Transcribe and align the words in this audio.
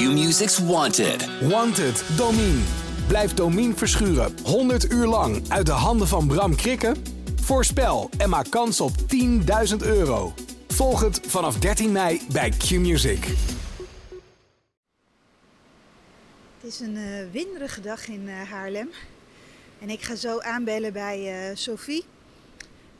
Q-Music's 0.00 0.58
Wanted. 0.58 1.48
Wanted, 1.48 2.04
Domine. 2.16 2.62
Blijf 3.08 3.34
Domine 3.34 3.74
verschuren 3.74 4.34
100 4.44 4.92
uur 4.92 5.06
lang 5.06 5.48
uit 5.48 5.66
de 5.66 5.72
handen 5.72 6.08
van 6.08 6.26
Bram 6.26 6.56
Krikken? 6.56 6.96
Voorspel 7.40 8.10
en 8.18 8.28
maak 8.28 8.50
kans 8.50 8.80
op 8.80 8.90
10.000 9.70 9.76
euro. 9.78 10.32
Volg 10.68 11.00
het 11.00 11.20
vanaf 11.26 11.58
13 11.58 11.92
mei 11.92 12.20
bij 12.32 12.50
Q-Music. 12.50 13.24
Het 16.60 16.72
is 16.72 16.80
een 16.80 16.96
uh, 16.96 17.30
winderige 17.32 17.80
dag 17.80 18.08
in 18.08 18.22
uh, 18.22 18.50
Haarlem. 18.50 18.90
En 19.80 19.90
ik 19.90 20.02
ga 20.02 20.14
zo 20.14 20.38
aanbellen 20.38 20.92
bij 20.92 21.50
uh, 21.50 21.56
Sophie. 21.56 22.04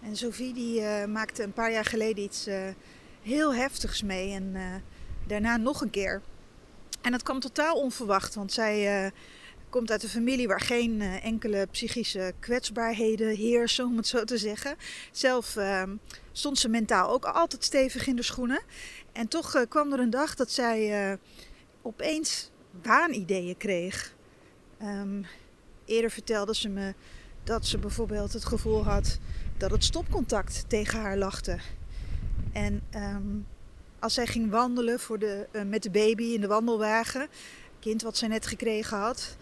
En 0.03 0.17
Sophie 0.17 0.55
die 0.55 1.07
maakte 1.07 1.43
een 1.43 1.53
paar 1.53 1.73
jaar 1.73 1.85
geleden 1.85 2.25
iets 2.25 2.49
heel 3.23 3.55
heftigs 3.55 4.03
mee. 4.03 4.33
En 4.33 4.57
daarna 5.27 5.57
nog 5.57 5.81
een 5.81 5.91
keer. 5.91 6.23
En 7.01 7.13
dat 7.13 7.23
kwam 7.23 7.41
totaal 7.41 7.75
onverwacht, 7.75 8.35
want 8.35 8.53
zij 8.53 9.13
komt 9.69 9.91
uit 9.91 10.03
een 10.03 10.09
familie 10.09 10.49
waar 10.49 10.61
geen 10.61 11.01
enkele 11.01 11.67
psychische 11.71 12.33
kwetsbaarheden 12.39 13.37
heersen, 13.37 13.87
om 13.87 13.97
het 13.97 14.07
zo 14.07 14.25
te 14.25 14.39
zeggen. 14.39 14.77
Zelf 15.13 15.57
ehm, 15.57 15.97
stond 16.33 16.59
ze 16.59 16.69
mentaal 16.69 17.11
ook 17.11 17.25
altijd 17.25 17.65
stevig 17.65 18.07
in 18.07 18.17
de 18.17 18.23
schoenen. 18.23 18.63
En 19.13 19.29
toch 19.29 19.65
kwam 19.69 19.93
er 19.93 20.01
een 20.01 20.11
dag 20.11 20.35
dat 20.35 20.51
zij 20.51 21.19
opeens 21.83 22.51
waanideeën 22.83 23.57
kreeg. 23.57 24.15
Um, 24.83 25.27
eerder 25.85 26.11
vertelde 26.11 26.55
ze 26.55 26.69
me 26.69 26.95
dat 27.45 27.67
ze 27.67 27.79
bijvoorbeeld 27.79 28.33
het 28.33 28.45
gevoel 28.45 28.85
had 28.85 29.19
dat 29.57 29.71
het 29.71 29.85
stopcontact 29.85 30.65
tegen 30.69 31.01
haar 31.01 31.17
lachte. 31.17 31.59
En 32.53 32.83
um, 32.95 33.47
als 34.01 34.15
zij 34.15 34.27
ging 34.27 34.51
wandelen 34.51 35.01
voor 35.01 35.19
de, 35.19 35.47
uh, 35.53 35.63
met 35.63 35.83
de 35.83 35.91
baby 35.91 36.25
in 36.25 36.41
de 36.41 36.47
wandelwagen, 36.47 37.29
kind 37.81 38.03
wat 38.03 38.17
zij 38.17 38.29
net 38.29 38.47
gekregen 38.47 38.99
had, 38.99 39.37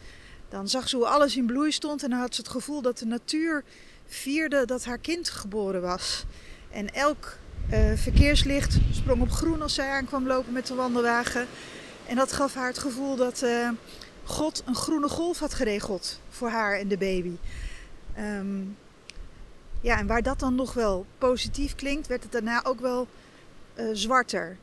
dan 0.49 0.69
zag 0.69 0.89
ze 0.89 0.97
hoe 0.97 1.07
alles 1.07 1.37
in 1.37 1.47
bloei 1.47 1.73
stond 1.73 2.03
en 2.03 2.11
dan 2.11 2.19
had 2.19 2.35
ze 2.35 2.41
het 2.41 2.51
gevoel 2.51 2.83
dat 2.83 2.99
de 2.99 3.07
natuur 3.07 3.65
vierde 4.07 4.65
dat 4.65 4.85
haar 4.85 4.99
kind 4.99 5.31
geboren 5.31 5.81
was. 5.81 6.25
En 6.71 6.95
elk 6.95 7.37
uh, 7.73 7.93
verkeerslicht 7.95 8.79
sprong 8.93 9.21
op 9.21 9.31
groen 9.31 9.63
als 9.63 9.75
zij 9.75 9.89
aankwam 9.89 10.27
lopen 10.27 10.53
met 10.53 10.67
de 10.67 10.75
wandelwagen. 10.75 11.47
En 12.07 12.17
dat 12.17 12.33
gaf 12.33 12.55
haar 12.55 12.67
het 12.67 12.79
gevoel 12.79 13.17
dat 13.17 13.43
uh, 13.43 13.71
God 14.25 14.63
een 14.67 14.75
groene 14.75 15.09
golf 15.09 15.39
had 15.39 15.55
geregeld 15.55 16.21
voor 16.29 16.49
haar 16.49 16.79
en 16.79 16.89
de 16.89 16.99
baby. 16.99 17.37
Um, 18.19 18.77
ja, 19.81 19.99
en 19.99 20.07
waar 20.07 20.23
dat 20.23 20.39
dan 20.39 20.55
nog 20.55 20.73
wel 20.73 21.07
positief 21.19 21.75
klinkt, 21.75 22.07
werd 22.07 22.23
het 22.23 22.33
daarna 22.33 22.65
ook 22.65 22.81
wel 22.81 23.09
uh, 23.81 23.87
zwarter. 23.93 24.57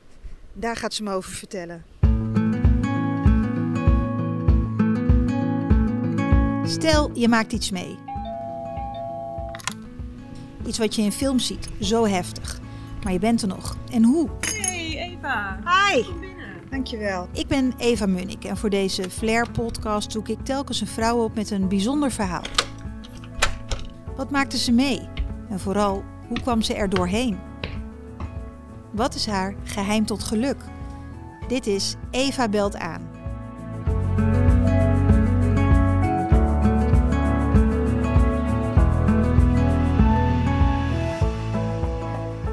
Daar 0.53 0.75
gaat 0.75 0.93
ze 0.93 1.03
me 1.03 1.11
over 1.11 1.31
vertellen. 1.31 1.83
Stel, 6.63 7.11
je 7.13 7.27
maakt 7.27 7.53
iets 7.53 7.71
mee. 7.71 7.97
Iets 10.65 10.77
wat 10.77 10.95
je 10.95 11.01
in 11.01 11.11
films 11.11 11.47
ziet, 11.47 11.69
zo 11.79 12.05
heftig. 12.05 12.59
Maar 13.03 13.13
je 13.13 13.19
bent 13.19 13.41
er 13.41 13.47
nog. 13.47 13.77
En 13.91 14.03
hoe? 14.03 14.29
Hey 14.39 14.97
Eva. 14.97 15.59
Hi. 15.63 16.03
Dankjewel. 16.69 17.27
Ik 17.31 17.47
ben 17.47 17.73
Eva 17.77 18.05
Munnik 18.05 18.43
en 18.43 18.57
voor 18.57 18.69
deze 18.69 19.09
Flair-podcast 19.09 20.11
zoek 20.11 20.27
ik 20.27 20.45
telkens 20.45 20.81
een 20.81 20.87
vrouw 20.87 21.23
op 21.23 21.35
met 21.35 21.51
een 21.51 21.67
bijzonder 21.67 22.11
verhaal. 22.11 22.43
Wat 24.15 24.31
maakte 24.31 24.57
ze 24.57 24.71
mee? 24.71 25.09
En 25.49 25.59
vooral, 25.59 26.03
hoe 26.27 26.39
kwam 26.39 26.61
ze 26.61 26.73
er 26.73 26.89
doorheen? 26.89 27.44
Wat 28.95 29.15
is 29.15 29.25
haar 29.25 29.55
geheim 29.63 30.05
tot 30.05 30.23
geluk? 30.23 30.57
Dit 31.47 31.67
is 31.67 31.95
Eva 32.11 32.49
Belt 32.49 32.75
aan. 32.75 33.09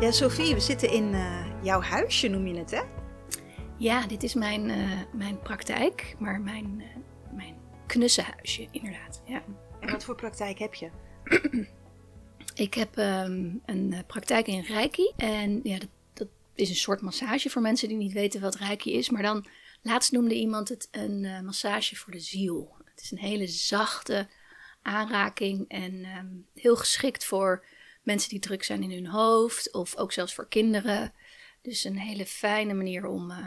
Ja, 0.00 0.10
Sophie, 0.10 0.54
we 0.54 0.60
zitten 0.60 0.90
in 0.90 1.14
uh, 1.14 1.46
jouw 1.62 1.80
huisje, 1.80 2.28
noem 2.28 2.46
je 2.46 2.58
het, 2.58 2.70
hè? 2.70 2.82
Ja, 3.76 4.06
dit 4.06 4.22
is 4.22 4.34
mijn, 4.34 4.68
uh, 4.68 5.00
mijn 5.12 5.38
praktijk, 5.38 6.16
maar 6.18 6.40
mijn, 6.40 6.74
uh, 6.78 6.86
mijn 7.36 7.54
knussenhuisje, 7.86 8.68
inderdaad. 8.70 9.22
Ja. 9.24 9.42
En 9.80 9.90
wat 9.90 10.04
voor 10.04 10.14
praktijk 10.14 10.58
heb 10.58 10.74
je? 10.74 10.90
Ik 12.54 12.74
heb 12.74 12.96
um, 12.96 13.62
een 13.66 13.94
praktijk 14.06 14.46
in 14.46 14.60
Reiki. 14.60 15.12
En 15.16 15.60
ja, 15.62 15.78
dat, 15.78 15.88
dat, 15.88 16.01
is 16.54 16.68
een 16.68 16.76
soort 16.76 17.00
massage 17.00 17.50
voor 17.50 17.62
mensen 17.62 17.88
die 17.88 17.96
niet 17.96 18.12
weten 18.12 18.40
wat 18.40 18.54
Reiki 18.54 18.92
is. 18.92 19.10
Maar 19.10 19.22
dan, 19.22 19.46
laatst 19.82 20.12
noemde 20.12 20.34
iemand 20.34 20.68
het 20.68 20.88
een 20.90 21.24
uh, 21.24 21.40
massage 21.40 21.96
voor 21.96 22.12
de 22.12 22.20
ziel. 22.20 22.76
Het 22.84 23.00
is 23.00 23.10
een 23.10 23.18
hele 23.18 23.46
zachte 23.46 24.28
aanraking 24.82 25.68
en 25.68 26.04
um, 26.04 26.46
heel 26.54 26.76
geschikt 26.76 27.24
voor 27.24 27.64
mensen 28.02 28.30
die 28.30 28.38
druk 28.38 28.64
zijn 28.64 28.82
in 28.82 28.90
hun 28.90 29.06
hoofd. 29.06 29.72
Of 29.72 29.96
ook 29.96 30.12
zelfs 30.12 30.34
voor 30.34 30.48
kinderen. 30.48 31.12
Dus 31.62 31.84
een 31.84 31.98
hele 31.98 32.26
fijne 32.26 32.74
manier 32.74 33.06
om 33.06 33.30
uh, 33.30 33.46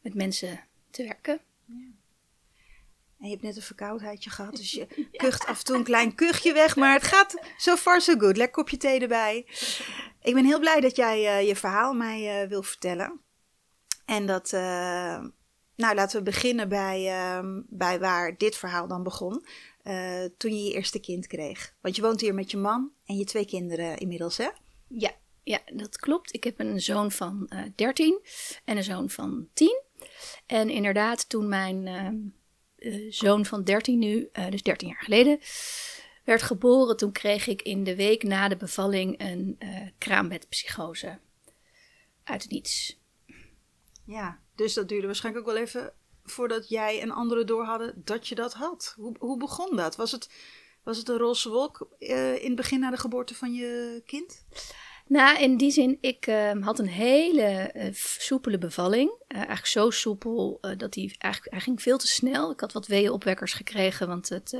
met 0.00 0.14
mensen 0.14 0.64
te 0.90 1.02
werken. 1.02 1.40
Ja. 1.66 1.74
En 3.24 3.30
je 3.30 3.36
hebt 3.36 3.46
net 3.46 3.56
een 3.56 3.62
verkoudheidje 3.62 4.30
gehad, 4.30 4.56
dus 4.56 4.72
je 4.72 4.86
kucht 5.16 5.46
af 5.46 5.58
en 5.58 5.64
toe 5.64 5.76
een 5.76 5.84
klein 5.84 6.14
kuchje 6.14 6.52
weg. 6.52 6.76
Maar 6.76 6.94
het 6.94 7.02
gaat 7.02 7.40
so 7.56 7.76
far 7.76 8.00
so 8.00 8.14
good. 8.18 8.36
Lekker 8.36 8.56
kopje 8.56 8.76
thee 8.76 9.00
erbij. 9.00 9.46
Ik 10.22 10.34
ben 10.34 10.44
heel 10.44 10.58
blij 10.58 10.80
dat 10.80 10.96
jij 10.96 11.40
uh, 11.40 11.48
je 11.48 11.56
verhaal 11.56 11.92
mij 11.94 12.42
uh, 12.42 12.48
wil 12.48 12.62
vertellen. 12.62 13.20
En 14.04 14.26
dat, 14.26 14.52
uh, 14.52 14.60
nou 15.76 15.94
laten 15.94 16.18
we 16.18 16.22
beginnen 16.22 16.68
bij, 16.68 17.10
bij 17.68 18.00
waar 18.00 18.36
dit 18.36 18.56
verhaal 18.56 18.86
dan 18.86 19.02
begon. 19.02 19.46
toen 20.36 20.56
je 20.56 20.62
je 20.62 20.74
eerste 20.74 21.00
kind 21.00 21.26
kreeg. 21.26 21.74
Want 21.80 21.96
je 21.96 22.02
woont 22.02 22.20
hier 22.20 22.34
met 22.34 22.50
je 22.50 22.56
man 22.56 22.92
en 23.06 23.16
je 23.16 23.24
twee 23.24 23.46
kinderen 23.46 23.96
inmiddels, 23.96 24.36
hè? 24.36 24.48
Ja, 24.88 25.10
ja, 25.42 25.60
dat 25.72 25.96
klopt. 25.96 26.34
Ik 26.34 26.44
heb 26.44 26.60
een 26.60 26.80
zoon 26.80 27.12
van 27.12 27.50
uh, 27.54 27.62
13 27.74 28.20
en 28.64 28.76
een 28.76 28.84
zoon 28.84 29.10
van 29.10 29.48
10. 29.52 29.82
En 30.46 30.70
inderdaad, 30.70 31.28
toen 31.28 31.48
mijn 31.48 31.88
uh, 32.84 33.12
zoon 33.12 33.44
van 33.44 33.64
13 33.64 33.98
nu, 33.98 34.28
uh, 34.32 34.50
dus 34.50 34.62
13 34.62 34.88
jaar 34.88 35.02
geleden, 35.02 35.38
werd 36.24 36.42
geboren, 36.42 36.96
toen 36.96 37.12
kreeg 37.12 37.46
ik 37.46 37.62
in 37.62 37.84
de 37.84 37.96
week 37.96 38.22
na 38.22 38.48
de 38.48 38.56
bevalling 38.56 39.20
een 39.20 39.56
uh, 39.58 39.88
kraambedpsychose. 39.98 41.18
Uit 42.24 42.42
het 42.42 42.50
niets. 42.50 43.00
Ja, 44.06 44.40
dus 44.54 44.74
dat 44.74 44.88
duurde 44.88 45.06
waarschijnlijk 45.06 45.46
ook 45.46 45.54
wel 45.54 45.62
even 45.62 45.92
voordat 46.24 46.68
jij 46.68 47.00
en 47.00 47.10
anderen 47.10 47.46
door 47.46 47.64
hadden 47.64 48.02
dat 48.04 48.28
je 48.28 48.34
dat 48.34 48.52
had. 48.52 48.94
Hoe, 48.96 49.16
hoe 49.18 49.38
begon 49.38 49.76
dat? 49.76 49.96
Was 49.96 50.12
het, 50.12 50.30
was 50.82 50.98
het 50.98 51.08
een 51.08 51.18
roze 51.18 51.48
wolk 51.48 51.88
in 51.98 52.46
het 52.46 52.56
begin 52.56 52.80
na 52.80 52.90
de 52.90 52.96
geboorte 52.96 53.34
van 53.34 53.52
je 53.52 54.02
kind? 54.06 54.44
Nou, 55.06 55.38
in 55.38 55.56
die 55.56 55.70
zin, 55.70 55.98
ik 56.00 56.26
uh, 56.26 56.52
had 56.60 56.78
een 56.78 56.88
hele 56.88 57.70
uh, 57.76 57.88
soepele 57.92 58.58
bevalling. 58.58 59.10
Uh, 59.10 59.36
eigenlijk 59.36 59.66
zo 59.66 59.90
soepel 59.90 60.58
dat 60.76 60.94
hij 60.94 61.14
eigenlijk 61.18 61.52
hij 61.52 61.62
ging 61.62 61.82
veel 61.82 61.98
te 61.98 62.06
snel. 62.06 62.50
Ik 62.50 62.60
had 62.60 62.72
wat 62.72 62.86
weeënopwekkers 62.86 63.52
gekregen, 63.52 64.08
want 64.08 64.28
het, 64.28 64.56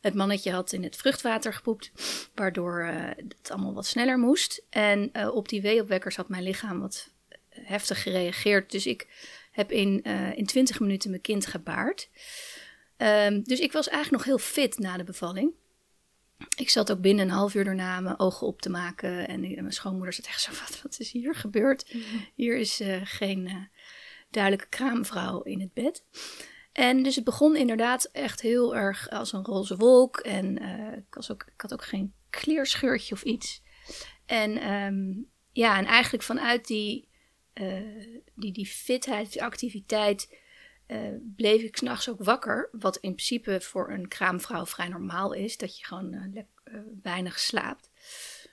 het 0.00 0.14
mannetje 0.14 0.52
had 0.52 0.72
in 0.72 0.82
het 0.82 0.96
vruchtwater 0.96 1.54
gepoept. 1.54 1.92
Waardoor 2.34 2.84
het 3.16 3.50
allemaal 3.50 3.74
wat 3.74 3.86
sneller 3.86 4.18
moest. 4.18 4.62
En 4.70 5.30
op 5.30 5.48
die 5.48 5.62
weeënopwekkers 5.62 6.16
had 6.16 6.28
mijn 6.28 6.42
lichaam 6.42 6.80
wat 6.80 7.08
heftig 7.48 8.02
gereageerd. 8.02 8.70
Dus 8.70 8.86
ik 8.86 9.06
heb 9.50 9.72
in, 9.72 10.02
in 10.34 10.46
20 10.46 10.80
minuten 10.80 11.10
mijn 11.10 11.22
kind 11.22 11.46
gebaard. 11.46 12.08
Um, 12.96 13.42
dus 13.42 13.60
ik 13.60 13.72
was 13.72 13.88
eigenlijk 13.88 14.24
nog 14.24 14.34
heel 14.34 14.46
fit 14.46 14.78
na 14.78 14.96
de 14.96 15.04
bevalling. 15.04 15.52
Ik 16.56 16.70
zat 16.70 16.92
ook 16.92 17.00
binnen 17.00 17.24
een 17.24 17.34
half 17.34 17.54
uur 17.54 17.64
daarna 17.64 18.00
mijn 18.00 18.18
ogen 18.18 18.46
op 18.46 18.62
te 18.62 18.70
maken. 18.70 19.28
En 19.28 19.40
mijn 19.40 19.72
schoonmoeder 19.72 20.12
zat 20.12 20.26
echt 20.26 20.40
zo, 20.40 20.50
wat, 20.50 20.82
wat 20.82 20.98
is 20.98 21.12
hier 21.12 21.34
gebeurd? 21.34 21.94
Mm 21.94 22.02
-hmm. 22.02 22.26
Hier 22.34 22.56
is 22.56 22.80
uh, 22.80 23.00
geen 23.04 23.46
uh, 23.46 23.54
duidelijke 24.30 24.68
kraamvrouw 24.68 25.42
in 25.42 25.60
het 25.60 25.72
bed. 25.72 26.04
En 26.72 27.02
dus 27.02 27.14
het 27.14 27.24
begon 27.24 27.56
inderdaad 27.56 28.04
echt 28.04 28.40
heel 28.40 28.76
erg 28.76 29.10
als 29.10 29.32
een 29.32 29.44
roze 29.44 29.76
wolk. 29.76 30.18
En 30.18 30.62
uh, 30.62 30.96
ik, 30.96 31.14
was 31.14 31.30
ook, 31.30 31.42
ik 31.54 31.60
had 31.60 31.72
ook 31.72 31.84
geen 31.84 32.12
kleerscheurtje 32.30 33.14
of 33.14 33.22
iets. 33.22 33.62
En 34.26 34.72
um, 34.72 35.28
ja, 35.52 35.78
en 35.78 35.84
eigenlijk 35.84 36.24
vanuit 36.24 36.66
die, 36.66 37.08
die, 38.34 38.52
die 38.52 38.66
fitheid, 38.66 39.32
die 39.32 39.42
activiteit... 39.42 40.40
Uh, 40.92 40.98
bleef 41.36 41.62
ik 41.62 41.76
s'nachts 41.76 42.08
ook 42.08 42.24
wakker. 42.24 42.68
Wat 42.72 42.96
in 42.96 43.14
principe 43.14 43.60
voor 43.60 43.90
een 43.90 44.08
kraamvrouw 44.08 44.66
vrij 44.66 44.88
normaal 44.88 45.32
is. 45.32 45.56
Dat 45.56 45.78
je 45.78 45.84
gewoon 45.84 46.14
uh, 46.14 46.24
uh, 46.34 46.80
weinig 47.02 47.38
slaapt. 47.38 47.90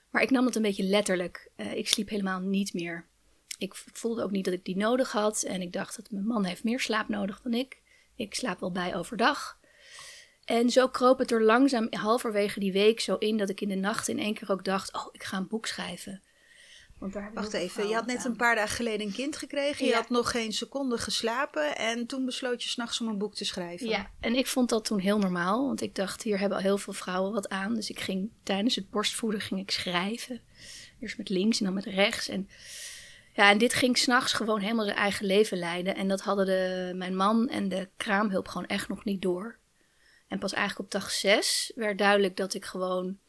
Maar 0.10 0.22
ik 0.22 0.30
nam 0.30 0.46
het 0.46 0.56
een 0.56 0.62
beetje 0.62 0.84
letterlijk. 0.84 1.52
ik 1.56 1.88
sliep 1.88 2.10
helemaal 2.10 2.40
niet 2.40 2.74
meer. 2.74 3.08
Ik 3.58 3.76
voelde 3.76 4.24
ook 4.24 4.32
niet 4.32 4.46
dat 4.46 4.54
ik 4.54 4.66
die 4.66 4.78
nodig 4.78 5.12
had. 5.12 5.44
En 5.44 5.62
ik 5.62 5.74
dacht 5.74 5.96
dat 5.96 6.12
mijn 6.12 6.26
man 6.26 6.46
heeft 6.46 6.64
meer 6.64 6.80
slaap 6.80 7.08
nodig 7.08 7.42
dan 7.42 7.54
ik. 7.54 7.82
Ik 8.16 8.36
slaap 8.36 8.60
wel 8.60 8.72
bij 8.72 8.96
overdag. 8.96 9.60
En 10.46 10.70
zo 10.70 10.88
kroop 10.88 11.20
het 11.20 11.32
er 11.32 11.44
langzaam 11.44 11.88
halverwege 11.90 12.60
die 12.60 12.72
week 12.72 13.00
zo 13.00 13.16
in 13.16 13.38
dat 13.38 13.50
ik 13.50 13.62
in 13.62 13.70
de 13.70 13.76
nacht 13.76 14.08
in 14.08 14.20
één 14.20 14.34
keer 14.34 14.52
ook 14.52 14.64
dacht: 14.64 14.94
Oh, 14.94 15.08
ik 15.12 15.24
ga 15.24 15.38
een 15.38 15.48
boek 15.48 15.66
schrijven. 15.66 16.24
Want 17.00 17.14
daar 17.14 17.24
hebben 17.24 17.42
Wacht 17.42 17.54
even, 17.54 17.88
je 17.88 17.94
had 17.94 18.06
net 18.06 18.26
een 18.26 18.36
paar 18.36 18.56
dagen 18.56 18.76
geleden 18.76 19.08
een 19.08 19.14
kind 19.14 19.38
gekregen. 19.38 19.86
Je 19.86 19.92
Ja. 19.92 19.98
had 19.98 20.10
nog 20.10 20.32
geen 20.32 20.54
seconde 20.54 20.98
geslapen. 20.98 21.78
En 21.78 22.06
toen 22.06 22.26
besloot 22.26 22.64
je 22.64 22.70
s'nachts 22.70 23.02
om 23.02 23.08
een 23.08 23.18
boek 23.18 23.36
te 23.36 23.46
schrijven. 23.46 23.88
Ja, 23.88 24.12
en 24.20 24.36
ik 24.36 24.48
vond 24.48 24.70
dat 24.70 24.86
toen 24.86 25.00
heel 25.00 25.20
normaal. 25.20 25.66
Want 25.66 25.82
ik 25.82 25.96
dacht, 25.96 26.24
hier 26.24 26.40
hebben 26.40 26.58
al 26.58 26.64
heel 26.64 26.78
veel 26.78 26.94
vrouwen 26.94 27.32
wat 27.32 27.50
aan. 27.50 27.76
Dus 27.76 27.90
ik 27.90 28.00
ging 28.00 28.32
tijdens 28.44 28.76
het 28.76 28.90
borstvoeden 28.90 29.42
ging 29.42 29.60
ik 29.60 29.72
schrijven. 29.72 30.42
Eerst 31.00 31.18
met 31.18 31.30
links 31.30 31.60
en 31.60 31.66
dan 31.66 31.74
met 31.74 31.86
rechts. 31.86 32.28
En, 32.28 32.50
ja, 33.34 33.50
en 33.50 33.58
dit 33.58 33.74
ging 33.74 33.98
s'nachts 33.98 34.34
gewoon 34.34 34.60
helemaal 34.60 34.86
zijn 34.86 34.98
eigen 34.98 35.26
leven 35.26 35.58
leiden. 35.58 35.96
En 35.96 36.08
dat 36.08 36.22
hadden 36.22 36.46
de, 36.46 36.94
mijn 36.96 37.16
man 37.16 37.48
en 37.50 37.70
de 37.70 37.90
kraamhulp 37.98 38.48
gewoon 38.48 38.68
echt 38.68 38.88
nog 38.88 39.04
niet 39.06 39.22
door. 39.22 39.58
En 40.28 40.40
pas 40.40 40.54
eigenlijk 40.54 40.94
op 40.94 41.02
dag 41.02 41.12
zes 41.12 41.72
werd 41.76 41.98
duidelijk 41.98 42.36
dat 42.38 42.54
ik 42.54 42.66
gewoon 42.66 43.20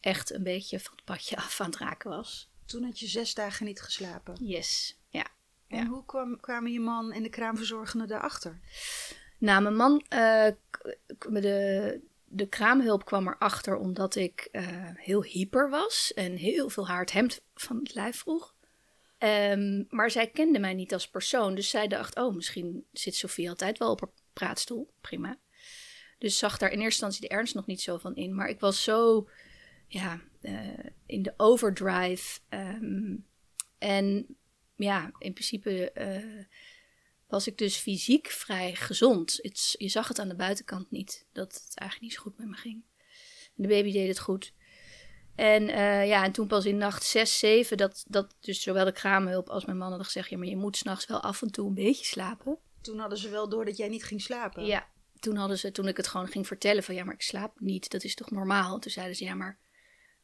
echt 0.00 0.32
een 0.32 0.42
beetje 0.42 0.80
van 0.80 0.92
het 0.96 1.04
padje 1.04 1.36
af 1.36 1.60
aan 1.60 1.66
het 1.70 1.78
raken 1.78 2.10
was. 2.10 2.52
Toen 2.66 2.82
had 2.84 2.98
je 2.98 3.06
zes 3.06 3.34
dagen 3.34 3.66
niet 3.66 3.80
geslapen. 3.80 4.34
Yes, 4.44 4.98
ja. 5.08 5.26
En 5.68 5.78
Ja. 5.78 5.86
hoe 5.86 6.04
kwam, 6.04 6.40
kwamen 6.40 6.72
je 6.72 6.80
man 6.80 7.12
en 7.12 7.22
de 7.22 7.28
kraamverzorgende 7.28 8.06
daarachter? 8.06 8.60
Nou, 9.38 9.62
mijn 9.62 9.76
man, 9.76 10.04
eh, 10.08 10.48
de, 11.30 12.00
de 12.24 12.46
kraamhulp 12.48 13.04
kwam 13.04 13.28
erachter 13.28 13.76
omdat 13.76 14.14
ik 14.14 14.48
eh, 14.52 14.64
heel 14.94 15.22
hyper 15.24 15.70
was 15.70 16.12
en 16.14 16.36
heel 16.36 16.68
veel 16.68 16.88
haar 16.88 17.00
het 17.00 17.12
hemd 17.12 17.42
van 17.54 17.76
het 17.76 17.94
lijf 17.94 18.16
vroeg. 18.16 18.54
Ehm, 19.18 19.84
maar 19.88 20.10
zij 20.10 20.30
kende 20.30 20.58
mij 20.58 20.74
niet 20.74 20.92
als 20.92 21.08
persoon, 21.08 21.54
dus 21.54 21.68
zij 21.70 21.88
dacht, 21.88 22.16
oh, 22.16 22.34
misschien 22.34 22.86
zit 22.92 23.14
Sofie 23.14 23.48
altijd 23.48 23.78
wel 23.78 23.90
op 23.90 24.00
haar 24.00 24.10
praatstoel. 24.32 24.90
Prima. 25.00 25.38
Dus 26.18 26.38
zag 26.38 26.58
daar 26.58 26.70
in 26.70 26.80
eerste 26.80 27.04
instantie 27.04 27.20
de 27.28 27.34
ernst 27.34 27.54
nog 27.54 27.66
niet 27.66 27.80
zo 27.80 27.98
van 27.98 28.16
in. 28.16 28.34
Maar 28.34 28.48
ik 28.48 28.60
was 28.60 28.82
zo, 28.82 29.28
ja, 29.86 30.20
in 31.06 31.22
de 31.22 31.34
overdrive. 31.36 32.40
ehm, 32.48 33.16
en 33.78 34.36
ja, 34.76 35.12
in 35.18 35.32
principe 35.32 35.90
eh, 35.90 36.44
was 37.26 37.46
ik 37.46 37.58
dus 37.58 37.76
fysiek 37.76 38.26
vrij 38.26 38.74
gezond. 38.74 39.38
Het, 39.42 39.74
je 39.78 39.88
zag 39.88 40.08
het 40.08 40.18
aan 40.18 40.28
de 40.28 40.34
buitenkant 40.34 40.90
niet, 40.90 41.26
dat 41.32 41.54
het 41.54 41.78
eigenlijk 41.78 42.00
niet 42.00 42.12
zo 42.12 42.22
goed 42.22 42.38
met 42.38 42.48
me 42.48 42.56
ging. 42.56 42.84
En 43.56 43.62
de 43.62 43.68
baby 43.68 43.92
deed 43.92 44.08
het 44.08 44.18
goed. 44.18 44.52
En 45.34 45.68
eh, 45.68 46.06
ja, 46.06 46.24
en 46.24 46.32
toen 46.32 46.46
pas 46.46 46.64
in 46.64 46.76
nacht 46.76 47.04
6, 47.04 47.38
7, 47.38 47.76
dat, 47.76 48.04
dat 48.08 48.36
dus 48.40 48.62
zowel 48.62 48.84
de 48.84 48.92
kraamhulp 48.92 49.48
als 49.48 49.64
mijn 49.64 49.78
man 49.78 49.88
hadden 49.88 50.06
gezegd... 50.06 50.30
ja, 50.30 50.38
maar 50.38 50.46
je 50.46 50.56
moet 50.56 50.76
s'nachts 50.76 51.06
wel 51.06 51.20
af 51.20 51.42
en 51.42 51.50
toe 51.50 51.68
een 51.68 51.74
beetje 51.74 52.04
slapen. 52.04 52.58
Toen 52.80 52.98
hadden 52.98 53.18
ze 53.18 53.28
wel 53.28 53.48
door 53.48 53.64
dat 53.64 53.76
jij 53.76 53.88
niet 53.88 54.04
ging 54.04 54.22
slapen. 54.22 54.64
Ja, 54.64 54.88
toen 55.18 55.36
hadden 55.36 55.58
ze, 55.58 55.72
toen 55.72 55.88
ik 55.88 55.96
het 55.96 56.06
gewoon 56.06 56.28
ging 56.28 56.46
vertellen 56.46 56.82
van 56.82 56.94
ja, 56.94 57.04
maar 57.04 57.14
ik 57.14 57.22
slaap 57.22 57.60
niet, 57.60 57.90
dat 57.90 58.04
is 58.04 58.14
toch 58.14 58.30
normaal? 58.30 58.78
Toen 58.78 58.90
zeiden 58.90 59.16
ze 59.16 59.24
ja, 59.24 59.34
maar 59.34 59.58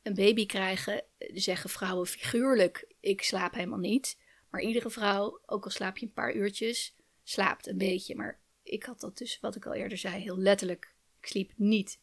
een 0.02 0.14
baby 0.14 0.46
krijgen, 0.46 1.04
zeggen 1.18 1.70
vrouwen 1.70 2.06
figuurlijk, 2.06 2.94
ik 3.00 3.22
slaap 3.22 3.54
helemaal 3.54 3.78
niet. 3.78 4.18
Maar 4.50 4.60
iedere 4.60 4.90
vrouw, 4.90 5.40
ook 5.46 5.64
al 5.64 5.70
slaap 5.70 5.98
je 5.98 6.06
een 6.06 6.12
paar 6.12 6.34
uurtjes, 6.34 6.94
slaapt 7.22 7.66
een 7.66 7.78
beetje. 7.78 8.16
Maar 8.16 8.40
ik 8.62 8.84
had 8.84 9.00
dat 9.00 9.18
dus, 9.18 9.40
wat 9.40 9.56
ik 9.56 9.66
al 9.66 9.74
eerder 9.74 9.98
zei, 9.98 10.22
heel 10.22 10.38
letterlijk, 10.38 10.94
ik 11.20 11.26
sliep 11.26 11.52
niet. 11.56 11.98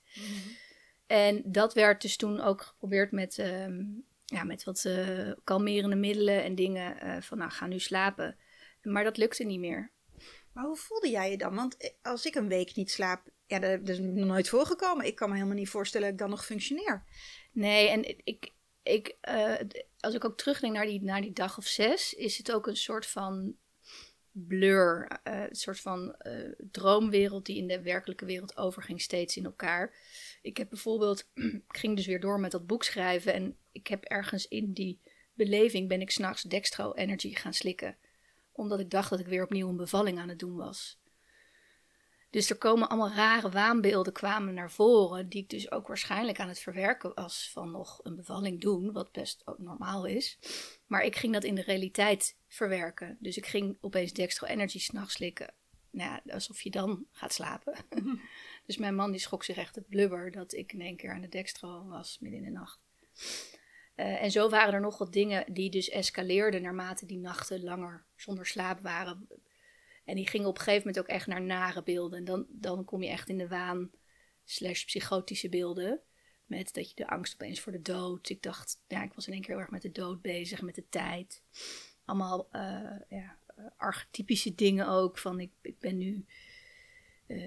En 1.08 1.42
dat 1.46 1.74
werd 1.74 2.02
dus 2.02 2.18
toen 2.18 2.42
ook 2.42 2.62
geprobeerd 2.62 3.12
met, 3.12 3.38
ehm, 3.38 3.84
ja, 4.26 4.44
met 4.44 4.64
wat 4.64 4.86
eh, 4.86 5.32
kalmerende 5.44 5.96
middelen 5.96 6.44
en 6.44 6.56
dingen 6.56 7.00
eh, 7.00 7.22
van 7.22 7.38
nou, 7.38 7.52
ga 7.52 7.68
nu 7.68 7.80
slapen. 7.80 8.38
Maar 8.82 9.04
dat 9.04 9.18
lukte 9.18 9.44
niet 9.44 9.60
meer. 9.60 9.92
Maar 10.54 10.66
hoe 10.66 10.78
voelde 10.78 11.10
jij 11.10 11.32
je 11.32 11.38
dan? 11.38 11.56
Want 11.56 11.78
eh, 11.78 11.90
als 12.02 12.26
ik 12.26 12.36
een 12.36 12.48
week 12.48 12.76
niet 12.76 12.92
slaap, 12.92 13.30
ja, 13.46 13.60
dat, 13.60 13.86
dat 13.86 13.90
is 13.90 14.00
nog 14.00 14.26
nooit 14.26 14.50
voorgekomen. 14.50 15.06
Ik 15.06 15.16
kan 15.16 15.30
me 15.30 15.36
helemaal 15.36 15.58
niet 15.58 15.70
voorstellen 15.70 16.06
dat 16.06 16.16
ik 16.16 16.22
dan 16.22 16.30
nog 16.30 16.46
functioneer. 16.46 17.04
Nee, 17.58 17.90
en 17.90 18.26
ik, 18.26 18.52
ik, 18.84 19.16
eh, 19.22 19.56
als 20.00 20.14
ik 20.14 20.26
ook 20.26 20.38
terugdenk 20.38 20.74
naar 20.74 20.86
die, 20.86 21.02
naar 21.02 21.22
die 21.22 21.34
dag 21.34 21.58
of 21.58 21.66
zes, 21.66 22.14
is 22.14 22.38
het 22.38 22.52
ook 22.52 22.68
een 22.68 22.78
soort 22.78 23.06
van 23.06 23.56
blur. 24.32 25.20
eh, 25.24 25.44
een 25.50 25.56
soort 25.56 25.80
van 25.80 26.16
eh, 26.16 26.52
droomwereld 26.72 27.46
die 27.46 27.58
in 27.58 27.68
de 27.68 27.82
werkelijke 27.82 28.26
wereld 28.26 28.58
overging 28.58 29.02
steeds 29.02 29.38
in 29.38 29.46
elkaar. 29.46 29.94
Ik 30.42 30.58
heb 30.58 30.70
bijvoorbeeld, 30.70 31.30
ik 31.70 31.78
ging 31.78 31.96
dus 31.96 32.06
weer 32.06 32.20
door 32.20 32.40
met 32.40 32.52
dat 32.52 32.68
boek 32.68 32.84
schrijven 32.84 33.34
en 33.34 33.58
ik 33.72 33.88
heb 33.88 34.04
ergens 34.04 34.48
in 34.48 34.74
die 34.74 35.00
beleving 35.34 35.88
ben 35.88 36.02
ik 36.02 36.12
s'nachts 36.12 36.42
Dextro 36.42 36.94
Energy 36.94 37.34
gaan 37.36 37.54
slikken. 37.54 37.98
Omdat 38.52 38.80
ik 38.80 38.90
dacht 38.90 39.10
dat 39.10 39.20
ik 39.20 39.28
weer 39.28 39.44
opnieuw 39.44 39.70
een 39.70 39.78
bevalling 39.78 40.20
aan 40.20 40.30
het 40.30 40.40
doen 40.40 40.56
was. 40.56 41.00
Dus 42.30 42.50
er 42.50 42.58
komen 42.58 42.90
allemaal 42.90 43.16
rare 43.16 43.50
waanbeelden 43.50 44.14
kwamen 44.14 44.54
naar 44.54 44.72
voren, 44.72 45.30
die 45.30 45.42
ik 45.42 45.50
dus 45.50 45.72
ook 45.72 45.88
waarschijnlijk 45.88 46.40
aan 46.40 46.48
het 46.48 46.60
verwerken 46.60 47.12
was 47.16 47.50
van 47.52 47.72
nog 47.72 48.00
een 48.04 48.16
bevalling 48.16 48.62
doen, 48.62 48.92
wat 48.92 49.12
best 49.12 49.42
ook 49.46 49.58
normaal 49.58 50.06
is. 50.06 50.40
Maar 50.88 51.04
ik 51.04 51.16
ging 51.16 51.34
dat 51.34 51.44
in 51.44 51.56
de 51.56 51.62
realiteit 51.62 52.38
verwerken. 52.48 53.18
Dus 53.20 53.38
ik 53.38 53.46
ging 53.46 53.78
opeens 53.82 54.14
Dextro 54.14 54.48
Energy 54.48 54.80
s'nachts 54.80 55.14
slikken. 55.14 55.54
Nou 55.92 56.20
ja, 56.24 56.34
alsof 56.34 56.62
je 56.62 56.70
dan 56.70 57.06
gaat 57.12 57.34
slapen. 57.34 57.76
dus 58.66 58.78
mijn 58.78 58.96
man 58.96 59.12
die 59.12 59.20
schrok 59.20 59.44
zich 59.44 59.58
echt 59.58 59.76
het 59.76 59.88
blubber 59.88 60.32
dat 60.32 60.54
ik 60.54 60.74
in 60.74 60.82
één 60.82 60.98
keer 60.98 61.12
aan 61.12 61.22
de 61.22 61.30
Dextro 61.30 61.86
was 61.86 62.18
midden 62.20 62.40
in 62.40 62.46
de 62.46 62.52
nacht. 62.52 62.80
Eh, 63.96 64.24
en 64.24 64.32
zo 64.32 64.50
waren 64.50 64.74
er 64.74 64.82
nog 64.82 64.98
wat 64.98 65.14
dingen 65.14 65.54
die 65.54 65.70
dus 65.70 65.90
escaleerden 65.90 66.62
naarmate 66.62 67.06
die 67.06 67.18
nachten 67.18 67.64
langer 67.64 68.06
zonder 68.16 68.46
slaap 68.46 68.80
waren. 68.82 69.28
En 70.08 70.16
die 70.16 70.28
gingen 70.28 70.48
op 70.48 70.58
een 70.58 70.64
gegeven 70.64 70.88
moment 70.88 71.04
ook 71.06 71.16
echt 71.16 71.28
naar 71.28 71.42
nare 71.42 71.84
beelden. 71.84 72.20
En 72.20 72.26
dan, 72.26 72.46
dan 72.50 72.86
kom 72.86 73.04
je 73.04 73.10
echt 73.10 73.30
in 73.30 73.38
de 73.38 73.48
waan 73.48 73.92
slash 74.44 74.84
psychotische 74.84 75.50
beelden. 75.50 76.02
Met 76.46 76.74
dat 76.74 76.90
je 76.90 76.96
de 76.96 77.08
angst 77.08 77.34
opeens 77.34 77.60
voor 77.60 77.72
de 77.72 77.82
dood. 77.82 78.30
Ik 78.30 78.42
dacht, 78.42 78.82
ja, 78.88 79.04
ik 79.04 79.14
was 79.14 79.28
in 79.28 79.34
één 79.34 79.42
keer 79.42 79.50
heel 79.50 79.60
erg 79.60 79.70
met 79.70 79.82
de 79.82 79.92
dood 79.92 80.22
bezig, 80.22 80.62
met 80.62 80.76
de 80.76 80.90
tijd. 80.90 81.44
Allemaal 82.06 82.48
eh, 82.52 82.62
ja, 83.10 83.40
eh, 83.46 83.66
archetypische 83.78 84.56
dingen 84.56 84.88
ook. 84.88 85.18
Van 85.18 85.40
ik, 85.40 85.52
ik 85.62 85.80
ben 85.80 85.98
nu 85.98 86.26
eh, 87.26 87.38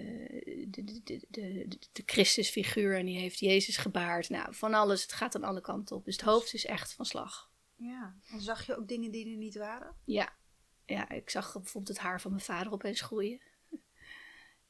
de, 0.69 0.85
de, 0.85 1.01
de, 1.05 1.27
de, 1.29 1.69
de 1.93 2.03
Christusfiguur 2.07 2.99
en 2.99 3.07
die 3.07 3.19
heeft 3.19 3.39
Jezus 3.39 3.77
gebaard. 3.77 4.29
Nou, 4.29 4.55
van 4.55 4.75
alles. 4.75 5.03
Het 5.03 5.13
gaat 5.13 5.35
aan 5.35 5.45
alle 5.45 5.61
kanten 5.61 5.97
op. 5.97 6.05
Dus 6.05 6.17
het 6.17 6.25
hoofd 6.25 6.55
is 6.55 6.67
echt 6.67 6.93
van 6.93 7.05
slag. 7.05 7.51
Ja. 7.77 8.17
En 8.31 8.41
zag 8.41 8.67
je 8.67 8.77
ook 8.77 8.89
dingen 8.89 9.11
die 9.11 9.31
er 9.31 9.37
niet 9.37 9.57
waren? 9.57 9.97
Ja, 10.05 10.39
ja, 10.91 11.09
ik 11.09 11.31
zag 11.31 11.53
bijvoorbeeld 11.53 11.97
het 11.97 12.07
haar 12.07 12.21
van 12.21 12.31
mijn 12.31 12.43
vader 12.43 12.73
opeens 12.73 13.01
groeien. 13.01 13.41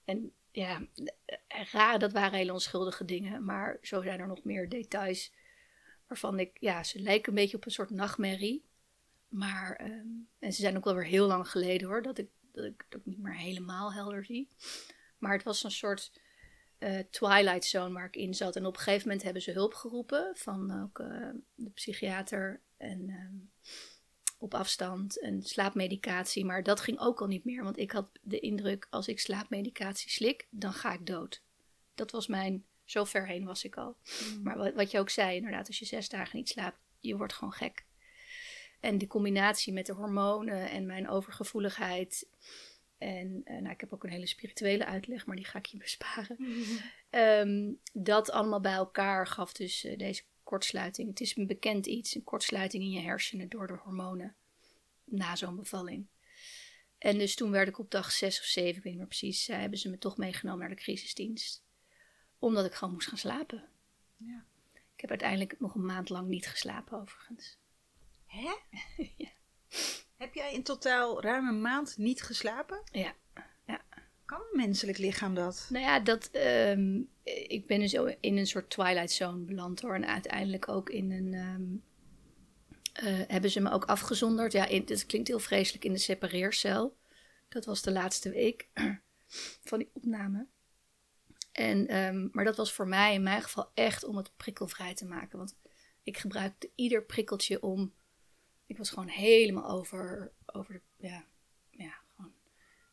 En 0.04 0.32
ja, 0.50 0.86
raar, 1.48 1.98
dat 1.98 2.12
waren 2.12 2.38
hele 2.38 2.52
onschuldige 2.52 3.04
dingen. 3.04 3.44
Maar 3.44 3.78
zo 3.82 4.02
zijn 4.02 4.20
er 4.20 4.26
nog 4.26 4.44
meer 4.44 4.68
details 4.68 5.32
waarvan 6.06 6.38
ik, 6.38 6.56
ja, 6.60 6.82
ze 6.82 7.00
lijken 7.00 7.28
een 7.28 7.38
beetje 7.38 7.56
op 7.56 7.64
een 7.64 7.70
soort 7.70 7.90
nachtmerrie. 7.90 8.64
Maar, 9.28 9.76
ehm, 9.76 10.08
en 10.38 10.52
ze 10.52 10.60
zijn 10.60 10.76
ook 10.76 10.84
wel 10.84 10.94
weer 10.94 11.04
heel 11.04 11.26
lang 11.26 11.48
geleden 11.48 11.88
hoor, 11.88 12.02
dat 12.02 12.18
ik, 12.18 12.28
dat 12.52 12.64
ik 12.64 12.84
het 12.88 13.00
ook 13.00 13.06
niet 13.06 13.18
meer 13.18 13.36
helemaal 13.36 13.92
helder 13.92 14.24
zie. 14.24 14.48
Maar 15.18 15.32
het 15.32 15.42
was 15.42 15.64
een 15.64 15.70
soort 15.70 16.12
eh, 16.78 16.98
twilight 17.10 17.64
zone 17.64 17.94
waar 17.94 18.06
ik 18.06 18.16
in 18.16 18.34
zat. 18.34 18.56
En 18.56 18.66
op 18.66 18.76
een 18.76 18.82
gegeven 18.82 19.06
moment 19.06 19.24
hebben 19.24 19.42
ze 19.42 19.52
hulp 19.52 19.74
geroepen 19.74 20.30
van 20.36 20.82
ook 20.82 20.98
eh, 20.98 21.28
de 21.54 21.70
psychiater 21.70 22.60
en 22.76 23.08
ehm, 23.08 23.72
op 24.40 24.54
afstand 24.54 25.20
en 25.20 25.42
slaapmedicatie. 25.42 26.44
Maar 26.44 26.62
dat 26.62 26.80
ging 26.80 26.98
ook 26.98 27.20
al 27.20 27.26
niet 27.26 27.44
meer, 27.44 27.62
want 27.62 27.78
ik 27.78 27.90
had 27.90 28.08
de 28.22 28.40
indruk 28.40 28.86
als 28.90 29.08
ik 29.08 29.20
slaapmedicatie 29.20 30.10
slik, 30.10 30.46
dan 30.50 30.72
ga 30.72 30.92
ik 30.92 31.06
dood. 31.06 31.42
Dat 31.94 32.10
was 32.10 32.26
mijn, 32.26 32.64
zo 32.84 33.04
ver 33.04 33.26
heen 33.26 33.44
was 33.44 33.64
ik 33.64 33.76
al. 33.76 33.96
Maar 34.42 34.56
wat, 34.56 34.74
wat 34.74 34.90
je 34.90 34.98
ook 34.98 35.10
zei, 35.10 35.36
inderdaad, 35.36 35.66
als 35.66 35.78
je 35.78 35.84
zes 35.84 36.08
dagen 36.08 36.36
niet 36.36 36.48
slaapt, 36.48 36.78
je 37.00 37.16
wordt 37.16 37.32
gewoon 37.32 37.52
gek. 37.52 37.84
En 38.80 38.98
de 38.98 39.06
combinatie 39.06 39.72
met 39.72 39.86
de 39.86 39.92
hormonen 39.92 40.70
en 40.70 40.86
mijn 40.86 41.08
overgevoeligheid. 41.08 42.28
En 42.98 43.40
eh, 43.44 43.54
nou, 43.54 43.70
ik 43.70 43.80
heb 43.80 43.92
ook 43.92 44.04
een 44.04 44.10
hele 44.10 44.26
spirituele 44.26 44.86
uitleg, 44.86 45.26
maar 45.26 45.36
die 45.36 45.44
ga 45.44 45.58
ik 45.58 45.66
je 45.66 45.76
besparen. 45.76 46.36
Ehm, 47.10 47.72
dat 47.92 48.30
allemaal 48.30 48.60
bij 48.60 48.72
elkaar 48.72 49.26
gaf 49.26 49.52
dus 49.52 49.84
eh, 49.84 49.98
deze 49.98 50.22
kortsluiting. 50.50 51.08
Het 51.08 51.20
is 51.20 51.36
een 51.36 51.46
bekend 51.46 51.86
iets, 51.86 52.14
een 52.14 52.24
kortsluiting 52.24 52.82
in 52.82 52.90
je 52.90 53.00
hersenen 53.00 53.48
door 53.48 53.66
de 53.66 53.78
hormonen 53.82 54.36
na 55.04 55.36
zo'n 55.36 55.56
bevalling. 55.56 56.06
En 56.98 57.18
dus 57.18 57.34
toen 57.34 57.50
werd 57.50 57.68
ik 57.68 57.78
op 57.78 57.90
dag 57.90 58.12
zes 58.12 58.38
of 58.38 58.44
zeven, 58.44 58.76
ik 58.76 58.82
weet 58.82 58.84
niet 58.84 58.96
meer 58.96 59.06
precies, 59.06 59.48
eh, 59.48 59.58
hebben 59.58 59.78
ze 59.78 59.88
me 59.88 59.98
toch 59.98 60.16
meegenomen 60.16 60.60
naar 60.60 60.68
de 60.68 60.82
crisisdienst. 60.82 61.64
Omdat 62.38 62.64
ik 62.64 62.74
gewoon 62.74 62.94
moest 62.94 63.08
gaan 63.08 63.18
slapen. 63.18 63.68
Ja. 64.16 64.44
Ik 64.94 65.00
heb 65.00 65.10
uiteindelijk 65.10 65.60
nog 65.60 65.74
een 65.74 65.86
maand 65.86 66.08
lang 66.08 66.28
niet 66.28 66.46
geslapen 66.46 67.00
overigens. 67.00 67.58
Hè? 68.26 68.54
Ja. 69.16 69.28
Heb 70.16 70.34
jij 70.34 70.52
in 70.52 70.62
totaal 70.62 71.22
ruim 71.22 71.48
een 71.48 71.60
maand 71.60 71.96
niet 71.96 72.22
geslapen? 72.22 72.82
Ja. 72.92 73.14
Kan 74.30 74.40
een 74.40 74.56
menselijk 74.56 74.98
lichaam 74.98 75.34
dat? 75.34 75.66
Nou 75.70 75.84
ja, 75.84 76.00
dat, 76.00 76.30
ehm, 76.30 77.00
ik 77.48 77.66
ben 77.66 77.80
dus 77.80 77.92
in 78.20 78.36
een 78.36 78.46
soort 78.46 78.70
twilight 78.70 79.10
zone 79.10 79.44
beland 79.44 79.80
hoor. 79.80 79.94
En 79.94 80.06
uiteindelijk 80.06 80.68
ook 80.68 80.90
in 80.90 81.10
een. 81.10 81.34
ehm, 81.34 81.76
eh, 82.92 83.26
hebben 83.28 83.50
ze 83.50 83.60
me 83.60 83.70
ook 83.70 83.84
afgezonderd. 83.84 84.52
Ja, 84.52 84.66
in, 84.66 84.84
klinkt 85.06 85.28
heel 85.28 85.38
vreselijk 85.38 85.84
in 85.84 85.92
de 85.92 85.98
separeercel. 85.98 86.96
Dat 87.48 87.64
was 87.64 87.82
de 87.82 87.92
laatste 87.92 88.30
week 88.30 88.68
van 89.68 89.78
die 89.78 89.90
opname. 89.92 90.46
En, 91.52 91.86
ehm, 91.86 92.28
maar 92.32 92.44
dat 92.44 92.56
was 92.56 92.72
voor 92.72 92.88
mij 92.88 93.14
in 93.14 93.22
mijn 93.22 93.42
geval 93.42 93.70
echt 93.74 94.04
om 94.04 94.16
het 94.16 94.36
prikkelvrij 94.36 94.94
te 94.94 95.06
maken. 95.06 95.38
Want 95.38 95.56
ik 96.02 96.18
gebruikte 96.18 96.70
ieder 96.74 97.04
prikkeltje 97.04 97.62
om 97.62 97.94
ik 98.66 98.78
was 98.78 98.90
gewoon 98.90 99.08
helemaal 99.08 99.70
over, 99.70 100.32
over 100.46 100.74
de, 100.74 101.06
ja, 101.06 101.24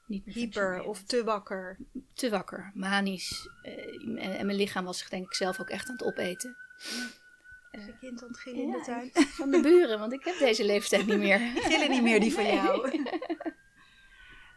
niet 0.08 0.26
meer 0.26 0.36
Hyper 0.36 0.84
of 0.84 1.04
te 1.04 1.24
wakker. 1.24 1.78
te 2.14 2.30
wakker, 2.30 2.72
manisch. 2.74 3.50
eh, 3.62 3.94
en, 4.04 4.18
en 4.18 4.46
mijn 4.46 4.58
lichaam 4.58 4.86
was 4.86 4.98
zich 4.98 5.10
denk 5.10 5.26
ik 5.26 5.34
zelf 5.34 5.60
ook 5.60 5.70
echt 5.70 5.88
aan 5.90 5.96
het 5.96 6.04
opeten. 6.06 6.58
Is 7.72 7.86
je 7.86 7.98
kind 8.00 8.22
aan 8.24 8.28
het 8.28 8.38
gillen 8.40 8.62
in 8.62 8.72
de 8.72 8.78
Ja, 8.78 8.84
tuin? 8.84 9.12
Van 9.40 9.52
de 9.52 9.62
buren, 9.62 10.00
want 10.00 10.14
ik 10.14 10.24
heb 10.24 10.38
deze 10.38 10.66
leeftijd 10.66 11.06
niet 11.06 11.18
meer. 11.18 11.40
Gillen 11.40 11.90
niet 11.90 12.04
meer 12.04 12.20
die 12.20 12.34
van 12.34 12.44
Nee. 12.44 12.54
jou. 12.62 13.04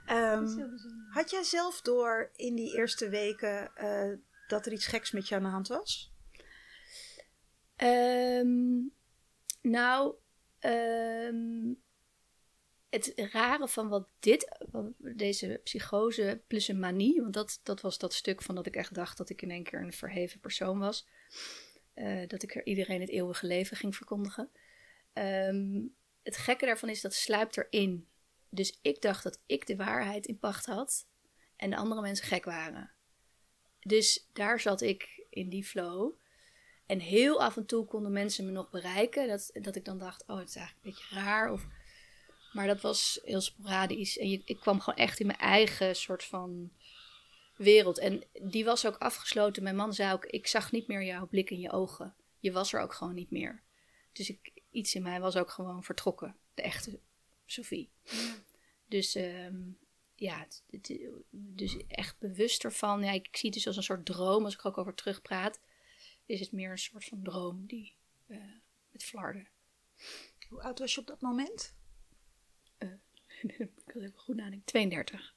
Ehm, 0.06 0.68
had 1.10 1.30
jij 1.30 1.42
zelf 1.42 1.80
door 1.80 2.30
in 2.36 2.54
die 2.54 2.76
eerste 2.76 3.08
weken 3.08 3.76
eh, 3.76 4.16
dat 4.48 4.66
er 4.66 4.72
iets 4.72 4.86
geks 4.86 5.10
met 5.10 5.28
je 5.28 5.34
aan 5.34 5.42
de 5.42 5.48
hand 5.48 5.68
was? 5.68 6.12
Ehm, 7.76 8.48
nou, 9.62 10.14
ehm, 10.58 11.72
het 12.90 13.12
rare 13.14 13.68
van 13.68 13.88
wat 13.88 14.08
dit, 14.18 14.66
deze 14.98 15.60
psychose 15.64 16.42
plus 16.46 16.68
een 16.68 16.78
manie, 16.78 17.20
want 17.20 17.34
dat, 17.34 17.60
dat 17.62 17.80
was 17.80 17.98
dat 17.98 18.14
stuk 18.14 18.42
van 18.42 18.54
dat 18.54 18.66
ik 18.66 18.76
echt 18.76 18.94
dacht 18.94 19.16
dat 19.16 19.30
ik 19.30 19.42
in 19.42 19.50
één 19.50 19.62
keer 19.62 19.80
een 19.80 19.92
verheven 19.92 20.40
persoon 20.40 20.78
was. 20.78 21.06
Eh, 21.94 22.28
dat 22.28 22.42
ik 22.42 22.54
er 22.54 22.66
iedereen 22.66 23.00
het 23.00 23.10
eeuwige 23.10 23.46
leven 23.46 23.76
ging 23.76 23.96
verkondigen. 23.96 24.50
Ehm, 25.12 25.82
het 26.22 26.36
gekke 26.36 26.66
daarvan 26.66 26.88
is 26.88 27.00
dat 27.00 27.14
sluipt 27.14 27.56
erin. 27.56 28.08
Dus 28.48 28.78
ik 28.82 29.02
dacht 29.02 29.22
dat 29.22 29.40
ik 29.46 29.66
de 29.66 29.76
waarheid 29.76 30.26
in 30.26 30.38
pacht 30.38 30.66
had 30.66 31.06
en 31.56 31.70
de 31.70 31.76
andere 31.76 32.00
mensen 32.00 32.26
gek 32.26 32.44
waren. 32.44 32.92
Dus 33.80 34.28
daar 34.32 34.60
zat 34.60 34.80
ik 34.80 35.26
in 35.30 35.48
die 35.48 35.64
flow. 35.64 36.12
En 36.86 37.00
heel 37.00 37.42
af 37.42 37.56
en 37.56 37.66
toe 37.66 37.84
konden 37.84 38.12
mensen 38.12 38.44
me 38.44 38.50
nog 38.50 38.70
bereiken. 38.70 39.28
Dat, 39.28 39.50
dat 39.52 39.76
ik 39.76 39.84
dan 39.84 39.98
dacht, 39.98 40.24
oh, 40.26 40.38
het 40.38 40.48
is 40.48 40.56
eigenlijk 40.56 40.86
een 40.86 40.90
beetje 40.90 41.14
raar. 41.14 41.52
Of, 41.52 41.66
maar 42.52 42.66
dat 42.66 42.80
was 42.80 43.20
heel 43.24 43.40
sporadisch. 43.40 44.18
En 44.18 44.28
je, 44.30 44.42
ik 44.44 44.60
kwam 44.60 44.80
gewoon 44.80 44.98
echt 44.98 45.20
in 45.20 45.26
mijn 45.26 45.38
eigen 45.38 45.96
soort 45.96 46.24
van 46.24 46.72
wereld. 47.56 47.98
En 47.98 48.24
die 48.42 48.64
was 48.64 48.86
ook 48.86 48.96
afgesloten. 48.98 49.62
Mijn 49.62 49.76
man 49.76 49.92
zei 49.94 50.12
ook, 50.12 50.24
ik 50.24 50.46
zag 50.46 50.72
niet 50.72 50.86
meer 50.86 51.02
jouw 51.04 51.26
blik 51.26 51.50
in 51.50 51.60
je 51.60 51.70
ogen. 51.72 52.14
Je 52.38 52.52
was 52.52 52.72
er 52.72 52.80
ook 52.80 52.94
gewoon 52.94 53.14
niet 53.14 53.30
meer. 53.30 53.62
Dus 54.12 54.30
ik, 54.30 54.52
iets 54.70 54.94
in 54.94 55.02
mij 55.02 55.20
was 55.20 55.36
ook 55.36 55.50
gewoon 55.50 55.84
vertrokken. 55.84 56.36
De 56.54 56.62
echte 56.62 57.00
Sophie. 57.46 57.90
Dus 58.86 59.14
ehm, 59.14 59.56
ja, 60.14 60.38
het, 60.38 60.62
het- 60.70 61.00
dus 61.30 61.76
echt 61.86 62.18
bewust 62.18 62.64
ervan. 62.64 63.02
Ja, 63.04 63.10
ik, 63.12 63.26
ik 63.26 63.36
zie 63.36 63.48
het 63.48 63.58
dus 63.58 63.66
als 63.66 63.76
een 63.76 63.82
soort 63.82 64.06
droom 64.06 64.44
als 64.44 64.54
ik 64.54 64.60
er 64.60 64.66
ook 64.66 64.78
over 64.78 64.94
terugpraat. 64.94 65.60
Is 66.26 66.40
het 66.40 66.52
meer 66.52 66.70
een 66.70 66.78
soort 66.78 67.04
van 67.04 67.22
droom 67.22 67.66
die 67.66 67.94
eh, 68.26 68.36
met 68.90 69.04
flarden. 69.04 69.48
Hoe 70.48 70.62
oud 70.62 70.78
was 70.78 70.94
je 70.94 71.00
op 71.00 71.06
dat 71.06 71.20
moment? 71.20 71.74
ik 73.86 73.92
wil 73.92 74.02
even 74.02 74.18
goed 74.18 74.36
nadenken. 74.36 74.64
32. 74.64 75.34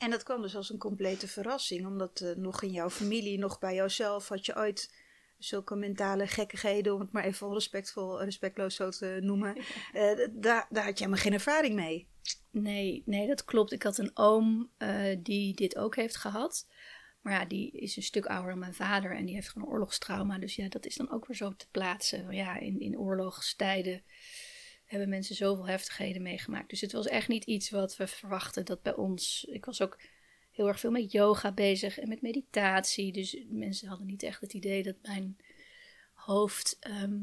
En 0.00 0.10
dat 0.10 0.22
kwam 0.22 0.42
dus 0.42 0.56
als 0.56 0.70
een 0.70 0.78
complete 0.78 1.28
verrassing, 1.28 1.86
omdat 1.86 2.20
eh, 2.20 2.36
nog 2.36 2.62
in 2.62 2.70
jouw 2.70 2.90
familie, 2.90 3.38
nog 3.38 3.58
bij 3.58 3.74
jouzelf, 3.74 4.28
had 4.28 4.46
je 4.46 4.56
ooit 4.56 4.94
zulke 5.38 5.76
mentale 5.76 6.26
gekkigheden, 6.26 6.94
om 6.94 7.00
het 7.00 7.12
maar 7.12 7.24
even 7.24 7.46
onrespectvol, 7.46 8.22
respectloos 8.22 8.74
zo 8.74 8.90
te 8.90 9.18
noemen. 9.22 9.56
Eh, 9.92 10.28
daar, 10.30 10.66
daar 10.70 10.84
had 10.84 10.98
je 10.98 11.04
helemaal 11.04 11.24
geen 11.24 11.32
ervaring 11.32 11.74
mee. 11.74 12.08
Nee, 12.50 13.02
nee, 13.06 13.26
dat 13.26 13.44
klopt. 13.44 13.72
Ik 13.72 13.82
had 13.82 13.98
een 13.98 14.10
oom 14.14 14.70
eh, 14.76 15.16
die 15.18 15.54
dit 15.54 15.76
ook 15.76 15.96
heeft 15.96 16.16
gehad. 16.16 16.68
Maar 17.20 17.32
ja, 17.32 17.44
die 17.44 17.70
is 17.70 17.96
een 17.96 18.02
stuk 18.02 18.26
ouder 18.26 18.50
dan 18.50 18.58
mijn 18.58 18.74
vader 18.74 19.16
en 19.16 19.24
die 19.24 19.34
heeft 19.34 19.48
gewoon 19.48 19.68
een 19.68 19.74
oorlogstrauma. 19.74 20.38
Dus 20.38 20.56
ja, 20.56 20.68
dat 20.68 20.86
is 20.86 20.96
dan 20.96 21.10
ook 21.10 21.26
weer 21.26 21.36
zo 21.36 21.56
te 21.56 21.68
plaatsen. 21.70 22.30
Ja, 22.30 22.58
in, 22.58 22.80
in 22.80 22.98
oorlogstijden 22.98 24.02
hebben 24.90 25.08
mensen 25.08 25.34
zoveel 25.34 25.66
heftigheden 25.66 26.22
meegemaakt. 26.22 26.70
Dus 26.70 26.80
het 26.80 26.92
was 26.92 27.06
echt 27.06 27.28
niet 27.28 27.44
iets 27.44 27.70
wat 27.70 27.96
we 27.96 28.06
verwachten 28.06 28.64
dat 28.64 28.82
bij 28.82 28.94
ons. 28.94 29.46
Ik 29.50 29.64
was 29.64 29.82
ook 29.82 29.98
heel 30.50 30.68
erg 30.68 30.80
veel 30.80 30.90
met 30.90 31.12
yoga 31.12 31.52
bezig 31.52 31.98
en 31.98 32.08
met 32.08 32.22
meditatie. 32.22 33.12
Dus 33.12 33.44
mensen 33.48 33.88
hadden 33.88 34.06
niet 34.06 34.22
echt 34.22 34.40
het 34.40 34.52
idee 34.52 34.82
dat 34.82 34.96
mijn 35.02 35.36
hoofd 36.14 36.76
ehm, 36.80 37.18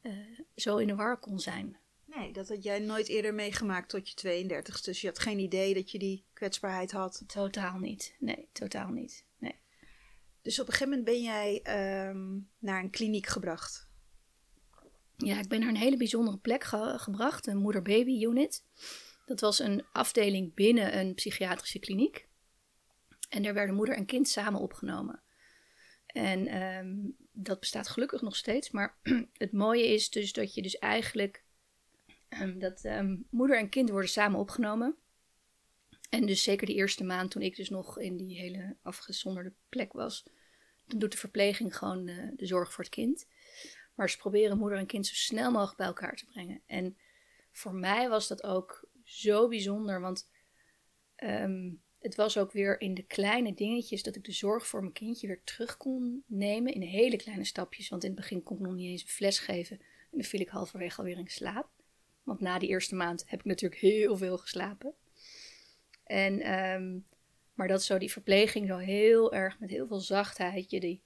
eh, 0.00 0.12
zo 0.56 0.76
in 0.76 0.86
de 0.86 0.94
war 0.94 1.18
kon 1.18 1.40
zijn. 1.40 1.78
Nee, 2.04 2.32
dat 2.32 2.48
had 2.48 2.62
jij 2.62 2.78
nooit 2.78 3.08
eerder 3.08 3.34
meegemaakt 3.34 3.88
tot 3.88 4.08
je 4.08 4.14
32 4.14 4.80
Dus 4.80 5.00
je 5.00 5.06
had 5.06 5.18
geen 5.18 5.38
idee 5.38 5.74
dat 5.74 5.90
je 5.90 5.98
die 5.98 6.24
kwetsbaarheid 6.32 6.92
had. 6.92 7.24
Totaal 7.26 7.78
niet. 7.78 8.16
Nee, 8.18 8.48
totaal 8.52 8.88
niet. 8.88 9.24
Nee. 9.38 9.54
Dus 10.42 10.60
op 10.60 10.66
een 10.66 10.72
gegeven 10.72 10.98
moment 10.98 11.04
ben 11.04 11.22
jij 11.22 11.60
ehm, 11.62 12.38
naar 12.58 12.82
een 12.82 12.90
kliniek 12.90 13.26
gebracht. 13.26 13.85
Ja, 15.16 15.38
ik 15.38 15.48
ben 15.48 15.60
naar 15.60 15.68
een 15.68 15.76
hele 15.76 15.96
bijzondere 15.96 16.38
plek 16.38 16.64
ge- 16.64 16.94
gebracht, 16.96 17.46
een 17.46 17.56
moeder-baby 17.56 18.24
unit. 18.24 18.64
Dat 19.26 19.40
was 19.40 19.58
een 19.58 19.84
afdeling 19.92 20.54
binnen 20.54 20.98
een 20.98 21.14
psychiatrische 21.14 21.78
kliniek. 21.78 22.28
En 23.28 23.42
daar 23.42 23.54
werden 23.54 23.74
moeder 23.74 23.94
en 23.94 24.06
kind 24.06 24.28
samen 24.28 24.60
opgenomen. 24.60 25.22
En 26.06 26.46
ehm, 26.46 26.94
dat 27.32 27.60
bestaat 27.60 27.88
gelukkig 27.88 28.20
nog 28.22 28.36
steeds. 28.36 28.70
Maar 28.70 28.98
het 29.32 29.52
mooie 29.52 29.86
is 29.86 30.10
dus 30.10 30.32
dat 30.32 30.54
je 30.54 30.62
dus 30.62 30.78
eigenlijk... 30.78 31.44
ehm, 32.28 32.58
dat 32.58 32.84
ehm, 32.84 33.16
moeder 33.30 33.58
en 33.58 33.68
kind 33.68 33.90
worden 33.90 34.10
samen 34.10 34.38
opgenomen. 34.38 34.96
En 36.10 36.26
dus 36.26 36.42
zeker 36.42 36.66
die 36.66 36.76
eerste 36.76 37.04
maand 37.04 37.30
toen 37.30 37.42
ik 37.42 37.56
dus 37.56 37.70
nog 37.70 37.98
in 37.98 38.16
die 38.16 38.38
hele 38.38 38.76
afgezonderde 38.82 39.52
plek 39.68 39.92
was... 39.92 40.24
dan 40.86 40.98
doet 40.98 41.12
de 41.12 41.18
verpleging 41.18 41.76
gewoon 41.76 42.04
de, 42.04 42.32
de 42.36 42.46
zorg 42.46 42.72
voor 42.72 42.84
het 42.84 42.92
kind. 42.92 43.26
Maar 43.96 44.10
ze 44.10 44.16
proberen 44.16 44.58
moeder 44.58 44.78
en 44.78 44.86
kind 44.86 45.06
zo 45.06 45.14
snel 45.14 45.50
mogelijk 45.50 45.76
bij 45.76 45.86
elkaar 45.86 46.16
te 46.16 46.26
brengen. 46.26 46.60
En 46.66 46.96
voor 47.52 47.74
mij 47.74 48.08
was 48.08 48.28
dat 48.28 48.42
ook 48.42 48.88
zo 49.04 49.48
bijzonder, 49.48 50.00
want 50.00 50.30
ehm, 51.16 51.70
het 51.98 52.14
was 52.14 52.38
ook 52.38 52.52
weer 52.52 52.80
in 52.80 52.94
de 52.94 53.02
kleine 53.02 53.54
dingetjes 53.54 54.02
dat 54.02 54.16
ik 54.16 54.24
de 54.24 54.32
zorg 54.32 54.66
voor 54.66 54.80
mijn 54.80 54.92
kindje 54.92 55.26
weer 55.26 55.42
terug 55.44 55.76
kon 55.76 56.24
nemen 56.26 56.74
in 56.74 56.82
hele 56.82 57.16
kleine 57.16 57.44
stapjes. 57.44 57.88
Want 57.88 58.04
in 58.04 58.10
het 58.10 58.18
begin 58.18 58.42
kon 58.42 58.56
ik 58.56 58.62
nog 58.62 58.74
niet 58.74 58.90
eens 58.90 59.02
een 59.02 59.08
fles 59.08 59.38
geven 59.38 59.78
en 59.80 60.18
dan 60.18 60.22
viel 60.22 60.40
ik 60.40 60.48
halverwege 60.48 60.98
alweer 60.98 61.18
in 61.18 61.28
slaap. 61.28 61.68
Want 62.22 62.40
na 62.40 62.58
die 62.58 62.68
eerste 62.68 62.94
maand 62.94 63.24
heb 63.26 63.38
ik 63.38 63.44
natuurlijk 63.44 63.80
heel 63.80 64.16
veel 64.16 64.38
geslapen. 64.38 64.94
En, 66.04 66.40
ehm, 66.40 66.98
maar 67.54 67.68
dat 67.68 67.82
zo 67.82 67.98
die 67.98 68.12
verpleging 68.12 68.66
zo 68.68 68.76
heel 68.76 69.32
erg 69.32 69.58
met 69.58 69.70
heel 69.70 69.86
veel 69.86 70.00
zachtheid 70.00 70.70
je 70.70 70.80
die, 70.80 71.02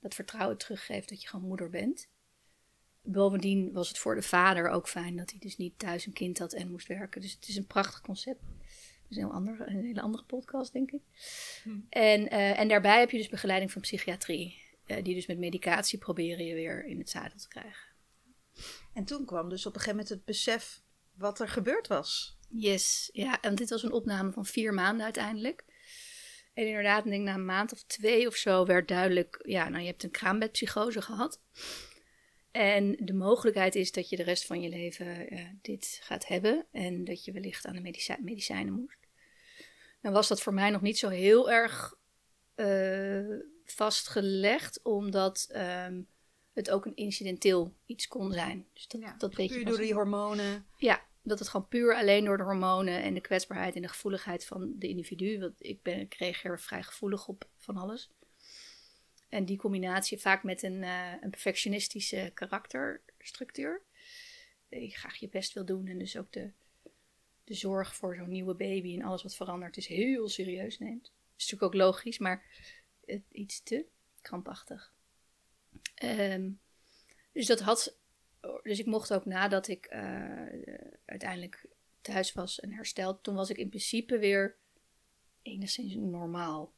dat 0.00 0.14
vertrouwen 0.14 0.58
teruggeeft 0.58 1.08
dat 1.08 1.22
je 1.22 1.28
gewoon 1.28 1.46
moeder 1.46 1.70
bent. 1.70 2.08
Bovendien 3.02 3.72
was 3.72 3.88
het 3.88 3.98
voor 3.98 4.14
de 4.14 4.22
vader 4.22 4.68
ook 4.68 4.88
fijn 4.88 5.16
dat 5.16 5.30
hij 5.30 5.38
dus 5.38 5.56
niet 5.56 5.78
thuis 5.78 6.06
een 6.06 6.12
kind 6.12 6.38
had 6.38 6.52
en 6.52 6.70
moest 6.70 6.88
werken. 6.88 7.20
Dus 7.20 7.32
het 7.32 7.48
is 7.48 7.56
een 7.56 7.66
prachtig 7.66 8.00
concept. 8.00 8.40
Dat 8.40 9.10
is 9.10 9.16
een, 9.16 9.22
heel 9.22 9.32
ander, 9.32 9.60
een 9.60 9.84
hele 9.84 10.00
andere 10.00 10.24
podcast, 10.24 10.72
denk 10.72 10.90
ik. 10.90 11.00
En, 11.88 12.30
eh, 12.30 12.58
en 12.58 12.68
daarbij 12.68 12.98
heb 12.98 13.10
je 13.10 13.16
dus 13.18 13.28
begeleiding 13.28 13.72
van 13.72 13.80
psychiatrie. 13.82 14.60
eh, 14.86 15.04
die 15.04 15.14
dus 15.14 15.26
met 15.26 15.38
medicatie 15.38 15.98
proberen 15.98 16.44
je 16.44 16.54
weer 16.54 16.84
in 16.84 16.98
het 16.98 17.10
zadel 17.10 17.38
te 17.38 17.48
krijgen. 17.48 17.90
En 18.94 19.04
toen 19.04 19.24
kwam 19.24 19.48
dus 19.48 19.66
op 19.66 19.74
een 19.74 19.80
gegeven 19.80 19.96
moment 19.98 20.08
het 20.08 20.24
besef 20.24 20.82
wat 21.14 21.40
er 21.40 21.48
gebeurd 21.48 21.86
was. 21.88 22.36
Yes, 22.48 23.10
ja, 23.12 23.40
en 23.40 23.54
dit 23.54 23.70
was 23.70 23.82
een 23.82 23.92
opname 23.92 24.32
van 24.32 24.46
vier 24.46 24.74
maanden 24.74 25.04
uiteindelijk. 25.04 25.64
En 26.54 26.66
inderdaad, 26.66 27.04
ik 27.04 27.10
denk 27.10 27.24
na 27.24 27.34
een 27.34 27.44
maand 27.44 27.72
of 27.72 27.82
twee 27.82 28.26
of 28.26 28.36
zo 28.36 28.66
werd 28.66 28.88
duidelijk, 28.88 29.40
ja, 29.46 29.68
nou 29.68 29.80
je 29.80 29.88
hebt 29.88 30.02
een 30.02 30.10
kraambedpsychose 30.10 31.02
gehad. 31.02 31.40
En 32.52 32.96
de 32.98 33.12
mogelijkheid 33.12 33.74
is 33.74 33.92
dat 33.92 34.08
je 34.08 34.16
de 34.16 34.22
rest 34.22 34.46
van 34.46 34.60
je 34.60 34.68
leven 34.68 35.28
eh, 35.28 35.46
dit 35.62 36.00
gaat 36.02 36.26
hebben 36.26 36.66
en 36.70 37.04
dat 37.04 37.24
je 37.24 37.32
wellicht 37.32 37.66
aan 37.66 37.74
de 37.74 37.80
medici- 37.80 38.16
medicijnen 38.20 38.72
moest. 38.72 38.98
Nou 40.00 40.14
was 40.14 40.28
dat 40.28 40.42
voor 40.42 40.54
mij 40.54 40.70
nog 40.70 40.80
niet 40.80 40.98
zo 40.98 41.08
heel 41.08 41.50
erg 41.50 41.94
eh, 42.54 43.38
vastgelegd, 43.64 44.82
omdat 44.82 45.46
ehm, 45.50 46.00
het 46.52 46.70
ook 46.70 46.86
een 46.86 46.96
incidenteel 46.96 47.74
iets 47.86 48.08
kon 48.08 48.32
zijn. 48.32 48.66
Dus 48.72 48.86
dat, 48.88 49.00
dat 49.18 49.34
weet 49.34 49.48
je 49.48 49.54
Puur 49.54 49.64
pas 49.64 49.72
door 49.72 49.82
die 49.82 49.94
hormonen. 49.94 50.66
ja, 50.76 51.02
dat 51.22 51.38
het 51.38 51.48
gewoon 51.48 51.68
puur 51.68 51.94
alleen 51.94 52.24
door 52.24 52.36
de 52.36 52.42
hormonen 52.42 53.02
en 53.02 53.14
de 53.14 53.20
kwetsbaarheid 53.20 53.74
en 53.74 53.82
de 53.82 53.88
gevoeligheid 53.88 54.44
van 54.44 54.72
de 54.78 54.88
individu. 54.88 55.38
Want 55.38 55.54
ik, 55.58 55.82
ben, 55.82 56.00
ik 56.00 56.14
reageer 56.14 56.60
vrij 56.60 56.82
gevoelig 56.82 57.28
op 57.28 57.48
van 57.56 57.76
alles. 57.76 58.10
En 59.32 59.44
die 59.44 59.56
combinatie 59.56 60.18
vaak 60.18 60.42
met 60.42 60.62
een, 60.62 60.82
eh, 60.82 61.12
een 61.20 61.30
perfectionistische 61.30 62.30
karakterstructuur. 62.34 63.82
Dat 64.68 64.80
je 64.80 64.90
graag 64.90 65.16
je 65.16 65.28
best 65.28 65.52
wil 65.52 65.64
doen 65.64 65.86
en 65.86 65.98
dus 65.98 66.16
ook 66.16 66.32
de, 66.32 66.50
de 67.44 67.54
zorg 67.54 67.96
voor 67.96 68.16
zo'n 68.16 68.30
nieuwe 68.30 68.54
baby 68.54 68.94
en 68.94 69.02
alles 69.02 69.22
wat 69.22 69.36
verandert 69.36 69.76
is 69.76 69.86
heel 69.86 70.28
serieus 70.28 70.78
neemt. 70.78 71.02
Dat 71.02 71.12
is 71.36 71.50
natuurlijk 71.50 71.62
ook 71.62 71.80
logisch, 71.80 72.18
maar 72.18 72.44
iets 73.30 73.62
te 73.62 73.86
krampachtig. 74.20 74.92
Ehm, 75.94 76.50
dus 77.32 77.46
dat 77.46 77.60
had 77.60 77.96
dus 78.62 78.78
ik 78.78 78.86
mocht 78.86 79.12
ook 79.12 79.24
nadat 79.24 79.68
ik 79.68 79.84
eh, 79.86 80.46
uiteindelijk 81.04 81.66
thuis 82.00 82.32
was 82.32 82.60
en 82.60 82.72
hersteld, 82.72 83.22
toen 83.22 83.34
was 83.34 83.50
ik 83.50 83.56
in 83.56 83.68
principe 83.68 84.18
weer 84.18 84.56
enigszins 85.42 85.94
normaal. 85.94 86.72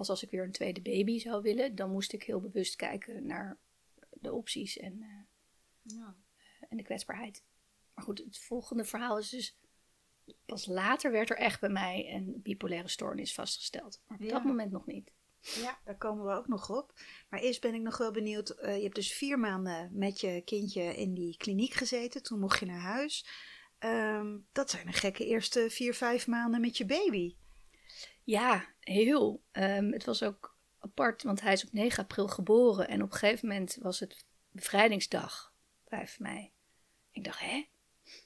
Pas 0.00 0.08
als 0.08 0.22
ik 0.22 0.30
weer 0.30 0.44
een 0.44 0.52
tweede 0.52 0.80
baby 0.80 1.18
zou 1.18 1.42
willen, 1.42 1.74
dan 1.74 1.90
moest 1.90 2.12
ik 2.12 2.22
heel 2.22 2.40
bewust 2.40 2.76
kijken 2.76 3.26
naar 3.26 3.58
de 4.10 4.32
opties 4.32 4.78
en, 4.78 5.02
eh, 5.02 6.02
en 6.68 6.76
de 6.76 6.82
kwetsbaarheid. 6.82 7.44
Maar 7.94 8.04
goed, 8.04 8.18
het 8.18 8.38
volgende 8.38 8.84
verhaal 8.84 9.18
is 9.18 9.28
dus... 9.28 9.56
Pas 10.46 10.66
later 10.66 11.10
werd 11.12 11.30
er 11.30 11.36
echt 11.36 11.60
bij 11.60 11.68
mij 11.68 12.14
een 12.14 12.40
bipolaire 12.42 12.88
stoornis 12.88 13.34
vastgesteld. 13.34 14.00
Maar 14.06 14.18
op 14.18 14.24
Ja. 14.24 14.30
dat 14.30 14.44
moment 14.44 14.70
nog 14.72 14.86
niet. 14.86 15.12
Ja, 15.40 15.78
daar 15.84 15.96
komen 15.98 16.26
we 16.26 16.32
ook 16.32 16.48
nog 16.48 16.70
op. 16.70 16.92
Maar 17.28 17.40
eerst 17.40 17.60
ben 17.60 17.74
ik 17.74 17.80
nog 17.82 17.96
wel 17.98 18.10
benieuwd. 18.10 18.50
eh, 18.50 18.76
je 18.76 18.82
hebt 18.82 18.94
dus 18.94 19.12
vier 19.12 19.38
maanden 19.38 19.90
met 19.92 20.20
je 20.20 20.42
kindje 20.44 20.96
in 20.96 21.14
die 21.14 21.36
kliniek 21.36 21.72
gezeten. 21.72 22.22
Toen 22.22 22.38
mocht 22.40 22.58
je 22.60 22.66
naar 22.66 22.80
huis. 22.80 23.26
Ehm, 23.78 24.38
dat 24.52 24.70
zijn 24.70 24.86
een 24.86 24.92
gekke 24.92 25.26
eerste 25.26 25.70
vier, 25.70 25.94
vijf 25.94 26.26
maanden 26.26 26.60
met 26.60 26.76
je 26.76 26.84
baby. 26.86 27.34
Ja, 28.24 28.68
heel. 28.80 29.42
Ehm, 29.50 29.92
het 29.92 30.04
was 30.04 30.22
ook 30.22 30.56
apart, 30.78 31.22
want 31.22 31.40
hij 31.40 31.52
is 31.52 31.64
op 31.64 31.72
9 31.72 32.02
april 32.02 32.28
geboren. 32.28 32.88
En 32.88 33.02
op 33.02 33.12
een 33.12 33.18
gegeven 33.18 33.48
moment 33.48 33.78
was 33.80 34.00
het 34.00 34.24
bevrijdingsdag, 34.50 35.54
5 35.86 36.18
mei. 36.18 36.52
Ik 37.10 37.24
dacht, 37.24 37.40
hè? 37.40 37.68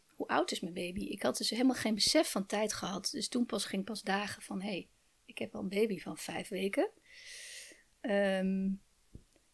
Hoe 0.07 0.27
oud 0.29 0.51
is 0.51 0.61
mijn 0.61 0.75
baby? 0.75 1.01
Ik 1.01 1.23
had 1.23 1.37
dus 1.37 1.51
helemaal 1.51 1.75
geen 1.75 1.95
besef 1.95 2.31
van 2.31 2.47
tijd 2.47 2.73
gehad. 2.73 3.09
Dus 3.11 3.29
toen 3.29 3.47
pas 3.47 3.65
ging 3.65 3.85
pas 3.85 4.03
dagen 4.03 4.43
van, 4.43 4.63
hé, 4.63 4.69
hey, 4.69 4.89
ik 5.25 5.39
heb 5.39 5.55
al 5.55 5.61
een 5.61 5.69
baby 5.69 5.99
van 5.99 6.19
vijf 6.19 6.49
weken. 6.49 6.91
Ehm, 8.01 8.71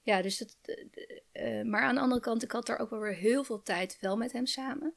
ja, 0.03 0.23
dus 0.23 0.39
dat... 0.39 0.57
eh, 0.63 1.59
eh, 1.59 1.67
maar 1.67 1.83
aan 1.83 1.95
de 1.95 2.01
andere 2.01 2.21
kant, 2.21 2.43
ik 2.43 2.53
had 2.53 2.69
er 2.69 2.79
ook 2.79 2.91
wel 2.91 3.01
weer 3.01 3.15
heel 3.15 3.45
veel 3.45 3.63
tijd 3.63 3.99
wel 4.01 4.17
met 4.17 4.33
hem 4.33 4.47
samen. 4.47 4.95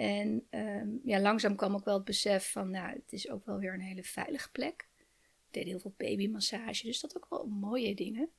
En 0.00 0.46
ehm, 0.50 0.88
ja, 1.04 1.20
langzaam 1.20 1.56
kwam 1.56 1.74
ook 1.74 1.84
wel 1.84 1.94
het 1.94 2.04
besef 2.04 2.50
van, 2.52 2.70
nou, 2.70 2.88
het 2.88 3.12
is 3.12 3.30
ook 3.30 3.44
wel 3.44 3.58
weer 3.58 3.74
een 3.74 3.80
hele 3.80 4.02
veilige 4.02 4.50
plek. 4.50 4.88
Ik 4.98 5.46
deed 5.50 5.64
heel 5.64 5.78
veel 5.78 5.94
babymassage, 5.96 6.86
dus 6.86 7.00
dat 7.00 7.16
ook 7.16 7.26
wel 7.28 7.46
mooie 7.46 7.94
dingen. 7.94 8.30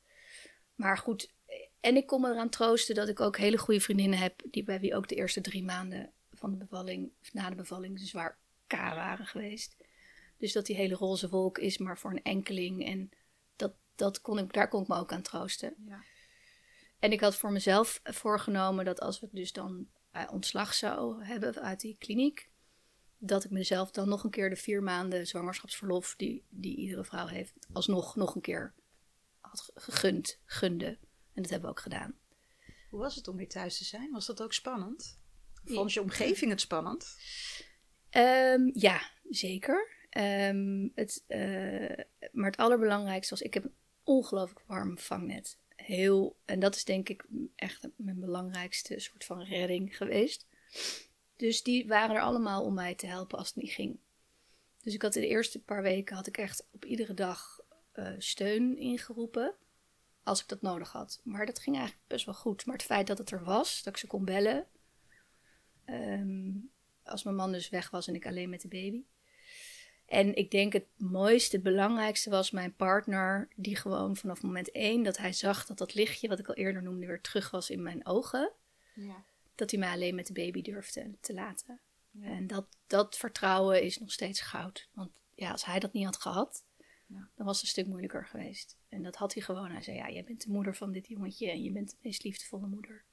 Maar 0.76 0.98
goed, 0.98 1.34
eh, 1.46 1.56
en 1.80 1.96
ik 1.96 2.08
kon 2.08 2.22
me 2.22 2.30
eraan 2.30 2.50
troosten 2.50 2.96
dat 2.96 3.08
ik 3.08 3.20
ook 3.20 3.38
hele 3.38 3.58
goede 3.58 3.80
vriendinnen 3.80 4.20
heb, 4.20 4.42
die 4.52 4.64
bij 4.64 4.80
wie 4.80 4.96
ook 4.96 5.08
de 5.08 5.16
eerste 5.16 5.42
drie 5.42 5.64
maanden 5.64 6.12
van 6.34 6.52
de 6.52 6.58
bevalling, 6.58 7.12
of 7.22 7.34
na 7.34 7.50
de 7.50 7.56
bevalling, 7.56 8.00
zwaar 8.00 8.38
K 8.68 8.74
waren 8.74 9.26
geweest. 9.26 9.76
Dus 10.38 10.52
dat 10.52 10.66
die 10.66 10.76
hele 10.76 10.96
roze 10.96 11.30
wolk 11.30 11.58
is 11.58 11.78
maar 11.78 11.98
voor 11.98 12.12
een 12.12 12.24
enkeling. 12.24 12.86
En 12.86 13.12
dat, 13.56 13.74
dat 13.96 14.22
kon 14.22 14.38
ik, 14.38 14.54
daar 14.54 14.68
kon 14.68 14.82
ik 14.82 14.88
me 14.88 14.96
ook 14.96 15.12
aan 15.12 15.22
troosten. 15.22 15.76
Ja. 15.88 16.04
En 17.00 17.12
ik 17.12 17.20
had 17.20 17.36
voor 17.36 17.52
mezelf 17.52 18.00
voorgenomen 18.04 18.86
dat 18.86 19.00
als 19.00 19.20
we 19.20 19.28
dus 19.32 19.54
dan 19.54 19.88
ontslag 20.30 20.74
zou 20.74 21.24
hebben 21.24 21.62
uit 21.62 21.80
die 21.80 21.96
kliniek, 22.00 22.50
dat 23.18 23.44
ik 23.44 23.52
mezelf 23.52 23.92
dan 23.92 24.10
nog 24.10 24.24
een 24.24 24.30
keer 24.30 24.50
de 24.50 24.56
vier 24.56 24.84
maanden 24.84 25.28
zwangerschapsverlof 25.28 26.14
die, 26.18 26.46
die 26.50 26.76
iedere 26.76 27.04
vrouw 27.04 27.28
heeft, 27.28 27.54
alsnog 27.74 28.16
nog 28.16 28.36
een 28.36 28.42
keer 28.42 28.74
had 29.40 29.72
gegund, 29.76 30.40
gunde. 30.46 30.98
En 31.34 31.42
dat 31.42 31.52
hebben 31.52 31.70
we 31.70 31.76
ook 31.76 31.82
gedaan. 31.82 32.16
Hoe 32.90 33.00
was 33.00 33.16
het 33.16 33.28
om 33.28 33.36
weer 33.36 33.50
thuis 33.50 33.78
te 33.78 33.84
zijn? 33.84 34.12
Was 34.12 34.26
dat 34.26 34.42
ook 34.42 34.54
spannend? 34.54 35.20
Vond 35.64 35.94
je 35.94 36.02
omgeving 36.02 36.52
het 36.52 36.62
spannend? 36.62 37.18
Ehm, 38.10 38.70
ja, 38.74 39.10
zeker. 39.30 39.88
Ehm, 40.10 40.88
het, 40.96 41.24
eh, 41.28 42.06
maar 42.32 42.46
het 42.46 42.58
allerbelangrijkste 42.58 43.34
was, 43.34 43.44
ik 43.44 43.54
heb 43.54 43.64
een 43.64 43.76
ongelooflijk 44.04 44.64
warm 44.68 45.00
vangnet. 45.00 45.58
Heel, 45.84 46.38
en 46.46 46.60
dat 46.60 46.76
is 46.76 46.84
denk 46.84 47.10
ik 47.10 47.26
echt 47.56 47.88
mijn 47.96 48.20
belangrijkste 48.20 49.00
soort 49.00 49.26
van 49.26 49.44
redding 49.44 49.98
geweest. 49.98 50.48
Dus 51.36 51.64
die 51.64 51.88
waren 51.88 52.16
er 52.16 52.22
allemaal 52.22 52.64
om 52.64 52.74
mij 52.74 52.96
te 52.96 53.06
helpen 53.06 53.38
als 53.38 53.48
het 53.48 53.56
niet 53.56 53.72
ging. 53.72 54.00
Dus 54.82 54.94
ik 54.94 55.02
had 55.02 55.16
in 55.16 55.22
de 55.22 55.28
eerste 55.28 55.64
paar 55.64 55.82
weken 55.82 56.16
had 56.16 56.28
ik 56.28 56.38
echt 56.38 56.68
op 56.72 56.86
iedere 56.86 57.14
dag 57.14 57.60
eh, 57.92 58.14
steun 58.18 58.78
ingeroepen. 58.78 59.56
Als 60.24 60.42
ik 60.42 60.48
dat 60.48 60.62
nodig 60.62 60.92
had. 60.92 61.22
Maar 61.24 61.46
dat 61.46 61.60
ging 61.60 61.76
eigenlijk 61.76 62.08
best 62.08 62.26
wel 62.26 62.34
goed. 62.34 62.66
Maar 62.66 62.76
het 62.76 62.86
feit 62.86 63.08
dat 63.08 63.18
het 63.18 63.32
er 63.32 63.44
was, 63.44 63.84
dat 63.84 63.94
ik 63.94 64.00
ze 64.00 64.08
kon 64.08 64.26
bellen. 64.26 64.68
ehm, 65.86 66.52
als 67.04 67.24
mijn 67.24 67.36
man 67.36 67.52
dus 67.52 67.70
weg 67.70 67.90
was 67.90 68.08
en 68.08 68.16
ik 68.16 68.26
alleen 68.26 68.50
met 68.50 68.62
de 68.62 68.68
baby. 68.68 69.04
En 70.12 70.36
ik 70.36 70.52
denk 70.52 70.74
het 70.74 70.86
mooiste, 70.98 71.56
het 71.56 71.64
belangrijkste 71.66 72.30
was 72.30 72.52
mijn 72.52 72.76
partner, 72.76 73.48
die 73.56 73.76
gewoon 73.76 74.16
vanaf 74.16 74.42
moment 74.42 74.72
één 74.72 75.04
dat 75.04 75.18
hij 75.18 75.34
zag 75.34 75.66
dat 75.66 75.78
dat 75.78 75.94
lichtje, 75.94 76.28
wat 76.28 76.40
ik 76.40 76.48
al 76.48 76.54
eerder 76.56 76.84
noemde, 76.84 77.06
weer 77.06 77.22
terug 77.22 77.52
was 77.52 77.70
in 77.70 77.82
mijn 77.82 78.06
ogen. 78.06 78.52
Ja. 78.96 79.24
Dat 79.56 79.72
hij 79.72 79.80
mij 79.80 79.92
alleen 79.92 80.16
met 80.16 80.28
de 80.28 80.34
baby 80.34 80.62
durfde 80.62 81.12
te 81.20 81.34
laten. 81.34 81.80
En 82.22 82.48
dat, 82.48 82.68
dat 82.88 83.18
vertrouwen 83.18 83.84
is 83.84 83.98
nog 84.00 84.12
steeds 84.12 84.42
goud. 84.42 84.90
Want 84.94 85.12
ja, 85.36 85.52
als 85.52 85.66
hij 85.66 85.80
dat 85.80 85.94
niet 85.94 86.06
had 86.06 86.18
gehad, 86.22 86.66
Ja. 87.08 87.30
dan 87.36 87.46
was 87.46 87.56
het 87.56 87.64
een 87.64 87.70
stuk 87.72 87.88
moeilijker 87.88 88.26
geweest. 88.26 88.78
En 88.90 89.04
dat 89.04 89.16
had 89.16 89.34
hij 89.34 89.44
gewoon. 89.44 89.72
Hij 89.72 89.82
zei, 89.82 89.98
ja, 89.98 90.10
jij 90.10 90.24
bent 90.24 90.44
de 90.44 90.52
moeder 90.52 90.76
van 90.76 90.92
dit 90.92 91.08
jongetje 91.08 91.50
en 91.52 91.64
je 91.64 91.72
bent 91.72 91.90
de 91.90 91.96
meest 92.02 92.24
liefdevolle 92.24 92.68
moeder. 92.68 93.04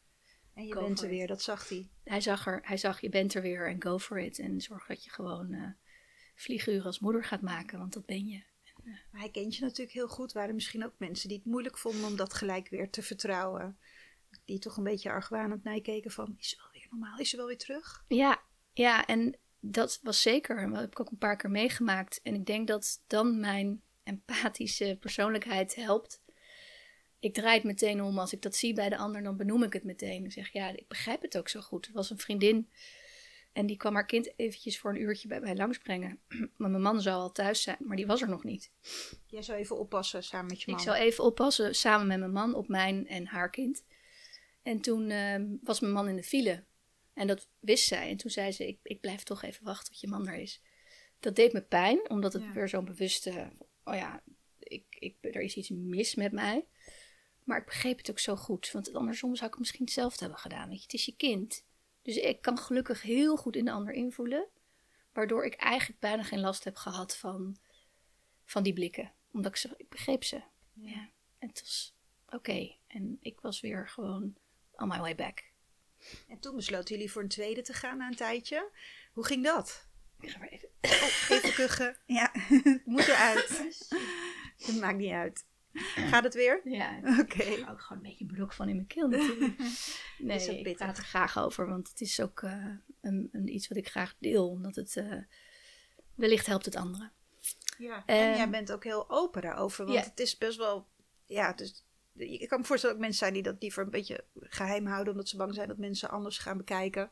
En 0.55 0.67
je 0.67 0.73
Go 0.73 0.81
bent 0.85 0.99
er 0.99 1.05
it. 1.05 1.11
weer, 1.11 1.27
dat 1.27 1.43
zag 1.43 1.69
hij. 1.69 1.89
Hij 2.05 2.21
zag, 2.21 2.47
er, 2.47 2.61
hij 2.63 2.77
zag, 2.77 3.01
je 3.01 3.09
bent 3.09 3.35
er 3.35 3.43
weer 3.43 3.69
en 3.69 3.83
go 3.83 3.99
for 3.99 4.19
it. 4.21 4.39
En 4.39 4.61
zorg 4.61 4.87
dat 4.87 5.05
je 5.05 5.11
gewoon 5.11 5.53
eh 5.53 5.69
vlieguren 6.41 6.85
als 6.85 6.99
moeder 6.99 7.25
gaat 7.25 7.41
maken, 7.41 7.79
want 7.79 7.93
dat 7.93 8.07
ben 8.07 8.27
je. 8.27 8.43
Maar 8.85 9.21
hij 9.21 9.31
kent 9.31 9.57
je 9.57 9.63
natuurlijk 9.63 9.93
heel 9.93 10.09
goed. 10.09 10.33
Waren 10.33 10.49
er 10.49 10.55
misschien 10.55 10.85
ook 10.85 10.95
mensen 10.99 11.29
die 11.29 11.39
het 11.39 11.47
moeilijk 11.47 11.79
vonden 11.79 12.05
om 12.05 12.17
dat 12.17 12.35
gelijk 12.35 12.69
weer 12.69 12.91
te 12.91 13.03
vertrouwen. 13.03 13.79
Die 14.45 14.59
toch 14.59 14.77
een 14.77 14.85
beetje 14.85 15.11
argwanend 15.11 15.65
naar 15.65 15.75
je 15.75 15.81
keken 15.81 16.11
van, 16.11 16.37
is 16.39 16.49
ze 16.49 16.57
wel 16.57 16.69
weer 16.73 16.87
normaal? 16.91 17.19
Is 17.19 17.31
ze 17.31 17.37
wel 17.37 17.47
weer 17.47 17.59
terug? 17.59 18.05
Ja, 18.09 18.43
ja, 18.73 19.07
en 19.07 19.37
dat 19.61 20.01
was 20.03 20.23
zeker. 20.23 20.59
En 20.59 20.71
dat 20.71 20.81
heb 20.81 20.91
ik 20.91 21.01
ook 21.01 21.11
een 21.11 21.19
paar 21.19 21.37
keer 21.37 21.51
meegemaakt. 21.51 22.21
En 22.23 22.35
ik 22.35 22.47
denk 22.47 22.69
dat 22.69 23.03
dan 23.07 23.41
mijn 23.41 23.83
empathische 24.03 24.97
persoonlijkheid 25.01 25.75
helpt. 25.75 26.23
Ik 27.19 27.35
draai 27.35 27.55
het 27.55 27.65
meteen 27.65 28.03
om. 28.03 28.19
Als 28.19 28.33
ik 28.33 28.43
dat 28.43 28.57
zie 28.57 28.75
bij 28.75 28.89
de 28.89 28.97
ander, 28.97 29.23
dan 29.23 29.37
benoem 29.37 29.63
ik 29.63 29.73
het 29.73 29.85
meteen. 29.85 30.25
Ik 30.25 30.33
zeg, 30.33 30.53
ja, 30.53 30.69
ik 30.69 30.89
begrijp 30.89 31.23
het 31.23 31.39
ook 31.39 31.49
zo 31.49 31.61
goed. 31.61 31.87
Er 31.87 31.93
was 31.93 32.11
een 32.11 32.19
vriendin 32.19 32.71
en 33.59 33.67
die 33.67 33.77
kwam 33.77 33.95
haar 33.95 34.07
kind 34.07 34.33
eventjes 34.37 34.79
voor 34.79 34.91
een 34.91 35.01
uurtje 35.01 35.29
bij 35.29 35.41
mij 35.41 35.57
langsbrengen. 35.57 36.21
Maar 36.57 36.71
mijn 36.71 36.83
man 36.83 37.01
zou 37.01 37.17
al 37.17 37.33
thuis 37.33 37.63
zijn, 37.63 37.77
maar 37.81 37.97
die 37.97 38.07
was 38.07 38.23
er 38.23 38.29
nog 38.29 38.45
niet. 38.45 38.71
Jij 39.27 39.43
zou 39.43 39.59
even 39.59 39.79
oppassen 39.79 40.25
samen 40.25 40.47
met 40.47 40.63
je 40.63 40.71
man. 40.71 40.81
Ik 40.81 40.87
zou 40.87 40.97
even 40.97 41.25
oppassen 41.25 41.75
samen 41.75 42.07
met 42.07 42.19
mijn 42.19 42.33
man 42.33 42.55
op 42.55 42.69
mijn 42.69 43.07
en 43.07 43.27
haar 43.27 43.51
kind. 43.51 43.85
En 44.63 44.81
toen 44.81 45.11
ehm, 45.11 45.47
was 45.63 45.81
mijn 45.81 45.93
man 45.93 46.09
in 46.09 46.17
de 46.17 46.23
file. 46.23 46.65
En 47.15 47.27
dat 47.27 47.49
wist 47.59 47.87
zij. 47.87 48.09
En 48.09 48.17
toen 48.17 48.31
zei 48.31 48.53
ze, 48.53 48.69
ik, 48.69 48.79
ik 48.83 49.01
blijf 49.01 49.23
toch 49.23 49.43
even 49.43 49.65
wachten 49.65 49.93
tot 49.93 50.01
je 50.01 50.09
man 50.09 50.29
er 50.29 50.39
is. 50.39 50.63
Dat 51.21 51.37
deed 51.37 51.53
me 51.53 51.63
pijn, 51.63 52.11
omdat 52.11 52.33
het 52.33 52.43
Ja. 52.43 52.53
weer 52.53 52.69
zo'n 52.69 52.85
bewuste... 52.85 53.53
Oh 53.85 53.95
ja, 53.95 54.23
ik, 54.59 54.85
ik, 54.89 55.17
er 55.21 55.41
is 55.41 55.57
iets 55.57 55.71
mis 55.71 56.15
met 56.15 56.33
mij. 56.33 56.67
Maar 57.45 57.59
ik 57.59 57.65
begreep 57.65 57.99
het 57.99 58.11
ook 58.11 58.19
zo 58.19 58.37
goed. 58.37 58.71
Want 58.73 58.95
andersom 58.95 59.35
zou 59.35 59.45
ik 59.47 59.51
het 59.51 59.59
misschien 59.61 59.85
hetzelfde 59.85 60.21
hebben 60.21 60.41
gedaan. 60.41 60.69
Weet 60.69 60.77
je, 60.77 60.83
het 60.83 60.95
is 60.95 61.05
je 61.05 61.17
kind. 61.17 61.67
Dus 62.09 62.17
ik 62.17 62.43
kan 62.43 62.59
gelukkig 62.59 63.03
heel 63.03 63.37
goed 63.37 63.57
in 63.57 63.65
de 63.65 63.71
ander 63.71 63.95
invoelen. 63.95 64.47
Waardoor 65.13 65.45
ik 65.45 65.55
eigenlijk 65.55 66.01
bijna 66.01 66.23
geen 66.23 66.41
last 66.41 66.65
heb 66.65 66.77
gehad 66.77 67.17
van, 67.17 67.57
van 68.45 68.63
die 68.63 68.73
blikken. 68.73 69.13
Omdat 69.33 69.51
ik 69.51 69.57
ze, 69.57 69.75
ik 69.77 69.89
begreep 69.89 70.25
ze. 70.25 70.43
Ja. 70.73 71.11
En 71.39 71.49
het 71.49 71.61
was 71.61 71.97
oké. 72.29 72.77
En 72.87 73.19
ik 73.21 73.41
was 73.41 73.61
weer 73.61 73.89
gewoon 73.89 74.37
on 74.73 74.89
my 74.89 74.99
way 74.99 75.15
back. 75.15 75.45
En 76.29 76.39
toen 76.39 76.57
besloten 76.57 76.95
jullie 76.95 77.13
voor 77.13 77.23
een 77.23 77.29
tweede 77.29 77.63
te 77.63 77.73
gaan 77.73 77.97
na 77.99 78.07
een 78.07 78.17
tijdje. 78.17 78.71
Hoe 79.13 79.25
ging 79.25 79.45
dat? 79.45 79.89
Ik 80.21 80.31
ga 80.31 80.41
weer 80.41 80.53
even. 80.53 80.69
Even 81.29 81.53
kuchen. 81.53 81.97
Ja, 82.07 82.33
moet 82.85 83.09
eruit. 83.09 83.89
Het 84.67 84.81
maakt 84.81 84.99
niet 84.99 85.13
uit. 85.13 85.47
Gaat 86.11 86.25
het 86.25 86.35
weer? 86.35 86.61
Ja, 86.65 86.99
Oké. 87.21 87.43
ik 87.43 87.59
hou 87.65 87.71
ook 87.73 87.81
gewoon 87.81 88.05
een 88.05 88.09
beetje 88.09 88.27
brok 88.27 88.53
van 88.53 88.69
in 88.69 88.75
mijn 88.75 88.87
keel 88.87 89.09
natuurlijk. 89.09 89.57
Nee, 90.19 90.37
Is 90.37 90.47
ik 90.49 90.77
praat 90.77 90.99
er 90.99 91.05
graag 91.05 91.39
over, 91.39 91.69
want 91.69 91.89
het 91.89 92.01
is 92.01 92.21
ook 92.21 92.43
eh, 92.43 92.67
een, 93.01 93.29
een, 93.33 93.55
iets 93.55 93.69
wat 93.69 93.79
ik 93.79 93.89
graag 93.89 94.15
deel. 94.19 94.49
Omdat 94.49 94.75
het 94.75 94.97
eh, 94.97 95.13
wellicht 96.15 96.47
helpt 96.47 96.65
het 96.65 96.77
anderen. 96.77 97.13
Ja. 97.79 98.03
En 98.07 98.29
Ehm, 98.29 98.37
jij 98.37 98.51
bent 98.51 98.73
ook 98.73 98.85
heel 98.85 99.11
open 99.11 99.43
daarover. 99.43 99.87
Want 99.87 100.05
het 100.05 100.21
is 100.21 100.39
best 100.39 100.57
wel... 100.59 100.87
Ja, 101.25 101.53
dus, 101.53 101.85
ik 102.17 102.49
kan 102.49 102.61
me 102.61 102.67
voorstellen 102.67 102.97
dat 102.97 103.05
ook 103.05 103.11
mensen 103.11 103.19
zijn 103.19 103.33
die 103.33 103.53
dat 103.53 103.63
liever 103.63 103.85
een 103.85 103.91
beetje 103.91 104.25
geheim 104.41 104.87
houden. 104.87 105.13
Omdat 105.13 105.29
ze 105.29 105.37
bang 105.37 105.55
zijn 105.55 105.69
dat 105.69 105.79
mensen 105.79 106.11
anders 106.11 106.39
gaan 106.39 106.57
bekijken. 106.57 107.11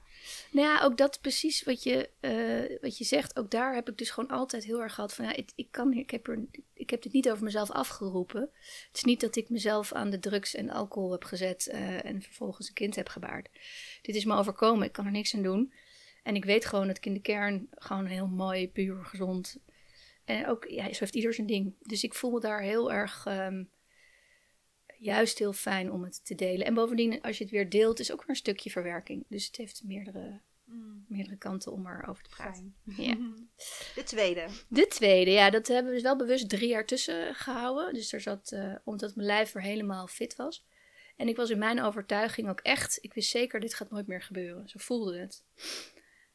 Nou 0.50 0.66
ja, 0.68 0.82
ook 0.82 0.96
dat 0.96 1.20
precies 1.20 1.62
wat 1.62 1.82
je, 1.82 2.10
eh, 2.20 2.80
wat 2.80 2.98
je 2.98 3.04
zegt. 3.04 3.36
Ook 3.38 3.50
daar 3.50 3.74
heb 3.74 3.88
ik 3.88 3.98
dus 3.98 4.10
gewoon 4.10 4.30
altijd 4.30 4.64
heel 4.64 4.82
erg 4.82 4.94
gehad 4.94 5.14
van... 5.14 5.24
Ja, 5.24 5.32
ik, 5.34 5.50
ik, 5.54 5.70
kan, 5.70 5.92
hier- 5.92 6.02
ik, 6.02 6.10
heb 6.10 6.26
er, 6.28 6.44
ik 6.86 6.92
heb 6.92 7.02
dit 7.02 7.12
niet 7.12 7.30
over 7.30 7.44
mezelf 7.44 7.70
afgeroepen. 7.70 8.40
Het 8.86 8.96
is 8.96 9.04
niet 9.04 9.20
dat 9.20 9.36
ik 9.36 9.48
mezelf 9.48 9.92
aan 9.92 10.10
de 10.10 10.18
drugs 10.18 10.54
en 10.54 10.70
alcohol 10.70 11.12
heb 11.12 11.24
gezet... 11.24 11.66
eh, 11.66 12.04
en 12.04 12.22
vervolgens 12.22 12.68
een 12.68 12.74
kind 12.74 12.94
heb 12.96 13.08
gebaard. 13.08 13.48
Dit 14.02 14.14
is 14.14 14.24
me 14.24 14.36
overkomen. 14.36 14.86
Ik 14.86 14.92
kan 14.92 15.06
er 15.06 15.10
niks 15.10 15.34
aan 15.34 15.42
doen. 15.42 15.72
En 16.22 16.34
ik 16.34 16.44
weet 16.44 16.66
gewoon 16.66 16.86
dat 16.86 16.96
ik 16.96 17.06
in 17.06 17.14
de 17.14 17.20
kern 17.20 17.68
gewoon 17.70 18.06
heel 18.06 18.26
mooi, 18.26 18.70
puur, 18.70 19.04
gezond... 19.04 19.56
En 20.24 20.46
ook, 20.46 20.64
ja, 20.68 20.82
zo 20.82 20.98
heeft 20.98 21.14
ieder 21.14 21.34
zijn 21.34 21.46
ding. 21.46 21.74
Dus 21.82 22.04
ik 22.04 22.14
voel 22.14 22.30
me 22.30 22.40
daar 22.40 22.62
heel 22.62 22.92
erg... 22.92 23.26
ehm, 23.26 23.64
juist 24.98 25.38
heel 25.38 25.52
fijn 25.52 25.92
om 25.92 26.04
het 26.04 26.24
te 26.24 26.34
delen. 26.34 26.66
En 26.66 26.74
bovendien, 26.74 27.22
als 27.22 27.38
je 27.38 27.44
het 27.44 27.52
weer 27.52 27.68
deelt, 27.68 27.98
is 27.98 28.12
ook 28.12 28.20
weer 28.20 28.28
een 28.28 28.36
stukje 28.36 28.70
verwerking. 28.70 29.24
Dus 29.28 29.46
het 29.46 29.56
heeft 29.56 29.82
meerdere, 29.84 30.40
meerdere 31.08 31.36
kanten 31.36 31.72
om 31.72 31.86
erover 31.86 32.22
te 32.22 32.30
praten. 32.30 32.76
Ja. 32.84 33.16
De 33.94 34.02
tweede. 34.04 34.46
De 34.68 34.86
tweede, 34.86 35.30
ja, 35.30 35.50
dat 35.50 35.66
hebben 35.66 35.86
we 35.86 35.92
dus 35.92 36.02
wel 36.02 36.16
bewust 36.16 36.48
drie 36.48 36.68
jaar 36.68 36.86
tussen 36.86 37.34
gehouden. 37.34 37.94
Dus 37.94 38.12
er 38.12 38.20
zat, 38.20 38.52
eh, 38.52 38.74
omdat 38.84 39.14
mijn 39.14 39.26
lijf 39.26 39.52
weer 39.52 39.62
helemaal 39.62 40.06
fit 40.06 40.36
was. 40.36 40.66
En 41.16 41.28
ik 41.28 41.36
was 41.36 41.50
in 41.50 41.58
mijn 41.58 41.82
overtuiging 41.82 42.48
ook 42.48 42.60
echt, 42.60 42.98
ik 43.00 43.14
wist 43.14 43.30
zeker, 43.30 43.60
dit 43.60 43.74
gaat 43.74 43.90
nooit 43.90 44.06
meer 44.06 44.22
gebeuren. 44.22 44.68
Zo 44.68 44.78
voelde 44.78 45.18
het. 45.18 45.44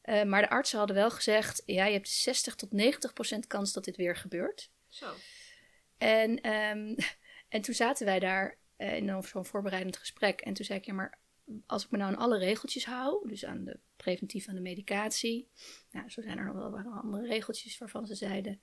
Uh, 0.05 0.23
maar 0.23 0.41
de 0.41 0.49
artsen 0.49 0.77
hadden 0.77 0.95
wel 0.95 1.11
gezegd, 1.11 1.63
ja, 1.65 1.85
je 1.85 1.93
hebt 1.93 2.09
60 2.09 2.55
tot 2.55 2.71
90 2.71 3.13
procent 3.13 3.47
kans 3.47 3.73
dat 3.73 3.83
dit 3.83 3.95
weer 3.95 4.15
gebeurt. 4.15 4.71
Zo. 4.87 5.13
En, 5.97 6.51
um, 6.53 6.95
en 7.55 7.61
toen 7.61 7.73
zaten 7.73 8.05
wij 8.05 8.19
daar 8.19 8.57
uh, 8.77 8.95
in 8.95 9.23
zo'n 9.23 9.45
voorbereidend 9.45 9.97
gesprek. 9.97 10.41
En 10.41 10.53
toen 10.53 10.65
zei 10.65 10.79
ik, 10.79 10.85
ja, 10.85 10.93
maar 10.93 11.19
als 11.65 11.83
ik 11.83 11.91
me 11.91 11.97
nou 11.97 12.11
aan 12.11 12.19
alle 12.19 12.37
regeltjes 12.37 12.85
hou, 12.85 13.29
dus 13.29 13.45
aan 13.45 13.63
de 13.63 13.79
preventief 13.95 14.47
aan 14.47 14.55
de 14.55 14.61
medicatie, 14.61 15.47
nou, 15.91 16.09
zo 16.09 16.21
zijn 16.21 16.37
er 16.37 16.45
nog 16.45 16.55
wel 16.55 16.93
andere 16.93 17.27
regeltjes 17.27 17.77
waarvan 17.77 18.05
ze 18.05 18.15
zeiden. 18.15 18.61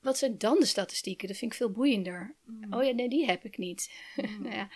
Wat 0.00 0.18
zijn 0.18 0.38
dan 0.38 0.58
de 0.58 0.66
statistieken? 0.66 1.28
Dat 1.28 1.36
vind 1.36 1.52
ik 1.52 1.56
veel 1.56 1.70
boeiender. 1.70 2.34
Mm. 2.44 2.74
Oh 2.74 2.84
ja, 2.84 2.92
nee, 2.92 3.08
die 3.08 3.26
heb 3.26 3.44
ik 3.44 3.58
niet. 3.58 3.90
Mm. 4.16 4.42
nou 4.42 4.54
ja, 4.54 4.68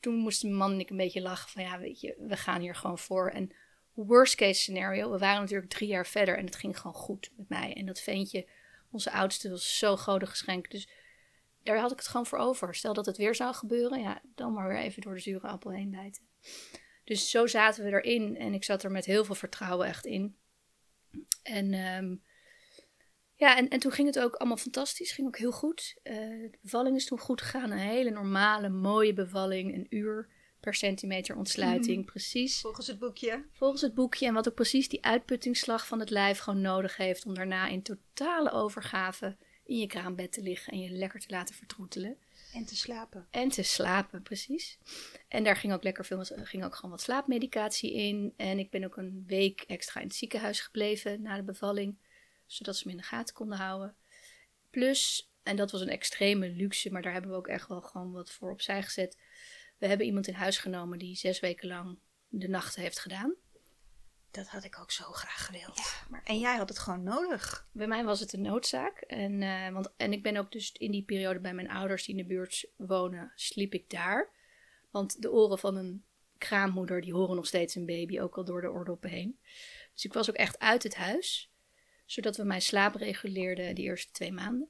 toen 0.00 0.14
moesten 0.14 0.48
mijn 0.48 0.60
man 0.60 0.72
en 0.72 0.80
ik 0.80 0.90
een 0.90 0.96
beetje 0.96 1.20
lachen 1.20 1.50
van 1.50 1.62
ja, 1.62 1.78
weet 1.78 2.00
je, 2.00 2.14
we 2.18 2.36
gaan 2.36 2.60
hier 2.60 2.74
gewoon 2.74 2.98
voor. 2.98 3.30
En 3.30 3.52
worst 3.92 4.34
case 4.34 4.60
scenario, 4.60 5.10
we 5.10 5.18
waren 5.18 5.40
natuurlijk 5.40 5.70
drie 5.70 5.88
jaar 5.88 6.06
verder 6.06 6.38
en 6.38 6.44
het 6.44 6.56
ging 6.56 6.78
gewoon 6.78 6.96
goed 6.96 7.30
met 7.36 7.48
mij. 7.48 7.74
En 7.74 7.86
dat 7.86 8.00
ventje, 8.00 8.48
onze 8.90 9.10
oudste, 9.10 9.50
was 9.50 9.78
zo 9.78 9.96
gouden 9.96 10.28
geschenk. 10.28 10.70
Dus 10.70 10.88
daar 11.66 11.78
had 11.78 11.92
ik 11.92 11.98
het 11.98 12.06
gewoon 12.06 12.26
voor 12.26 12.38
over. 12.38 12.74
Stel 12.74 12.94
dat 12.94 13.06
het 13.06 13.16
weer 13.16 13.34
zou 13.34 13.54
gebeuren, 13.54 14.00
ja, 14.00 14.20
dan 14.34 14.52
maar 14.52 14.68
weer 14.68 14.78
even 14.78 15.02
door 15.02 15.14
de 15.14 15.20
zure 15.20 15.46
appel 15.46 15.70
heen 15.70 15.90
bijten. 15.90 16.22
Dus 17.04 17.30
zo 17.30 17.46
zaten 17.46 17.84
we 17.84 17.90
erin 17.90 18.36
en 18.36 18.54
ik 18.54 18.64
zat 18.64 18.82
er 18.82 18.90
met 18.90 19.04
heel 19.04 19.24
veel 19.24 19.34
vertrouwen 19.34 19.86
echt 19.86 20.04
in. 20.04 20.36
En 21.42 21.74
um, 21.74 22.22
ja, 23.34 23.56
en, 23.56 23.68
en 23.68 23.78
toen 23.78 23.92
ging 23.92 24.06
het 24.06 24.18
ook 24.18 24.34
allemaal 24.34 24.56
fantastisch, 24.56 25.12
ging 25.12 25.26
ook 25.26 25.38
heel 25.38 25.52
goed. 25.52 26.00
Uh, 26.02 26.14
de 26.50 26.58
bevalling 26.62 26.96
is 26.96 27.06
toen 27.06 27.18
goed 27.18 27.42
gegaan, 27.42 27.70
een 27.70 27.78
hele 27.78 28.10
normale, 28.10 28.68
mooie 28.68 29.12
bevalling, 29.12 29.74
een 29.74 29.86
uur 29.88 30.28
per 30.60 30.74
centimeter 30.74 31.36
ontsluiting, 31.36 31.96
mhm. 31.96 32.06
precies. 32.06 32.60
Volgens 32.60 32.86
het 32.86 32.98
boekje? 32.98 33.44
Volgens 33.52 33.82
het 33.82 33.94
boekje 33.94 34.26
en 34.26 34.34
wat 34.34 34.48
ook 34.48 34.54
precies 34.54 34.88
die 34.88 35.04
uitputtingsslag 35.04 35.86
van 35.86 36.00
het 36.00 36.10
lijf 36.10 36.38
gewoon 36.38 36.60
nodig 36.60 36.96
heeft 36.96 37.26
om 37.26 37.34
daarna 37.34 37.66
in 37.66 37.82
totale 37.82 38.50
overgave 38.50 39.36
in 39.66 39.78
je 39.78 39.86
kraambed 39.86 40.32
te 40.32 40.42
liggen 40.42 40.72
en 40.72 40.80
je 40.80 40.90
lekker 40.90 41.20
te 41.20 41.30
laten 41.30 41.54
vertroetelen. 41.54 42.16
En 42.52 42.64
te 42.64 42.76
slapen. 42.76 43.26
En 43.30 43.48
te 43.48 43.62
slapen, 43.62 44.22
precies. 44.22 44.78
En 45.28 45.44
daar 45.44 45.56
ging 45.56 45.72
ook 45.72 45.82
lekker 45.82 46.04
veel, 46.04 46.24
ging 46.24 46.64
ook 46.64 46.74
gewoon 46.74 46.90
wat 46.90 47.00
slaapmedicatie 47.00 47.92
in. 47.92 48.32
En 48.36 48.58
ik 48.58 48.70
ben 48.70 48.84
ook 48.84 48.96
een 48.96 49.24
week 49.26 49.60
extra 49.60 50.00
in 50.00 50.06
het 50.06 50.16
ziekenhuis 50.16 50.60
gebleven 50.60 51.22
na 51.22 51.36
de 51.36 51.42
bevalling, 51.42 51.96
zodat 52.46 52.76
ze 52.76 52.82
me 52.86 52.92
in 52.92 52.98
de 52.98 53.04
gaten 53.04 53.34
konden 53.34 53.58
houden. 53.58 53.96
Plus, 54.70 55.30
en 55.42 55.56
dat 55.56 55.70
was 55.70 55.80
een 55.80 55.88
extreme 55.88 56.48
luxe, 56.48 56.90
maar 56.90 57.02
daar 57.02 57.12
hebben 57.12 57.30
we 57.30 57.36
ook 57.36 57.48
echt 57.48 57.68
wel 57.68 57.80
gewoon 57.80 58.12
wat 58.12 58.30
voor 58.30 58.50
opzij 58.50 58.82
gezet. 58.82 59.18
We 59.78 59.86
hebben 59.86 60.06
iemand 60.06 60.26
in 60.26 60.34
huis 60.34 60.58
genomen 60.58 60.98
die 60.98 61.16
zes 61.16 61.40
weken 61.40 61.68
lang 61.68 61.98
de 62.28 62.48
nachten 62.48 62.82
heeft 62.82 62.98
gedaan. 62.98 63.34
Dat 64.36 64.48
had 64.48 64.64
ik 64.64 64.78
ook 64.78 64.90
zo 64.90 65.04
graag 65.04 65.46
gewild. 65.46 65.76
Ja, 65.76 66.06
maar... 66.08 66.22
En 66.24 66.38
jij 66.38 66.56
had 66.56 66.68
het 66.68 66.78
gewoon 66.78 67.02
nodig. 67.02 67.68
Bij 67.72 67.86
mij 67.86 68.04
was 68.04 68.20
het 68.20 68.32
een 68.32 68.42
noodzaak. 68.42 69.00
En, 69.00 69.42
uh, 69.42 69.68
want, 69.68 69.92
en 69.96 70.12
ik 70.12 70.22
ben 70.22 70.36
ook 70.36 70.52
dus 70.52 70.72
in 70.72 70.90
die 70.90 71.02
periode 71.02 71.40
bij 71.40 71.54
mijn 71.54 71.70
ouders 71.70 72.04
die 72.04 72.16
in 72.16 72.22
de 72.22 72.28
buurt 72.28 72.66
wonen, 72.76 73.32
sliep 73.34 73.74
ik 73.74 73.90
daar. 73.90 74.30
Want 74.90 75.22
de 75.22 75.30
oren 75.30 75.58
van 75.58 75.76
een 75.76 76.04
kraammoeder, 76.38 77.00
die 77.00 77.12
horen 77.12 77.36
nog 77.36 77.46
steeds 77.46 77.74
een 77.74 77.86
baby, 77.86 78.20
ook 78.20 78.36
al 78.36 78.44
door 78.44 78.60
de 78.60 78.70
oordoppen 78.70 79.10
heen. 79.10 79.38
Dus 79.92 80.04
ik 80.04 80.12
was 80.12 80.30
ook 80.30 80.36
echt 80.36 80.58
uit 80.58 80.82
het 80.82 80.94
huis. 80.94 81.50
Zodat 82.04 82.36
we 82.36 82.44
mijn 82.44 82.62
slaap 82.62 82.94
reguleerden 82.94 83.74
die 83.74 83.84
eerste 83.84 84.12
twee 84.12 84.32
maanden. 84.32 84.68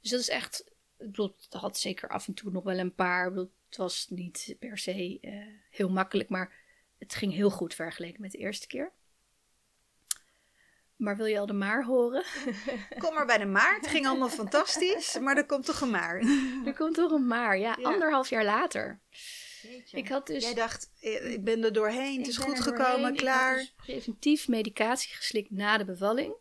Dus 0.00 0.10
dat 0.10 0.20
is 0.20 0.28
echt, 0.28 0.64
ik 0.98 1.06
bedoel, 1.06 1.36
dat 1.48 1.60
had 1.60 1.78
zeker 1.78 2.08
af 2.08 2.26
en 2.26 2.34
toe 2.34 2.50
nog 2.50 2.64
wel 2.64 2.78
een 2.78 2.94
paar. 2.94 3.28
Bedoel, 3.28 3.52
het 3.66 3.76
was 3.76 4.06
niet 4.08 4.56
per 4.58 4.78
se 4.78 5.18
uh, 5.20 5.46
heel 5.70 5.90
makkelijk, 5.90 6.28
maar 6.28 6.66
het 6.98 7.14
ging 7.14 7.32
heel 7.32 7.50
goed 7.50 7.74
vergeleken 7.74 8.20
met 8.20 8.30
de 8.30 8.38
eerste 8.38 8.66
keer. 8.66 8.92
Maar 10.96 11.16
wil 11.16 11.26
je 11.26 11.38
al 11.38 11.46
de 11.46 11.52
maar 11.52 11.84
horen? 11.84 12.24
Kom 12.98 13.14
maar 13.14 13.26
bij 13.26 13.38
de 13.38 13.46
maar. 13.46 13.74
Het 13.74 13.86
ging 13.86 14.06
allemaal 14.06 14.28
fantastisch, 14.28 15.18
maar 15.18 15.36
er 15.36 15.46
komt 15.46 15.64
toch 15.64 15.80
een 15.80 15.90
maar. 15.90 16.20
Er 16.64 16.74
komt 16.74 16.94
toch 16.94 17.10
een 17.10 17.26
maar, 17.26 17.58
ja. 17.58 17.78
Anderhalf 17.82 18.30
jaar 18.30 18.44
later. 18.44 19.00
Ik 19.90 20.08
had 20.08 20.26
dus, 20.26 20.44
Jij 20.44 20.54
dacht, 20.54 20.90
eh, 21.00 21.32
ik 21.32 21.44
ben 21.44 21.64
er 21.64 21.72
doorheen, 21.72 22.18
het 22.18 22.28
is 22.28 22.36
goed 22.36 22.60
gekomen, 22.60 23.16
klaar. 23.16 23.52
Ik 23.52 23.58
had 23.58 23.76
dus 23.76 23.84
preventief 23.84 24.48
medicatie 24.48 25.14
geslikt 25.14 25.50
na 25.50 25.78
de 25.78 25.84
bevalling. 25.84 26.34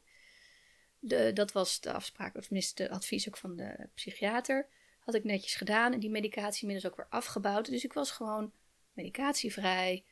De, 0.99 1.33
dat 1.33 1.51
was 1.51 1.79
de 1.79 1.93
afspraak, 1.93 2.35
of 2.35 2.45
tenminste 2.45 2.83
de 2.83 2.89
advies 2.89 3.27
ook 3.27 3.37
van 3.37 3.55
de 3.55 3.89
psychiater. 3.95 4.67
Had 4.99 5.15
ik 5.15 5.23
netjes 5.23 5.55
gedaan 5.55 5.93
en 5.93 5.99
die 5.99 6.09
medicatie 6.09 6.61
inmiddels 6.61 6.91
ook 6.91 6.97
weer 6.97 7.07
afgebouwd. 7.09 7.65
Dus 7.65 7.83
ik 7.83 7.93
was 7.93 8.11
gewoon 8.11 8.51
medicatievrij 8.93 10.03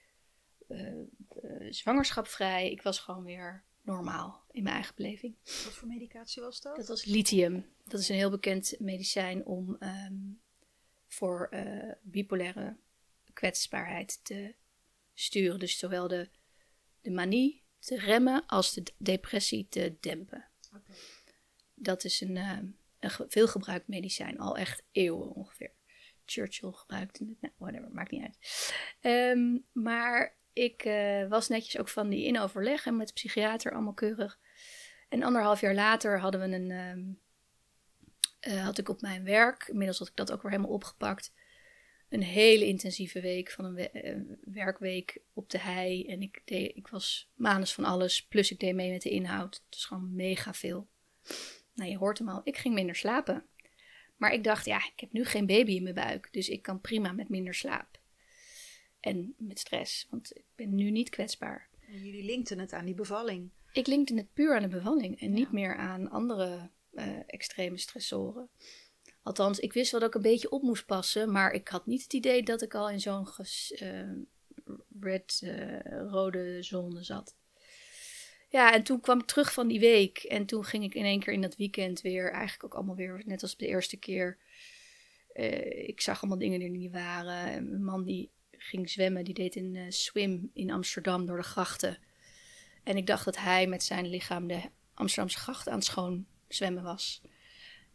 uh, 0.69 1.05
zwangerschapvrij. 1.69 2.71
Ik 2.71 2.81
was 2.81 2.99
gewoon 2.99 3.23
weer 3.23 3.63
normaal 3.81 4.43
in 4.51 4.63
mijn 4.63 4.75
eigen 4.75 4.95
beleving. 4.95 5.35
Wat 5.43 5.73
voor 5.73 5.87
medicatie 5.87 6.41
was 6.41 6.61
dat? 6.61 6.75
Dat 6.75 6.87
was 6.87 7.05
lithium. 7.05 7.65
Dat 7.83 7.99
is 7.99 8.09
een 8.09 8.15
heel 8.15 8.29
bekend 8.29 8.75
medicijn 8.79 9.45
om 9.45 9.75
ehm, 9.79 10.15
voor 11.07 11.49
uh, 11.51 11.91
bipolaire 12.01 12.77
kwetsbaarheid 13.33 14.19
te 14.23 14.55
sturen. 15.13 15.59
Dus 15.59 15.77
zowel 15.77 16.07
de, 16.07 16.29
de 17.01 17.11
manie 17.11 17.63
te 17.79 17.99
remmen 17.99 18.45
als 18.45 18.73
de 18.73 18.83
depressie 18.97 19.67
te 19.69 19.97
dempen. 19.99 20.47
Okay. 20.67 20.95
Dat 21.73 22.03
is 22.03 22.21
een, 22.21 22.35
uh, 22.35 22.59
een 22.99 23.11
veelgebruikt 23.27 23.87
medicijn, 23.87 24.39
al 24.39 24.57
echt 24.57 24.83
eeuwen 24.91 25.29
ongeveer. 25.29 25.73
Churchill 26.25 26.71
gebruikte 26.71 27.25
het, 27.25 27.41
nou, 27.41 27.53
whatever, 27.57 27.91
maakt 27.91 28.11
niet 28.11 28.23
uit. 28.23 28.37
Um, 29.01 29.65
maar 29.71 30.37
ik 30.55 30.85
uh, 30.85 31.27
was 31.27 31.47
netjes 31.47 31.77
ook 31.77 31.89
van 31.89 32.09
die 32.09 32.25
in 32.25 32.39
overleg 32.39 32.85
en 32.85 32.97
met 32.97 33.07
de 33.07 33.13
psychiater 33.13 33.73
allemaal 33.73 33.93
keurig. 33.93 34.39
En 35.09 35.23
anderhalf 35.23 35.61
jaar 35.61 35.73
later 35.73 36.19
hadden 36.19 36.41
we 36.41 36.55
een, 36.55 36.71
um, 36.71 37.19
uh, 38.47 38.63
had 38.63 38.77
ik 38.77 38.89
op 38.89 39.01
mijn 39.01 39.23
werk, 39.23 39.67
inmiddels 39.67 39.99
had 39.99 40.07
ik 40.07 40.15
dat 40.15 40.31
ook 40.31 40.41
weer 40.41 40.51
helemaal 40.51 40.71
opgepakt, 40.71 41.33
een 42.09 42.23
hele 42.23 42.65
intensieve 42.65 43.21
week 43.21 43.51
van 43.51 43.65
een 43.65 43.73
we 43.73 43.89
uh, 43.93 44.37
werkweek 44.53 45.17
op 45.33 45.49
de 45.49 45.59
hei. 45.59 46.05
En 46.07 46.21
ik, 46.21 46.41
deed, 46.45 46.75
ik 46.75 46.87
was 46.87 47.31
manus 47.33 47.73
van 47.73 47.83
alles, 47.83 48.27
plus 48.27 48.51
ik 48.51 48.59
deed 48.59 48.75
mee 48.75 48.91
met 48.91 49.01
de 49.01 49.09
inhoud. 49.09 49.61
Het 49.65 49.75
is 49.75 49.85
gewoon 49.85 50.15
mega 50.15 50.53
veel. 50.53 50.87
Nou, 51.73 51.89
je 51.89 51.97
hoort 51.97 52.17
hem 52.17 52.29
al, 52.29 52.41
ik 52.43 52.57
ging 52.57 52.73
minder 52.73 52.95
slapen. 52.95 53.45
Maar 54.17 54.33
ik 54.33 54.43
dacht, 54.43 54.65
ja, 54.65 54.77
ik 54.77 54.99
heb 54.99 55.11
nu 55.11 55.25
geen 55.25 55.45
baby 55.45 55.71
in 55.71 55.83
mijn 55.83 55.95
buik, 55.95 56.27
dus 56.31 56.49
ik 56.49 56.61
kan 56.61 56.81
prima 56.81 57.11
met 57.11 57.29
minder 57.29 57.53
slaap. 57.53 58.03
En 59.05 59.33
met 59.37 59.59
stress, 59.59 60.07
want 60.09 60.37
ik 60.37 60.45
ben 60.55 60.75
nu 60.75 60.91
niet 60.91 61.09
kwetsbaar. 61.09 61.69
En 61.87 62.03
jullie 62.03 62.23
linkten 62.23 62.59
het 62.59 62.73
aan 62.73 62.85
die 62.85 62.95
bevalling? 62.95 63.49
Ik 63.71 63.87
linkte 63.87 64.15
het 64.15 64.33
puur 64.33 64.55
aan 64.55 64.61
de 64.61 64.67
bevalling 64.67 65.19
en 65.19 65.33
niet 65.33 65.51
meer 65.51 65.75
aan 65.75 66.09
andere 66.09 66.69
uh, 66.93 67.19
extreme 67.27 67.77
stressoren. 67.77 68.49
Althans, 69.23 69.59
ik 69.59 69.73
wist 69.73 69.91
wel 69.91 69.99
dat 69.99 70.09
ik 70.09 70.15
een 70.15 70.21
beetje 70.21 70.49
op 70.49 70.61
moest 70.61 70.85
passen, 70.85 71.31
maar 71.31 71.51
ik 71.51 71.67
had 71.67 71.85
niet 71.85 72.03
het 72.03 72.13
idee 72.13 72.43
dat 72.43 72.61
ik 72.61 72.75
al 72.75 72.89
in 72.89 72.99
zo'n 72.99 73.27
uh, 73.81 74.11
red, 74.99 75.41
uh, 75.43 75.79
rode 76.09 76.63
zone 76.63 77.03
zat. 77.03 77.35
Ja, 78.49 78.73
en 78.73 78.83
toen 78.83 78.99
kwam 78.99 79.19
ik 79.19 79.25
terug 79.25 79.53
van 79.53 79.67
die 79.67 79.79
week 79.79 80.17
en 80.17 80.45
toen 80.45 80.63
ging 80.63 80.83
ik 80.83 80.93
in 80.93 81.05
één 81.05 81.19
keer 81.19 81.33
in 81.33 81.41
dat 81.41 81.55
weekend 81.55 82.01
weer, 82.01 82.31
eigenlijk 82.31 82.63
ook 82.63 82.73
allemaal 82.73 82.95
weer, 82.95 83.21
net 83.25 83.41
als 83.41 83.57
de 83.57 83.67
eerste 83.67 83.97
keer. 83.97 84.37
ik 85.85 86.01
zag 86.01 86.21
allemaal 86.21 86.39
dingen 86.39 86.59
die 86.59 86.67
er 86.67 86.75
niet 86.75 86.91
waren. 86.91 87.51
En 87.51 87.69
mijn 87.69 87.83
man 87.83 88.03
die 88.03 88.33
ging 88.65 88.89
zwemmen. 88.89 89.23
Die 89.23 89.33
deed 89.33 89.55
een 89.55 89.75
uh, 89.75 89.85
swim 89.89 90.51
in 90.53 90.71
Amsterdam 90.71 91.25
door 91.25 91.37
de 91.37 91.43
grachten. 91.43 91.97
En 92.83 92.97
ik 92.97 93.07
dacht 93.07 93.25
dat 93.25 93.37
hij 93.37 93.67
met 93.67 93.83
zijn 93.83 94.07
lichaam 94.07 94.47
de 94.47 94.61
Amsterdamse 94.93 95.37
grachten 95.37 95.71
aan 95.71 95.77
het 95.77 95.87
schoon 95.87 96.25
zwemmen 96.47 96.83
was. 96.83 97.21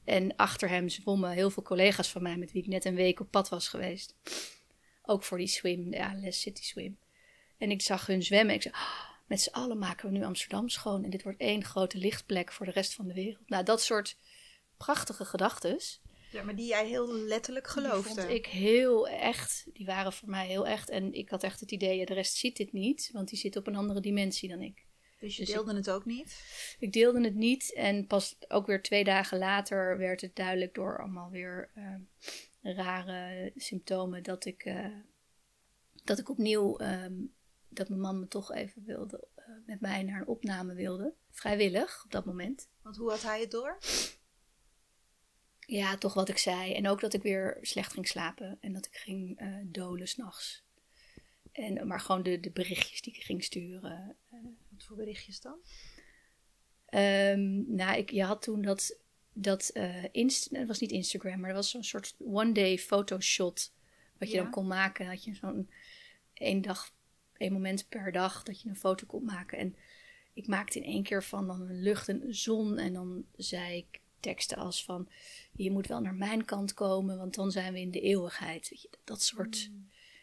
En 0.04 0.36
achter 0.36 0.68
hem 0.68 0.88
zwommen 0.88 1.30
heel 1.30 1.50
veel 1.50 1.62
collega's 1.62 2.08
van 2.08 2.22
mij 2.22 2.36
met 2.36 2.52
wie 2.52 2.62
ik 2.62 2.68
net 2.68 2.84
een 2.84 2.94
week 2.94 3.20
op 3.20 3.30
pad 3.30 3.48
was 3.48 3.68
geweest. 3.68 4.16
Ook 5.02 5.22
voor 5.22 5.38
die 5.38 5.46
swim, 5.46 5.92
ja, 5.92 6.14
Les 6.14 6.40
City 6.40 6.62
Swim. 6.62 6.98
En 7.58 7.70
ik 7.70 7.82
zag 7.82 8.06
hun 8.06 8.22
zwemmen. 8.22 8.54
Ik 8.54 8.62
zei, 8.62 8.74
oh, 8.74 9.10
met 9.26 9.40
z'n 9.40 9.52
allen 9.52 9.78
maken 9.78 10.10
we 10.10 10.18
nu 10.18 10.24
Amsterdam 10.24 10.68
schoon. 10.68 11.04
En 11.04 11.10
dit 11.10 11.22
wordt 11.22 11.40
één 11.40 11.64
grote 11.64 11.98
lichtplek 11.98 12.52
voor 12.52 12.66
de 12.66 12.72
rest 12.72 12.94
van 12.94 13.06
de 13.06 13.14
wereld. 13.14 13.48
Nou, 13.48 13.64
dat 13.64 13.82
soort 13.82 14.16
prachtige 14.76 15.24
gedachtes. 15.24 16.00
Ja, 16.30 16.42
maar 16.42 16.56
die 16.56 16.66
jij 16.66 16.86
heel 16.86 17.14
letterlijk 17.14 17.66
geloofde. 17.66 18.14
Die 18.14 18.22
vond 18.22 18.28
ik 18.28 18.46
heel 18.46 19.08
echt. 19.08 19.66
Die 19.72 19.86
waren 19.86 20.12
voor 20.12 20.28
mij 20.28 20.46
heel 20.46 20.66
echt. 20.66 20.88
En 20.88 21.12
ik 21.12 21.28
had 21.28 21.42
echt 21.42 21.60
het 21.60 21.70
idee, 21.70 22.06
de 22.06 22.14
rest 22.14 22.36
ziet 22.36 22.56
dit 22.56 22.72
niet. 22.72 23.10
Want 23.12 23.28
die 23.28 23.38
zit 23.38 23.56
op 23.56 23.66
een 23.66 23.76
andere 23.76 24.00
dimensie 24.00 24.48
dan 24.48 24.60
ik. 24.60 24.84
Dus 25.20 25.36
je 25.36 25.44
dus 25.44 25.54
deelde 25.54 25.74
het 25.74 25.90
ook 25.90 26.04
niet? 26.04 26.42
Ik 26.78 26.92
deelde 26.92 27.24
het 27.24 27.34
niet. 27.34 27.74
En 27.74 28.06
pas 28.06 28.36
ook 28.48 28.66
weer 28.66 28.82
twee 28.82 29.04
dagen 29.04 29.38
later 29.38 29.98
werd 29.98 30.20
het 30.20 30.36
duidelijk 30.36 30.74
door 30.74 30.98
allemaal 30.98 31.30
weer 31.30 31.70
uh, 31.76 32.76
rare 32.76 33.52
symptomen 33.56 34.22
dat 34.22 34.44
ik, 34.44 34.64
uh, 34.64 34.86
dat 36.04 36.18
ik 36.18 36.28
opnieuw, 36.28 36.80
um, 36.80 37.34
dat 37.68 37.88
mijn 37.88 38.00
man 38.00 38.20
me 38.20 38.28
toch 38.28 38.52
even 38.52 38.84
wilde, 38.84 39.28
uh, 39.38 39.44
met 39.66 39.80
mij 39.80 40.02
naar 40.02 40.20
een 40.20 40.26
opname 40.26 40.74
wilde. 40.74 41.14
Vrijwillig 41.30 42.04
op 42.04 42.10
dat 42.10 42.24
moment. 42.24 42.68
Want 42.82 42.96
hoe 42.96 43.10
had 43.10 43.22
hij 43.22 43.40
het 43.40 43.50
door? 43.50 43.78
Ja, 45.70 45.96
toch 45.96 46.14
wat 46.14 46.28
ik 46.28 46.38
zei. 46.38 46.72
En 46.74 46.88
ook 46.88 47.00
dat 47.00 47.14
ik 47.14 47.22
weer 47.22 47.58
slecht 47.60 47.92
ging 47.92 48.08
slapen. 48.08 48.58
En 48.60 48.72
dat 48.72 48.86
ik 48.86 48.94
ging 48.96 49.38
eh 49.38 49.54
dolen 49.64 50.08
s'nachts. 50.08 50.64
En, 51.52 51.86
maar 51.86 52.00
gewoon 52.00 52.22
de, 52.22 52.40
de 52.40 52.50
berichtjes 52.50 53.02
die 53.02 53.14
ik 53.14 53.22
ging 53.22 53.44
sturen. 53.44 54.16
Wat 54.68 54.84
voor 54.84 54.96
berichtjes 54.96 55.40
dan? 55.40 55.58
Ehm, 56.86 57.74
nou, 57.74 57.98
ik, 57.98 58.10
je 58.10 58.24
had 58.24 58.42
toen 58.42 58.62
dat, 58.62 58.98
dat 59.32 59.68
eh 59.68 60.04
Inst 60.12 60.48
het 60.50 60.66
was 60.66 60.80
niet 60.80 60.90
Instagram, 60.90 61.40
maar 61.40 61.48
dat 61.48 61.58
was 61.58 61.70
zo'n 61.70 61.84
soort 61.84 62.14
one-day 62.18 62.78
fotoshot. 62.78 63.72
Wat 64.18 64.28
je 64.28 64.36
Ja. 64.36 64.42
dan 64.42 64.50
kon 64.50 64.66
maken. 64.66 65.04
Dan 65.04 65.14
had 65.14 65.24
je 65.24 65.34
zo'n 65.34 65.70
één 66.34 66.62
dag, 66.62 66.94
één 67.36 67.52
moment 67.52 67.88
per 67.88 68.12
dag 68.12 68.42
dat 68.42 68.60
je 68.60 68.68
een 68.68 68.76
foto 68.76 69.06
kon 69.06 69.24
maken. 69.24 69.58
En 69.58 69.76
ik 70.32 70.46
maakte 70.46 70.78
in 70.78 70.84
één 70.84 71.02
keer 71.02 71.24
van 71.24 71.46
dan 71.46 71.60
een 71.60 71.82
lucht 71.82 72.08
en 72.08 72.22
een 72.22 72.34
zon. 72.34 72.78
En 72.78 72.92
dan 72.92 73.24
zei 73.36 73.76
ik 73.76 74.00
teksten 74.20 74.56
als 74.56 74.84
van, 74.84 75.08
je 75.52 75.70
moet 75.70 75.86
wel 75.86 76.00
naar 76.00 76.14
mijn 76.14 76.44
kant 76.44 76.74
komen, 76.74 77.18
want 77.18 77.34
dan 77.34 77.50
zijn 77.50 77.72
we 77.72 77.80
in 77.80 77.90
de 77.90 78.00
eeuwigheid. 78.00 78.88
Dat 79.04 79.22
soort, 79.22 79.70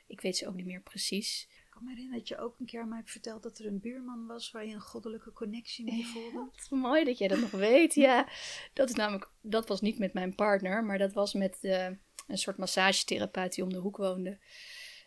ik 0.08 0.22
weet 0.22 0.38
ze 0.38 0.48
ook 0.48 0.56
niet 0.56 0.66
meer 0.66 0.82
precies. 0.82 1.48
Ik 1.50 1.70
kan 1.70 1.84
me 1.84 1.90
herinneren 1.90 2.20
dat 2.20 2.28
je 2.28 2.38
ook 2.38 2.60
een 2.60 2.66
keer 2.66 2.82
aan 2.82 2.88
mij 2.88 2.98
hebt 2.98 3.12
verteld 3.12 3.44
dat 3.44 3.60
er 3.60 3.66
een 3.66 3.80
buurman 3.80 4.26
was 4.26 4.52
waar 4.52 4.66
je 4.66 4.74
een 4.74 4.82
goddelijke 4.82 5.34
connectie 5.34 5.86
mee 5.86 6.06
voelde. 6.06 6.50
Wat 6.70 6.80
mooi 6.80 7.04
dat 7.04 7.18
jij 7.18 7.28
dat 7.28 7.40
nog 7.40 7.52
weet. 7.52 7.94
Ja, 7.94 8.30
dat 8.74 8.90
is 8.90 8.96
namelijk, 8.96 9.30
dat 9.42 9.68
was 9.68 9.82
niet 9.82 10.00
met 10.00 10.14
mijn 10.14 10.36
partner, 10.36 10.84
maar 10.84 10.98
dat 10.98 11.14
was 11.14 11.34
met 11.34 11.58
eh, 11.62 11.86
een 12.28 12.38
soort 12.38 12.58
massagetherapeut 12.58 13.54
die 13.54 13.64
om 13.64 13.74
de 13.74 13.78
hoek 13.78 13.98
woonde. 13.98 14.38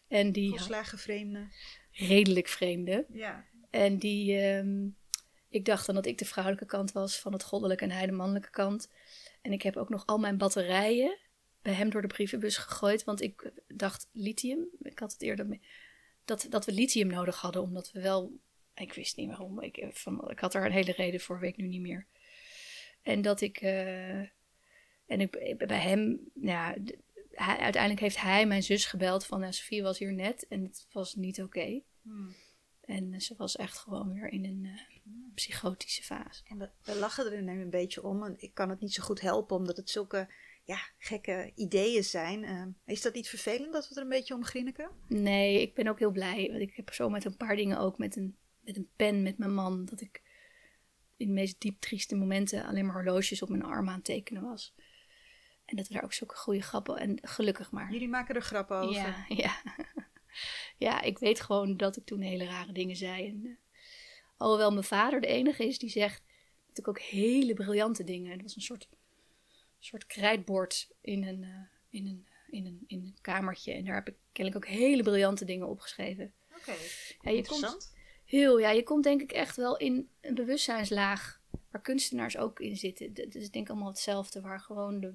En 0.09 0.33
die 0.33 0.51
Volslagen 0.51 0.99
vreemde. 0.99 1.49
redelijk 1.93 2.49
vreemde. 2.49 3.07
Ja. 3.13 3.45
En 3.71 3.99
die, 3.99 4.39
ehm, 4.39 4.89
ik 5.51 5.65
dacht 5.65 5.87
dan 5.87 5.95
dat 5.95 6.07
ik 6.07 6.19
de 6.19 6.25
vrouwelijke 6.25 6.67
kant 6.67 6.93
was 6.93 7.19
van 7.19 7.33
het 7.33 7.43
goddelijke 7.43 7.85
en 7.85 7.91
hij 7.91 8.07
de 8.07 8.13
mannelijke 8.13 8.51
kant. 8.51 8.91
En 9.43 9.53
ik 9.53 9.63
heb 9.63 9.77
ook 9.77 9.89
nog 9.89 10.07
al 10.07 10.19
mijn 10.19 10.39
batterijen 10.39 11.19
bij 11.63 11.73
hem 11.73 11.91
door 11.91 12.03
de 12.03 12.09
brievenbus 12.09 12.57
gegooid, 12.57 13.05
want 13.05 13.21
ik 13.21 13.53
dacht 13.69 14.09
lithium, 14.13 14.69
ik 14.83 14.99
had 14.99 15.13
het 15.13 15.23
eerder 15.23 15.47
mee, 15.47 15.61
dat, 16.25 16.47
dat 16.49 16.65
we 16.65 16.73
lithium 16.73 17.07
nodig 17.07 17.41
hadden, 17.41 17.63
omdat 17.63 17.93
we 17.93 18.01
wel, 18.01 18.39
ik 18.75 18.93
wist 18.93 19.17
niet 19.17 19.29
waarom, 19.29 19.61
ik, 19.61 19.89
van, 19.93 20.31
ik 20.31 20.39
had 20.39 20.55
er 20.55 20.65
een 20.65 20.73
hele 20.73 20.93
reden 20.93 21.21
voor, 21.21 21.39
weet 21.41 21.51
ik 21.51 21.57
nu 21.57 21.67
niet 21.67 21.81
meer. 21.81 22.07
En 23.03 23.23
dat 23.23 23.41
ik, 23.41 23.61
eh, 23.61 24.19
en 25.07 25.21
ik, 25.21 25.57
bij 25.67 25.81
hem, 25.81 26.31
ja, 26.35 26.77
hij, 27.31 27.57
uiteindelijk 27.57 28.01
heeft 28.01 28.21
hij 28.21 28.47
mijn 28.47 28.63
zus 28.63 28.85
gebeld 28.85 29.27
van, 29.27 29.41
nou, 29.41 29.53
Sofie 29.53 29.83
was 29.83 29.99
hier 29.99 30.13
net 30.13 30.47
en 30.49 30.63
het 30.63 30.87
was 30.93 31.15
niet 31.15 31.43
oké. 31.43 31.81
Hmm. 32.03 32.35
En 32.81 33.21
ze 33.21 33.35
was 33.37 33.57
echt 33.57 33.79
gewoon 33.79 34.13
weer 34.13 34.29
in 34.29 34.45
een 34.45 34.65
eh, 34.65 34.90
psychotische 35.35 36.03
fase. 36.03 36.43
En 36.45 36.59
we, 36.59 36.71
we 36.83 36.99
lachen 36.99 37.33
er 37.33 37.43
nu 37.43 37.61
een 37.61 37.71
beetje 37.71 38.03
om. 38.03 38.25
En 38.25 38.35
ik 38.37 38.55
kan 38.55 38.71
het 38.71 38.81
niet 38.81 38.95
zo 38.95 39.03
goed 39.03 39.21
helpen, 39.21 39.57
omdat 39.57 39.77
het 39.77 39.91
zulke 39.91 40.29
ja, 40.65 40.79
gekke 40.99 41.53
ideeën 41.55 42.05
zijn. 42.05 42.45
Eh, 42.45 42.67
is 42.85 43.03
dat 43.03 43.15
niet 43.15 43.29
vervelend 43.29 43.73
dat 43.73 43.89
we 43.89 43.95
er 43.95 44.03
een 44.03 44.09
beetje 44.09 44.35
om 44.35 44.45
grinniken? 44.45 44.91
Nee, 45.09 45.61
ik 45.61 45.75
ben 45.75 45.89
ook 45.89 45.99
heel 45.99 46.11
blij. 46.11 46.49
Want 46.51 46.61
ik 46.61 46.77
heb 46.77 46.93
zo 46.93 47.09
met 47.09 47.25
een 47.25 47.37
paar 47.37 47.57
dingen 47.57 47.79
ook 47.79 47.99
met 47.99 48.17
een, 48.17 48.37
met 48.61 48.77
een 48.77 48.89
pen 48.97 49.23
met 49.23 49.39
mijn 49.39 49.55
man. 49.55 49.85
Dat 49.85 50.01
ik 50.01 50.23
in 51.17 51.27
de 51.27 51.33
meest 51.33 51.61
diep 51.61 51.81
trieste 51.81 52.17
momenten 52.17 52.65
alleen 52.65 52.87
maar 52.87 52.95
horloges 52.95 53.43
op 53.43 53.49
mijn 53.49 53.63
arm 53.63 53.89
aan 53.89 53.95
het 53.95 54.05
tekenen 54.05 54.43
was. 54.43 54.75
En 55.65 55.77
dat 55.77 55.89
we 55.89 55.95
daar 55.95 56.05
ook 56.05 56.13
zulke 56.13 56.37
goede 56.37 56.63
grappen. 56.63 56.97
En 56.97 57.19
gelukkig 57.23 57.71
maar. 57.71 57.93
Jullie 57.93 58.09
maken 58.09 58.35
er 58.35 58.43
grappen 58.43 58.77
over. 58.77 58.95
Ja, 58.95 59.25
ja. 59.45 59.63
ja, 60.77 61.01
ik 61.03 61.19
weet 61.19 61.41
gewoon 61.41 61.77
dat 61.77 61.97
ik 61.97 62.05
toen 62.05 62.21
hele 62.21 62.45
rare 62.45 62.73
dingen 62.73 62.97
zei. 62.97 63.29
En, 63.29 63.41
eh, 63.45 63.53
alhoewel 64.41 64.71
mijn 64.73 64.85
vader 64.85 65.21
de 65.21 65.27
enige 65.27 65.67
is 65.67 65.79
die 65.79 65.91
zegt 65.91 66.23
natuurlijk 66.69 66.89
ook 66.89 67.01
hele 67.01 67.55
briljante 67.55 68.05
dingen. 68.05 68.33
Het 68.33 68.43
was 68.43 68.57
een 68.57 68.63
soort, 68.63 68.89
soort 69.79 70.07
krijtbord 70.07 70.91
in 71.01 71.25
een, 71.27 71.43
eh, 71.43 71.51
in, 71.91 72.07
een, 72.07 72.27
in, 72.51 72.67
een, 72.67 72.85
in 72.87 72.99
een 73.03 73.17
kamertje. 73.21 73.73
En 73.73 73.85
daar 73.85 73.95
heb 73.95 74.09
ik 74.09 74.15
kennelijk 74.33 74.65
ook 74.65 74.71
hele 74.73 75.03
briljante 75.03 75.45
dingen 75.45 75.69
opgeschreven. 75.69 76.33
Oké, 76.57 76.71
Ja, 77.21 77.31
je 77.31 77.37
interessant. 77.37 77.73
komt 77.73 77.93
heel, 78.25 78.59
ja, 78.59 78.71
je 78.71 78.83
komt 78.83 79.05
denk 79.05 79.21
ik 79.21 79.33
echt 79.33 79.57
wel 79.57 79.77
in 79.77 80.09
een 80.21 80.35
bewustzijnslaag 80.35 81.41
waar 81.71 81.81
kunstenaars 81.83 82.37
ook 82.37 82.61
in 82.61 82.77
zitten. 82.77 83.15
Dat 83.15 83.35
is 83.35 83.51
denk 83.51 83.65
ik 83.65 83.71
allemaal 83.71 83.89
hetzelfde, 83.89 84.41
waar 84.41 84.61
gewoon 84.61 85.01
de, 85.01 85.15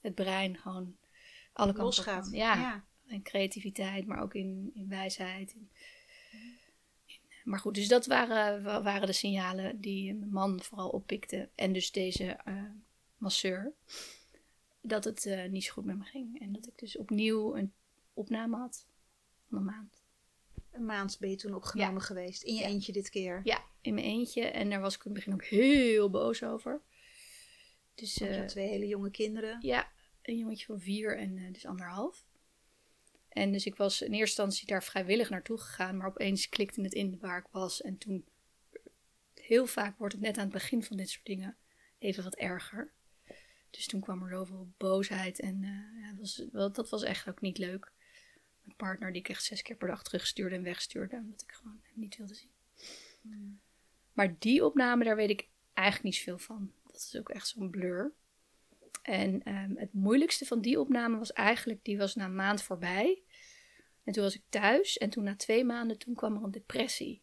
het 0.00 0.14
brein 0.14 0.56
gewoon 0.58 0.96
alle 1.52 1.72
kanten 1.72 1.98
op 1.98 2.22
kan. 2.22 2.32
Ja, 2.32 2.54
ja. 2.54 2.84
in 3.06 3.22
creativiteit, 3.22 4.06
maar 4.06 4.22
ook 4.22 4.34
in, 4.34 4.70
in 4.74 4.88
wijsheid. 4.88 5.52
In- 5.52 5.70
maar 7.48 7.58
goed, 7.60 7.74
dus 7.74 7.88
dat 7.88 8.06
waren, 8.06 8.62
wa- 8.62 8.82
waren 8.82 9.06
de 9.06 9.12
signalen 9.12 9.80
die 9.80 10.14
mijn 10.14 10.30
man 10.32 10.62
vooral 10.62 10.88
oppikte. 10.88 11.48
En 11.54 11.72
dus 11.72 11.90
deze 11.92 12.24
eh, 12.44 12.62
masseur. 13.16 13.72
Dat 14.80 15.04
het 15.04 15.26
eh, 15.26 15.48
niet 15.48 15.64
zo 15.64 15.72
goed 15.72 15.84
met 15.84 15.98
me 15.98 16.04
ging. 16.04 16.40
En 16.40 16.52
dat 16.52 16.66
ik 16.66 16.78
dus 16.78 16.96
opnieuw 16.98 17.56
een 17.56 17.72
opname 18.14 18.56
had 18.56 18.86
van 19.48 19.58
een 19.58 19.64
maand. 19.64 20.02
Een 20.70 20.84
maand 20.84 21.16
ben 21.20 21.30
je 21.30 21.36
toen 21.36 21.54
opgenomen 21.54 22.02
geweest. 22.02 22.42
In 22.42 22.54
je 22.54 22.60
Ja. 22.60 22.66
eentje 22.66 22.92
dit 22.92 23.10
keer. 23.10 23.40
Ja, 23.44 23.64
in 23.80 23.94
mijn 23.94 24.06
eentje. 24.06 24.42
En 24.42 24.70
daar 24.70 24.80
was 24.80 24.94
ik 24.94 25.04
in 25.04 25.10
het 25.10 25.14
begin 25.24 25.32
ook 25.34 25.44
heel 25.44 26.10
boos 26.10 26.42
over. 26.42 26.80
Dus 27.94 28.18
Want 28.18 28.30
je 28.30 28.36
eh, 28.36 28.40
had 28.40 28.48
twee 28.50 28.68
hele 28.68 28.86
jonge 28.86 29.10
kinderen. 29.10 29.58
ja, 29.60 29.88
een 30.22 30.36
jongetje 30.38 30.66
van 30.66 30.80
vier 30.80 31.18
en 31.18 31.52
dus 31.52 31.66
anderhalf. 31.66 32.24
En 33.38 33.52
dus 33.52 33.66
ik 33.66 33.76
was 33.76 34.02
in 34.02 34.12
eerste 34.12 34.42
instantie 34.42 34.66
daar 34.66 34.84
vrijwillig 34.84 35.30
naartoe 35.30 35.58
gegaan, 35.58 35.96
maar 35.96 36.06
opeens 36.06 36.48
klikte 36.48 36.82
het 36.82 36.92
in 36.92 37.18
waar 37.20 37.38
ik 37.38 37.46
was. 37.50 37.82
En 37.82 37.98
toen, 37.98 38.24
heel 39.34 39.66
vaak 39.66 39.98
wordt 39.98 40.14
het 40.14 40.22
net 40.22 40.36
aan 40.36 40.44
het 40.44 40.52
begin 40.52 40.82
van 40.82 40.96
dit 40.96 41.10
soort 41.10 41.26
dingen 41.26 41.56
even 41.98 42.24
wat 42.24 42.34
erger. 42.34 42.92
Dus 43.70 43.86
toen 43.86 44.00
kwam 44.00 44.22
er 44.22 44.30
zoveel 44.30 44.72
boosheid 44.76 45.40
en 45.40 45.64
eh, 45.64 46.10
dat, 46.10 46.18
was, 46.18 46.44
wel, 46.52 46.72
dat 46.72 46.90
was 46.90 47.02
echt 47.02 47.28
ook 47.28 47.40
niet 47.40 47.58
leuk. 47.58 47.92
Mijn 48.62 48.76
partner 48.76 49.12
die 49.12 49.20
ik 49.20 49.28
echt 49.28 49.44
zes 49.44 49.62
keer 49.62 49.76
per 49.76 49.88
dag 49.88 50.02
terugstuurde 50.02 50.54
en 50.54 50.62
wegstuurde, 50.62 51.16
omdat 51.16 51.42
ik 51.42 51.52
gewoon 51.52 51.80
hem 51.82 52.00
niet 52.00 52.16
wilde 52.16 52.34
zien. 52.34 52.50
Maar 54.12 54.38
die 54.38 54.64
opname, 54.64 55.04
daar 55.04 55.16
weet 55.16 55.30
ik 55.30 55.48
eigenlijk 55.72 56.04
niet 56.04 56.14
zoveel 56.14 56.38
van. 56.38 56.72
Dat 56.86 56.96
is 56.96 57.16
ook 57.18 57.28
echt 57.28 57.48
zo'n 57.48 57.70
blur. 57.70 58.12
En 59.02 59.42
ehm, 59.42 59.76
het 59.76 59.92
moeilijkste 59.92 60.44
van 60.44 60.60
die 60.60 60.80
opname 60.80 61.18
was 61.18 61.32
eigenlijk, 61.32 61.84
die 61.84 61.98
was 61.98 62.14
na 62.14 62.24
een 62.24 62.34
maand 62.34 62.62
voorbij. 62.62 63.22
En 64.08 64.14
toen 64.14 64.22
was 64.22 64.34
ik 64.34 64.42
thuis 64.48 64.98
en 64.98 65.10
toen 65.10 65.24
na 65.24 65.36
twee 65.36 65.64
maanden, 65.64 65.98
toen 65.98 66.14
kwam 66.14 66.36
er 66.36 66.42
een 66.42 66.50
depressie. 66.50 67.22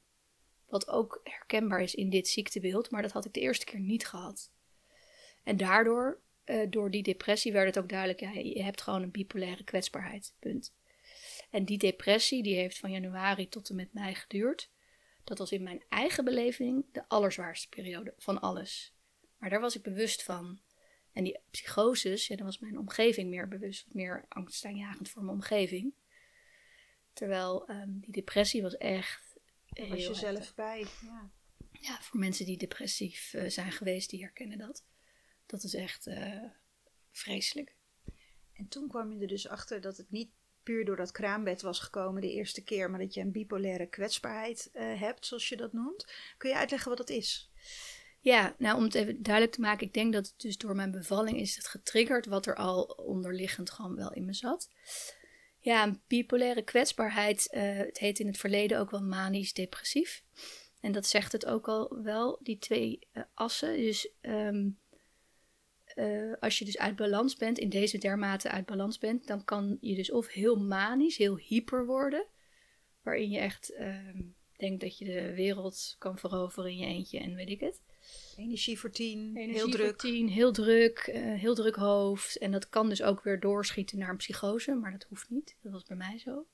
Wat 0.66 0.88
ook 0.88 1.20
herkenbaar 1.24 1.82
is 1.82 1.96
in 1.96 2.10
dit 2.10 2.28
ziektebeeld, 2.28 2.92
maar 2.92 3.02
dat 3.02 3.12
had 3.12 3.26
ik 3.26 3.34
de 3.34 3.40
eerste 3.40 3.66
keer 3.66 3.80
niet 3.80 4.08
gehad. 4.08 4.52
En 5.44 5.58
daardoor, 5.58 6.20
eh, 6.44 6.70
door 6.70 6.92
die 6.92 7.04
depressie, 7.04 7.52
werd 7.52 7.66
het 7.76 7.84
ook 7.84 7.90
duidelijk, 7.90 8.20
ja, 8.20 8.32
je 8.32 8.64
hebt 8.64 8.82
gewoon 8.82 9.02
een 9.02 9.12
bipolaire 9.12 9.64
kwetsbaarheid, 9.64 10.34
punt. 10.40 10.74
En 11.50 11.66
die 11.66 11.78
depressie, 11.78 12.44
die 12.44 12.56
heeft 12.56 12.78
van 12.78 12.92
januari 12.92 13.50
tot 13.50 13.70
en 13.70 13.76
met 13.76 13.94
mei 13.94 14.16
geduurd. 14.16 14.72
Dat 15.24 15.38
was 15.38 15.52
in 15.52 15.64
mijn 15.64 15.84
eigen 15.90 16.26
beleving 16.26 16.86
de 16.92 17.10
allerzwaarste 17.10 17.70
periode 17.70 18.14
van 18.18 18.42
alles. 18.42 18.94
Maar 19.38 19.50
daar 19.50 19.62
was 19.62 19.76
ik 19.76 19.82
bewust 19.82 20.24
van. 20.24 20.60
En 21.12 21.24
die 21.24 21.40
psychoses, 21.52 22.28
ja, 22.28 22.36
daar 22.36 22.46
was 22.46 22.60
mijn 22.60 22.78
omgeving 22.78 23.30
meer 23.30 23.48
bewust, 23.48 23.94
meer 23.94 24.26
angstaanjagend 24.30 25.10
voor 25.10 25.24
mijn 25.24 25.36
omgeving. 25.36 25.94
Terwijl 27.16 27.68
ehm, 27.68 27.90
die 28.00 28.12
depressie 28.12 28.62
was 28.62 28.78
echt. 28.78 29.38
Daar 29.70 29.88
was 29.88 29.98
heel 29.98 30.16
zelf 30.16 30.38
heftig. 30.38 30.56
bij. 30.56 30.86
Ja. 31.02 31.32
Ja, 31.72 32.02
voor 32.02 32.20
mensen 32.20 32.46
die 32.46 32.58
depressief 32.58 33.34
eh, 33.34 33.50
zijn 33.50 33.72
geweest, 33.72 34.10
die 34.10 34.22
herkennen 34.22 34.58
dat. 34.58 34.84
Dat 35.46 35.64
is 35.64 35.74
echt 35.74 36.08
eh, 36.08 36.44
vreselijk. 37.12 37.76
En 38.54 38.68
toen 38.68 38.88
kwam 38.88 39.12
je 39.12 39.20
er 39.20 39.28
dus 39.28 39.48
achter 39.48 39.82
dat 39.82 39.98
het 39.98 40.12
niet 40.12 40.30
puur 40.64 40.86
door 40.86 40.96
dat 40.96 41.12
kraambed 41.12 41.62
was 41.62 41.80
gekomen 41.80 42.22
de 42.22 42.32
eerste 42.32 42.64
keer, 42.64 42.90
maar 42.90 43.00
dat 43.00 43.14
je 43.14 43.22
een 43.22 43.32
bipolaire 43.32 43.86
kwetsbaarheid 43.86 44.70
eh, 44.74 45.00
hebt, 45.00 45.26
zoals 45.26 45.50
je 45.50 45.58
dat 45.58 45.74
noemt. 45.74 46.08
Kun 46.38 46.50
je 46.50 46.56
uitleggen 46.56 46.90
wat 46.90 46.98
dat 46.98 47.10
is? 47.10 47.52
Ja, 48.20 48.56
nou 48.58 48.78
om 48.78 48.84
het 48.84 48.96
even 48.96 49.24
duidelijk 49.24 49.56
te 49.56 49.62
maken, 49.62 49.88
ik 49.88 49.94
denk 49.94 50.14
dat 50.14 50.28
het 50.28 50.40
dus 50.40 50.58
door 50.58 50.76
mijn 50.76 50.92
bevalling 50.92 51.40
is 51.40 51.56
het 51.56 51.68
getriggerd 51.68 52.26
wat 52.26 52.46
er 52.46 52.56
al 52.56 52.84
onderliggend 52.84 53.70
gewoon 53.70 53.96
wel 53.96 54.14
in 54.14 54.26
me 54.26 54.34
zat. 54.34 54.70
Ja, 55.66 55.84
een 55.84 56.02
bipolaire 56.08 56.62
kwetsbaarheid, 56.62 57.50
eh, 57.52 57.78
het 57.78 57.98
heet 57.98 58.20
in 58.20 58.28
het 58.28 58.38
verleden 58.38 58.80
ook 58.80 58.92
wel 58.92 59.04
manisch 59.04 59.54
depressief. 59.54 60.24
En 60.82 60.92
dat 60.92 61.06
zegt 61.06 61.32
het 61.32 61.46
ook 61.46 61.68
al 61.68 62.02
wel, 62.04 62.40
die 62.44 62.58
twee 62.58 63.00
eh, 63.12 63.24
assen. 63.34 63.78
Dus 63.78 64.10
ehm, 64.22 64.70
eh, 65.86 66.34
als 66.40 66.60
je 66.60 66.66
dus 66.66 66.78
uit 66.78 66.96
balans 66.96 67.36
bent, 67.36 67.58
in 67.58 67.70
deze 67.70 67.98
dermate 67.98 68.50
uit 68.50 68.66
balans 68.66 68.98
bent, 68.98 69.28
dan 69.28 69.44
kan 69.44 69.78
je 69.82 69.96
dus 69.96 70.12
of 70.12 70.28
heel 70.28 70.56
manisch, 70.56 71.18
heel 71.18 71.38
hyper 71.38 71.86
worden, 71.86 72.26
waarin 73.02 73.30
je 73.30 73.40
echt 73.40 73.74
ehm, 73.74 74.22
denkt 74.58 74.82
dat 74.82 74.98
je 74.98 75.06
de 75.06 75.34
wereld 75.34 75.96
kan 75.98 76.18
veroveren 76.18 76.72
in 76.72 76.78
je 76.78 76.86
eentje 76.86 77.20
en 77.20 77.36
weet 77.36 77.50
ik 77.50 77.60
het. 77.60 77.82
Energie 78.38 78.80
voor 78.80 78.92
tien, 78.92 79.36
heel 79.36 79.44
Energie 79.44 79.72
druk. 79.72 79.86
voor 79.86 79.96
tien, 79.96 80.30
heel 80.30 80.52
druk, 80.52 80.98
eh, 80.98 81.22
heel 81.22 81.56
druk 81.56 81.76
hoofd. 81.76 82.38
En 82.38 82.52
dat 82.52 82.70
kan 82.70 82.90
dus 82.90 83.02
ook 83.02 83.24
weer 83.24 83.40
doorschieten 83.40 83.98
naar 83.98 84.10
een 84.10 84.18
psychose, 84.18 84.74
maar 84.74 84.92
dat 84.92 85.06
hoeft 85.10 85.30
niet. 85.30 85.56
Dat 85.62 85.72
was 85.72 85.84
bij 85.84 85.98
mij 85.98 86.18
zo. 86.18 86.46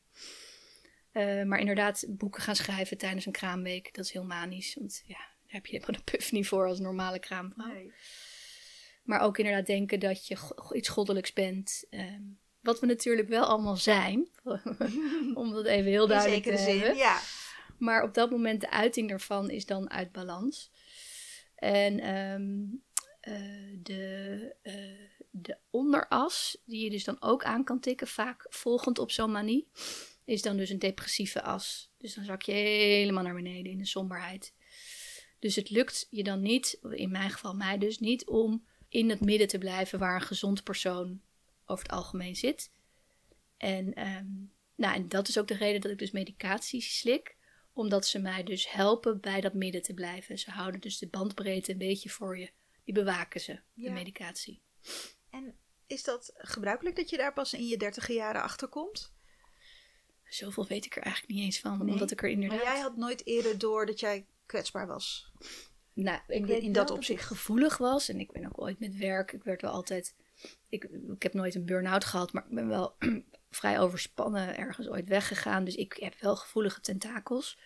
Eh, 1.12 1.44
maar 1.44 1.60
inderdaad, 1.60 2.06
boeken 2.08 2.42
gaan 2.42 2.56
schrijven 2.56 2.98
tijdens 2.98 3.26
een 3.26 3.32
kraamweek, 3.32 3.94
dat 3.94 4.06
is 4.06 4.12
heel 4.12 4.24
manisch. 4.24 4.76
Want 4.76 5.04
ja, 5.06 5.18
daar 5.18 5.28
heb 5.46 5.66
je 5.66 5.72
helemaal 5.78 6.02
de 6.06 6.12
puff 6.12 6.32
niet 6.32 6.48
voor 6.48 6.68
als 6.68 6.80
normale 6.80 7.20
kraamvrouw. 7.20 7.74
Nee. 7.74 7.94
Maar 9.04 9.22
ook 9.22 9.38
inderdaad 9.38 9.66
denken 9.66 10.00
dat 10.00 10.28
je 10.28 10.38
iets 10.74 10.90
goddelijks 10.90 11.34
bent. 11.34 11.86
Ehm, 11.90 12.22
wat 12.60 12.80
we 12.80 12.86
natuurlijk 12.86 13.28
wel 13.28 13.46
allemaal 13.46 13.78
zijn. 13.78 14.28
om 15.34 15.52
dat 15.52 15.66
even 15.66 15.92
heel 15.92 16.08
duidelijk 16.08 16.44
te 16.44 16.58
zin, 16.58 16.80
hebben. 16.80 16.98
Ja. 16.98 17.20
Maar 17.78 18.04
op 18.04 18.14
dat 18.14 18.32
moment 18.32 18.62
de 18.62 18.70
uiting 18.70 19.10
daarvan 19.10 19.50
is 19.50 19.66
dan 19.66 19.90
uit 19.90 20.12
balans. 20.12 20.72
En 21.62 22.00
ehm, 22.00 22.62
eh, 23.20 23.78
de, 23.84 24.56
uh, 24.64 24.74
de 25.30 25.58
onderas, 25.70 26.58
die 26.66 26.84
je 26.84 26.90
dus 26.90 27.04
dan 27.04 27.22
ook 27.22 27.44
aan 27.44 27.64
kan 27.64 27.80
tikken, 27.80 28.08
vaak 28.08 28.46
volgend 28.50 29.00
op 29.00 29.12
zo'n 29.12 29.32
manie, 29.32 29.68
is 30.26 30.42
dan 30.42 30.58
dus 30.58 30.70
een 30.70 30.80
depressieve 30.80 31.42
as. 31.42 31.92
Dus 31.98 32.14
dan 32.14 32.24
zak 32.24 32.42
je 32.42 32.52
helemaal 32.52 33.24
naar 33.24 33.34
beneden 33.34 33.72
in 33.72 33.78
de 33.78 33.86
somberheid. 33.86 34.54
Dus 35.40 35.56
het 35.56 35.70
lukt 35.70 36.08
je 36.10 36.24
dan 36.24 36.42
niet, 36.42 36.80
in 36.90 37.12
mijn 37.12 37.30
geval 37.30 37.56
mij 37.56 37.78
dus 37.78 38.00
niet, 38.00 38.26
om 38.28 38.66
in 38.90 39.10
het 39.10 39.20
midden 39.20 39.48
te 39.48 39.58
blijven 39.58 40.00
waar 40.00 40.16
een 40.16 40.28
gezond 40.28 40.64
persoon 40.64 41.22
over 41.66 41.84
het 41.84 41.94
algemeen 41.94 42.36
zit. 42.36 42.72
En, 43.58 44.08
um, 44.08 44.52
nou, 44.76 44.96
en 44.96 45.08
dat 45.08 45.28
is 45.28 45.40
ook 45.40 45.48
de 45.48 45.58
reden 45.58 45.82
dat 45.82 45.92
ik 45.92 45.98
dus 45.98 46.12
medicatie 46.12 46.82
slik 46.82 47.36
omdat 47.74 48.06
ze 48.06 48.20
mij 48.20 48.44
dus 48.44 48.72
helpen 48.72 49.20
bij 49.20 49.42
dat 49.42 49.54
midden 49.54 49.82
te 49.82 49.94
blijven. 49.94 50.40
Ze 50.40 50.52
houden 50.52 50.82
dus 50.82 50.98
de 50.98 51.08
bandbreedte 51.08 51.72
een 51.72 51.78
beetje 51.78 52.10
voor 52.10 52.38
je. 52.38 52.52
Die 52.84 52.94
bewaken 52.94 53.42
ze, 53.42 53.60
de 53.74 53.92
medicatie. 53.92 54.62
En 55.30 55.56
is 55.88 56.04
dat 56.04 56.34
gebruikelijk 56.36 56.96
dat 56.96 57.10
je 57.10 57.18
daar 57.18 57.34
pas 57.34 57.54
in 57.54 57.68
je 57.68 57.78
dertige 57.78 58.14
jaren 58.14 58.42
achter 58.42 58.68
komt? 58.68 59.14
Zoveel 60.24 60.68
weet 60.68 60.86
ik 60.86 60.96
er 60.96 61.04
eigenlijk 61.04 61.34
niet 61.34 61.44
eens 61.44 61.60
van, 61.60 61.82
omdat 61.82 62.12
ik 62.12 62.22
er 62.22 62.30
inderdaad... 62.30 62.58
Maar 62.58 62.74
jij 62.74 62.82
had 62.82 62.98
nooit 62.98 63.26
eerder 63.26 63.58
door 63.58 63.86
dat 63.86 64.00
jij 64.00 64.26
kwetsbaar 64.46 64.88
was? 64.88 65.32
Nou, 65.94 66.20
ik 66.28 66.48
in, 66.48 66.62
in 66.62 66.72
dat 66.72 66.90
opzicht 66.90 67.26
gevoelig 67.26 67.78
was. 67.78 68.10
En 68.10 68.20
ik 68.20 68.32
ben 68.32 68.46
ook 68.46 68.62
ooit 68.62 68.80
met 68.80 68.96
werk, 68.96 69.32
ik 69.32 69.44
werd 69.44 69.62
wel 69.62 69.72
altijd... 69.72 70.16
Ik, 70.70 70.84
ik 71.14 71.24
heb 71.24 71.34
nooit 71.34 71.56
een 71.56 71.66
burn-out 71.66 72.06
gehad, 72.06 72.34
maar 72.34 72.44
ik 72.44 72.56
ben 72.56 72.68
wel 72.68 72.96
vrij 73.52 73.80
overspannen 73.80 74.58
ergens 74.58 74.90
ooit 74.90 75.08
weggegaan. 75.08 75.64
Dus 75.64 75.76
ik 75.76 75.98
heb 76.00 76.16
wel 76.20 76.36
gevoelige 76.36 76.82
tentakels. 76.82 77.60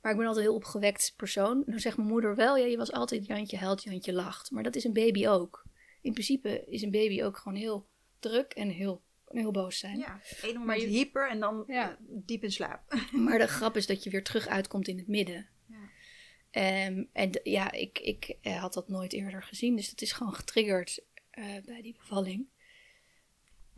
Maar 0.00 0.12
ik 0.12 0.18
ben 0.18 0.26
altijd 0.26 0.44
een 0.44 0.50
heel 0.50 0.60
opgewekt 0.60 1.12
persoon. 1.16 1.62
dan 1.66 1.80
zegt 1.80 1.96
mijn 1.96 2.08
moeder 2.08 2.36
wel, 2.36 2.56
ja, 2.56 2.66
je 2.66 2.76
was 2.76 2.92
altijd 2.92 3.26
Jantje 3.26 3.56
huilt, 3.56 3.82
Jantje 3.82 4.12
lacht. 4.12 4.50
Maar 4.50 4.62
dat 4.62 4.76
is 4.76 4.84
een 4.84 4.92
baby 4.92 5.28
ook. 5.28 5.64
In 6.00 6.12
principe 6.12 6.64
is 6.66 6.82
een 6.82 6.90
baby 6.90 7.22
ook 7.22 7.36
gewoon 7.36 7.58
heel 7.58 7.88
druk 8.18 8.52
en 8.52 8.68
heel, 8.68 9.02
heel 9.28 9.50
boos 9.50 9.78
zijn. 9.78 9.98
Ja, 9.98 10.20
één 10.42 10.58
moment 10.58 10.80
je, 10.80 10.86
hyper 10.86 11.30
en 11.30 11.40
dan 11.40 11.64
ja. 11.66 11.96
diep 12.00 12.42
in 12.42 12.52
slaap. 12.52 12.94
Maar 13.12 13.38
de 13.38 13.46
grap 13.46 13.76
is 13.76 13.86
dat 13.86 14.04
je 14.04 14.10
weer 14.10 14.24
terug 14.24 14.46
uitkomt 14.46 14.88
in 14.88 14.98
het 14.98 15.08
midden. 15.08 15.48
Ja. 15.66 16.86
Um, 16.86 17.08
en 17.12 17.40
ja, 17.42 17.72
ik, 17.72 17.98
ik 17.98 18.36
eh, 18.42 18.60
had 18.60 18.74
dat 18.74 18.88
nooit 18.88 19.12
eerder 19.12 19.42
gezien. 19.42 19.76
Dus 19.76 19.90
dat 19.90 20.00
is 20.00 20.12
gewoon 20.12 20.34
getriggerd 20.34 21.04
uh, 21.38 21.44
bij 21.64 21.82
die 21.82 21.96
bevalling. 21.98 22.46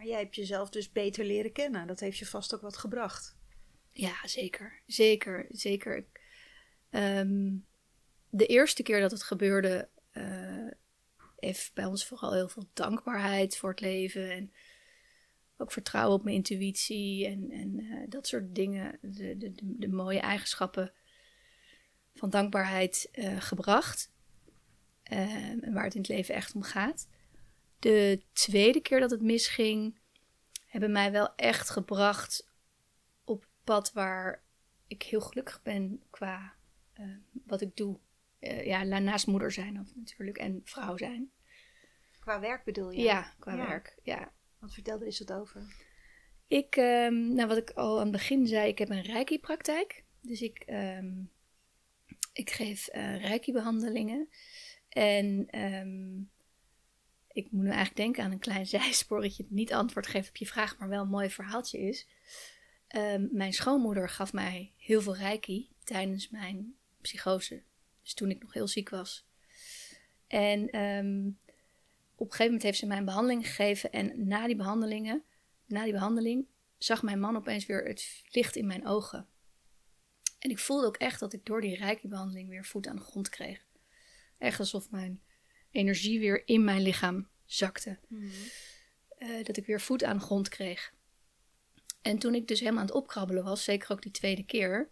Maar 0.02 0.10
jij 0.10 0.20
hebt 0.20 0.34
jezelf 0.34 0.70
dus 0.70 0.92
beter 0.92 1.24
leren 1.24 1.52
kennen. 1.52 1.86
Dat 1.86 2.00
heeft 2.00 2.18
je 2.18 2.26
vast 2.26 2.54
ook 2.54 2.60
wat 2.60 2.76
gebracht. 2.76 3.36
Ja, 3.92 4.26
zeker. 4.26 4.82
Zeker, 4.86 5.46
zeker. 5.48 6.06
Um, 6.90 7.66
de 8.30 8.46
eerste 8.46 8.82
keer 8.82 9.00
dat 9.00 9.10
het 9.10 9.22
gebeurde, 9.22 9.88
uh, 10.12 10.70
heeft 11.36 11.74
bij 11.74 11.84
ons 11.84 12.06
vooral 12.06 12.32
heel 12.32 12.48
veel 12.48 12.68
dankbaarheid 12.72 13.56
voor 13.56 13.70
het 13.70 13.80
leven. 13.80 14.30
En 14.30 14.52
ook 15.56 15.72
vertrouwen 15.72 16.18
op 16.18 16.24
mijn 16.24 16.36
intuïtie 16.36 17.26
en, 17.26 17.50
en 17.50 17.80
uh, 17.80 18.04
dat 18.08 18.26
soort 18.26 18.54
dingen. 18.54 18.98
De, 19.00 19.36
de, 19.36 19.52
de, 19.60 19.88
mooie 19.88 20.20
eigenschappen 20.20 20.92
van 22.14 22.30
dankbaarheid 22.30 23.08
uh, 23.12 23.40
gebracht. 23.40 24.12
Um, 25.12 25.72
waar 25.72 25.84
het 25.84 25.94
in 25.94 26.00
het 26.00 26.10
leven 26.10 26.34
echt 26.34 26.54
om 26.54 26.62
gaat. 26.62 27.08
De 27.82 28.22
tweede 28.32 28.80
keer 28.80 29.00
dat 29.00 29.10
het 29.10 29.22
misging, 29.22 29.98
hebben 30.66 30.92
mij 30.92 31.12
wel 31.12 31.34
echt 31.36 31.70
gebracht 31.70 32.50
op 33.24 33.46
pad 33.64 33.92
waar 33.92 34.42
ik 34.86 35.02
heel 35.02 35.20
gelukkig 35.20 35.62
ben 35.62 36.02
qua 36.10 36.54
uh, 37.00 37.16
wat 37.46 37.60
ik 37.60 37.76
doe. 37.76 37.98
Uh, 38.40 38.64
ja, 38.64 38.82
naast 38.82 39.26
moeder 39.26 39.52
zijn 39.52 39.80
of 39.80 39.94
natuurlijk 39.94 40.38
en 40.38 40.60
vrouw 40.64 40.96
zijn. 40.96 41.30
Qua 42.20 42.40
werk 42.40 42.64
bedoel 42.64 42.90
je? 42.90 43.02
Ja, 43.02 43.34
qua 43.38 43.56
werk, 43.56 43.98
ja. 44.02 44.32
Wat 44.58 44.74
vertelde 44.74 45.06
is 45.06 45.18
het 45.18 45.32
over? 45.32 45.62
Ik, 46.46 46.76
um, 46.76 47.34
nou 47.34 47.48
wat 47.48 47.56
ik 47.56 47.70
al 47.70 47.96
aan 47.96 48.02
het 48.02 48.12
begin 48.12 48.46
zei, 48.46 48.68
ik 48.68 48.78
heb 48.78 48.90
een 48.90 49.02
reiki-praktijk. 49.02 50.04
Dus 50.20 50.42
ik, 50.42 50.64
um, 50.66 51.30
ik 52.32 52.50
geef 52.50 52.94
uh, 52.94 53.20
reiki-behandelingen. 53.20 54.28
En 54.88 55.58
um, 55.60 56.30
ik 57.32 57.50
moet 57.50 57.62
nu 57.62 57.68
eigenlijk 57.68 57.96
denken 57.96 58.24
aan 58.24 58.32
een 58.32 58.38
klein 58.38 58.66
zijspoor 58.76 59.20
dat 59.20 59.36
niet 59.48 59.72
antwoord 59.72 60.06
geeft 60.06 60.28
op 60.28 60.36
je 60.36 60.46
vraag, 60.46 60.78
maar 60.78 60.88
wel 60.88 61.02
een 61.02 61.08
mooi 61.08 61.30
verhaaltje 61.30 61.78
is. 61.78 62.06
Um, 62.96 63.28
mijn 63.32 63.52
schoonmoeder 63.52 64.08
gaf 64.08 64.32
mij 64.32 64.72
heel 64.76 65.02
veel 65.02 65.16
reiki 65.16 65.70
tijdens 65.84 66.30
mijn 66.30 66.74
psychose. 67.00 67.62
Dus 68.02 68.14
toen 68.14 68.30
ik 68.30 68.42
nog 68.42 68.52
heel 68.52 68.68
ziek 68.68 68.88
was. 68.88 69.26
En 70.26 70.80
um, 70.80 71.38
op 72.14 72.26
een 72.26 72.36
gegeven 72.36 72.44
moment 72.44 72.62
heeft 72.62 72.78
ze 72.78 72.86
mij 72.86 72.96
een 72.96 73.04
behandeling 73.04 73.46
gegeven. 73.46 73.92
En 73.92 74.26
na 74.26 74.46
die 74.46 74.56
behandelingen, 74.56 75.24
na 75.66 75.84
die 75.84 75.92
behandeling, 75.92 76.46
zag 76.78 77.02
mijn 77.02 77.20
man 77.20 77.36
opeens 77.36 77.66
weer 77.66 77.84
het 77.84 78.22
licht 78.28 78.56
in 78.56 78.66
mijn 78.66 78.86
ogen. 78.86 79.26
En 80.38 80.50
ik 80.50 80.58
voelde 80.58 80.86
ook 80.86 80.96
echt 80.96 81.20
dat 81.20 81.32
ik 81.32 81.44
door 81.44 81.60
die 81.60 81.76
reiki-behandeling 81.76 82.48
weer 82.48 82.64
voet 82.64 82.86
aan 82.86 82.96
de 82.96 83.02
grond 83.02 83.28
kreeg. 83.28 83.66
Echt 84.38 84.58
alsof 84.58 84.90
mijn 84.90 85.22
energie 85.72 86.20
weer 86.20 86.42
in 86.48 86.64
mijn 86.64 86.82
lichaam 86.82 87.28
zakte. 87.44 87.98
Mm 88.08 88.30
dat 89.42 89.56
ik 89.56 89.66
weer 89.66 89.80
voet 89.80 90.04
aan 90.04 90.16
de 90.16 90.22
grond 90.22 90.48
kreeg. 90.48 90.92
En 92.02 92.18
toen 92.18 92.34
ik 92.34 92.48
dus 92.48 92.58
helemaal 92.58 92.80
aan 92.80 92.86
het 92.86 92.94
opkrabbelen 92.94 93.44
was, 93.44 93.64
zeker 93.64 93.92
ook 93.92 94.02
die 94.02 94.12
tweede 94.12 94.44
keer, 94.44 94.88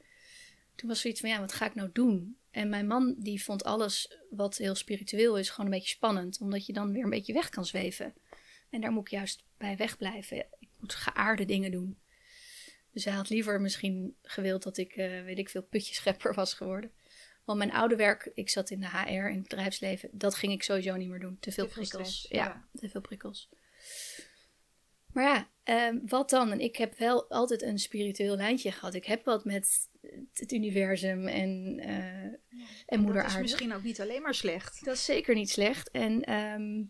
toen 0.75 0.88
was 0.88 1.01
zoiets 1.01 1.21
van 1.21 1.29
ja, 1.29 1.40
wat 1.40 1.53
ga 1.53 1.66
ik 1.66 1.75
nou 1.75 1.90
doen? 1.93 2.38
En 2.51 2.69
mijn 2.69 2.87
man 2.87 3.14
die 3.19 3.43
vond 3.43 3.64
alles 3.64 4.19
wat 4.31 4.57
heel 4.57 4.75
spiritueel 4.75 5.38
is 5.38 5.51
gewoon 5.51 5.66
een 5.66 5.79
beetje 5.79 5.95
spannend, 5.95 6.40
omdat 6.40 6.66
je 6.66 6.73
dan 6.73 6.93
weer 6.93 7.05
een 7.05 7.11
beetje 7.11 7.33
weg 7.33 7.49
kan 7.49 7.66
zweven. 7.66 8.14
En 8.71 8.81
daar 8.81 8.93
moet 8.93 9.07
ik 9.07 9.11
juist 9.11 9.45
bij 9.57 9.77
wegblijven. 9.77 10.37
Ik 10.59 10.69
moet 10.79 10.95
geaarde 10.95 11.45
dingen 11.45 11.71
doen. 11.71 11.99
Dus 12.93 13.05
hij 13.05 13.14
had 13.14 13.29
liever 13.29 13.61
misschien 13.61 14.16
gewild 14.23 14.62
dat 14.62 14.77
ik, 14.77 14.97
uh, 14.97 15.25
weet 15.25 15.38
ik 15.38 15.49
veel, 15.49 15.62
putjeschepper 15.62 16.35
was 16.35 16.55
geworden. 16.55 16.93
Want 17.50 17.62
mijn 17.62 17.80
oude 17.80 17.96
werk, 17.96 18.30
ik 18.34 18.50
zat 18.50 18.70
in 18.70 18.80
de 18.80 18.88
HR, 18.88 19.10
in 19.10 19.38
het 19.38 19.48
bedrijfsleven, 19.48 20.08
dat 20.12 20.34
ging 20.34 20.52
ik 20.52 20.62
sowieso 20.62 20.96
niet 20.96 21.08
meer 21.08 21.20
doen. 21.20 21.36
Te 21.40 21.52
veel 21.52 21.66
prikkels. 21.66 22.26
ja. 22.28 22.68
te 22.74 22.88
veel 22.88 23.00
prikkels. 23.00 23.48
Maar 25.12 25.24
ja, 25.24 25.48
ehm, 25.62 25.98
wat 26.06 26.30
dan? 26.30 26.50
En 26.50 26.60
ik 26.60 26.76
heb 26.76 26.98
wel 26.98 27.30
altijd 27.30 27.62
een 27.62 27.78
spiritueel 27.78 28.36
lijntje 28.36 28.72
gehad. 28.72 28.94
Ik 28.94 29.04
heb 29.04 29.24
wat 29.24 29.44
met 29.44 29.88
het 30.32 30.52
universum 30.52 31.26
en, 31.26 31.78
uh, 31.78 32.58
ja, 32.60 32.66
en 32.86 33.00
moeder 33.00 33.22
aarde. 33.22 33.34
Dat 33.34 33.44
is 33.44 33.50
misschien 33.50 33.74
ook 33.74 33.82
niet 33.82 34.00
alleen 34.00 34.22
maar 34.22 34.34
slecht. 34.34 34.84
Dat 34.84 34.94
is 34.94 35.04
zeker 35.04 35.34
niet 35.34 35.50
slecht. 35.50 35.90
En, 35.90 36.22
ehm, 36.22 36.84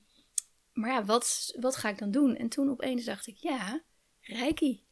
maar 0.72 0.90
ja, 0.90 1.04
wat, 1.04 1.56
wat 1.60 1.76
ga 1.76 1.88
ik 1.88 1.98
dan 1.98 2.10
doen? 2.10 2.36
En 2.36 2.48
toen 2.48 2.70
opeens 2.70 3.04
dacht 3.04 3.26
ik, 3.26 3.36
ja, 3.36 3.82
Reiki. 4.20 4.84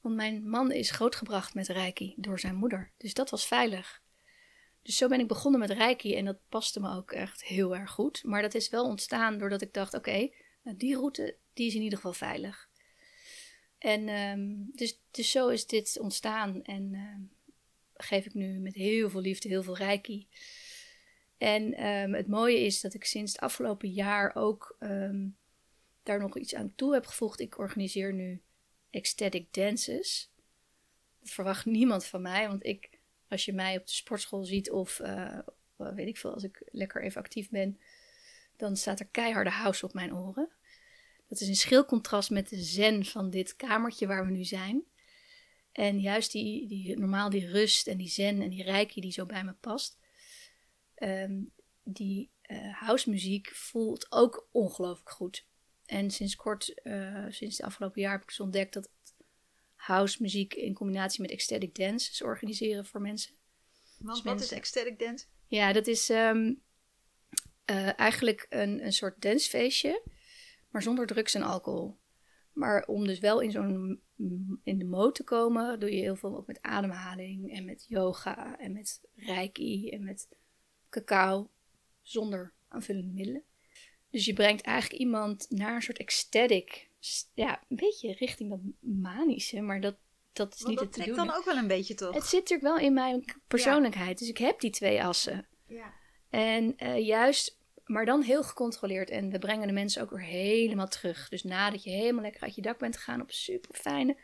Want 0.00 0.14
mijn 0.14 0.48
man 0.48 0.72
is 0.72 0.90
grootgebracht 0.90 1.54
met 1.54 1.68
Reiki 1.68 2.14
door 2.16 2.40
zijn 2.40 2.54
moeder. 2.54 2.92
Dus 2.96 3.14
dat 3.14 3.30
was 3.30 3.46
veilig. 3.46 4.02
Dus 4.84 4.96
zo 4.96 5.08
ben 5.08 5.20
ik 5.20 5.28
begonnen 5.28 5.60
met 5.60 5.70
Reiki 5.70 6.14
en 6.14 6.24
dat 6.24 6.48
paste 6.48 6.80
me 6.80 6.96
ook 6.96 7.12
echt 7.12 7.44
heel 7.44 7.76
erg 7.76 7.90
goed. 7.90 8.24
Maar 8.24 8.42
dat 8.42 8.54
is 8.54 8.68
wel 8.68 8.84
ontstaan 8.84 9.38
doordat 9.38 9.62
ik 9.62 9.74
dacht, 9.74 9.94
oké, 9.94 10.30
nou 10.62 10.76
die 10.76 10.94
route 10.94 11.36
die 11.52 11.66
is 11.66 11.74
in 11.74 11.82
ieder 11.82 11.96
geval 11.98 12.12
veilig. 12.12 12.68
En 13.78 14.08
um, 14.08 14.70
dus, 14.74 15.00
dus 15.10 15.30
zo 15.30 15.48
is 15.48 15.66
dit 15.66 15.98
ontstaan 16.00 16.62
en 16.62 16.94
um, 16.94 17.30
geef 17.94 18.26
ik 18.26 18.34
nu 18.34 18.58
met 18.58 18.74
heel 18.74 19.10
veel 19.10 19.20
liefde 19.20 19.48
heel 19.48 19.62
veel 19.62 19.76
Reiki. 19.76 20.28
En 21.38 21.86
um, 21.86 22.14
het 22.14 22.28
mooie 22.28 22.60
is 22.60 22.80
dat 22.80 22.94
ik 22.94 23.04
sinds 23.04 23.32
het 23.32 23.40
afgelopen 23.40 23.90
jaar 23.90 24.34
ook 24.34 24.76
daar 26.02 26.18
nog 26.18 26.38
iets 26.38 26.54
aan 26.54 26.74
toe 26.74 26.92
heb 26.92 27.06
gevoegd. 27.06 27.40
Ik 27.40 27.58
organiseer 27.58 28.12
nu 28.12 28.42
ecstatic 28.90 29.54
dances. 29.54 30.30
Dat 31.20 31.30
verwacht 31.30 31.64
niemand 31.64 32.04
van 32.04 32.22
mij, 32.22 32.48
want 32.48 32.64
ik 32.64 32.93
als 33.28 33.44
je 33.44 33.52
mij 33.52 33.76
op 33.76 33.86
de 33.86 33.92
sportschool 33.92 34.44
ziet 34.44 34.70
of 34.70 34.98
uh, 34.98 35.38
weet 35.76 36.08
ik 36.08 36.16
veel, 36.16 36.32
als 36.32 36.42
ik 36.42 36.62
lekker 36.66 37.02
even 37.02 37.20
actief 37.20 37.50
ben, 37.50 37.80
dan 38.56 38.76
staat 38.76 39.00
er 39.00 39.06
keiharde 39.06 39.50
house 39.50 39.84
op 39.84 39.94
mijn 39.94 40.14
oren. 40.14 40.52
Dat 41.28 41.40
is 41.40 41.48
een 41.48 41.56
schil 41.56 41.84
contrast 41.84 42.30
met 42.30 42.48
de 42.48 42.62
zen 42.62 43.04
van 43.04 43.30
dit 43.30 43.56
kamertje 43.56 44.06
waar 44.06 44.24
we 44.24 44.30
nu 44.30 44.44
zijn. 44.44 44.84
En 45.72 46.00
juist 46.00 46.32
die, 46.32 46.68
die 46.68 46.98
normaal 46.98 47.30
die 47.30 47.48
rust 47.48 47.86
en 47.86 47.96
die 47.96 48.08
zen 48.08 48.42
en 48.42 48.50
die 48.50 48.62
rijkje 48.62 49.00
die 49.00 49.12
zo 49.12 49.26
bij 49.26 49.44
me 49.44 49.52
past. 49.52 49.98
Um, 50.96 51.52
die 51.82 52.30
uh, 52.46 52.74
house 52.80 53.10
muziek 53.10 53.48
voelt 53.48 54.12
ook 54.12 54.48
ongelooflijk 54.50 55.10
goed. 55.10 55.46
En 55.86 56.10
sinds 56.10 56.36
kort, 56.36 56.80
sinds 57.28 57.56
het 57.56 57.62
afgelopen 57.66 58.00
jaar, 58.00 58.12
heb 58.12 58.22
ik 58.22 58.28
dus 58.28 58.40
ontdekt 58.40 58.74
dat 58.74 58.90
house 59.86 60.22
muziek 60.22 60.54
in 60.54 60.74
combinatie 60.74 61.20
met 61.20 61.30
ecstatic 61.30 61.74
dances 61.74 62.22
organiseren 62.22 62.86
voor 62.86 63.00
mensen. 63.00 63.34
Want 63.98 64.16
dus 64.16 64.32
wat 64.32 64.40
is 64.40 64.52
ecstatic 64.52 64.98
dance? 64.98 65.26
Ja, 65.46 65.72
dat 65.72 65.86
is. 65.86 66.08
Um, 66.08 66.62
Uh, 67.70 67.98
eigenlijk 67.98 68.46
een, 68.48 68.84
een 68.84 68.92
soort 68.92 69.22
dancefeestje, 69.22 70.02
maar 70.70 70.82
zonder 70.82 71.06
drugs 71.06 71.34
en 71.34 71.42
alcohol. 71.42 71.96
Maar 72.52 72.86
om 72.86 73.06
dus 73.06 73.18
wel 73.18 73.40
in 73.40 73.50
zo'n 73.50 74.00
in 74.62 74.78
de 74.78 74.84
mode 74.84 75.12
te 75.12 75.24
komen, 75.24 75.80
doe 75.80 75.94
je 75.94 76.00
heel 76.00 76.16
veel 76.16 76.36
ook 76.36 76.46
met 76.46 76.62
ademhaling 76.62 77.52
en 77.52 77.64
met 77.64 77.84
yoga 77.88 78.58
en 78.58 78.72
met 78.72 79.00
reiki 79.14 79.88
en 79.90 80.04
met 80.04 80.28
cacao 80.90 81.50
zonder 82.02 82.52
aanvullende 82.68 83.12
middelen. 83.12 83.42
Dus 84.10 84.24
je 84.24 84.32
brengt 84.32 84.62
eigenlijk 84.62 85.00
iemand 85.00 85.46
naar 85.50 85.74
een 85.74 85.82
soort 85.82 85.98
ecstatic, 85.98 86.88
ja, 87.34 87.62
een 87.68 87.76
beetje 87.76 88.12
richting 88.12 88.50
dat 88.50 88.60
manische, 88.80 89.60
maar 89.60 89.80
dat, 89.80 89.96
dat 90.32 90.54
is 90.54 90.62
niet 90.62 90.80
het 90.80 90.92
te 90.92 91.04
doen. 91.04 91.16
dan 91.16 91.34
ook 91.34 91.44
wel 91.44 91.56
een 91.56 91.66
beetje 91.66 91.94
toch? 91.94 92.14
Het 92.14 92.24
zit 92.24 92.40
natuurlijk 92.40 92.68
wel 92.76 92.86
in 92.86 92.92
mijn 92.92 93.24
persoonlijkheid, 93.46 94.18
dus 94.18 94.28
ik 94.28 94.38
heb 94.38 94.60
die 94.60 94.70
twee 94.70 95.04
assen. 95.04 95.46
Ja. 95.66 95.92
En 96.30 96.74
uh, 96.82 97.06
juist 97.06 97.58
maar 97.84 98.04
dan 98.04 98.22
heel 98.22 98.42
gecontroleerd. 98.42 99.10
En 99.10 99.30
we 99.30 99.38
brengen 99.38 99.66
de 99.66 99.72
mensen 99.72 100.02
ook 100.02 100.10
weer 100.10 100.24
helemaal 100.24 100.88
terug. 100.88 101.28
Dus 101.28 101.42
nadat 101.42 101.84
je 101.84 101.90
helemaal 101.90 102.22
lekker 102.22 102.42
uit 102.42 102.54
je 102.54 102.62
dak 102.62 102.78
bent 102.78 102.96
gegaan 102.96 103.20
op 103.20 103.30
super 103.30 103.74
fijne, 103.74 104.16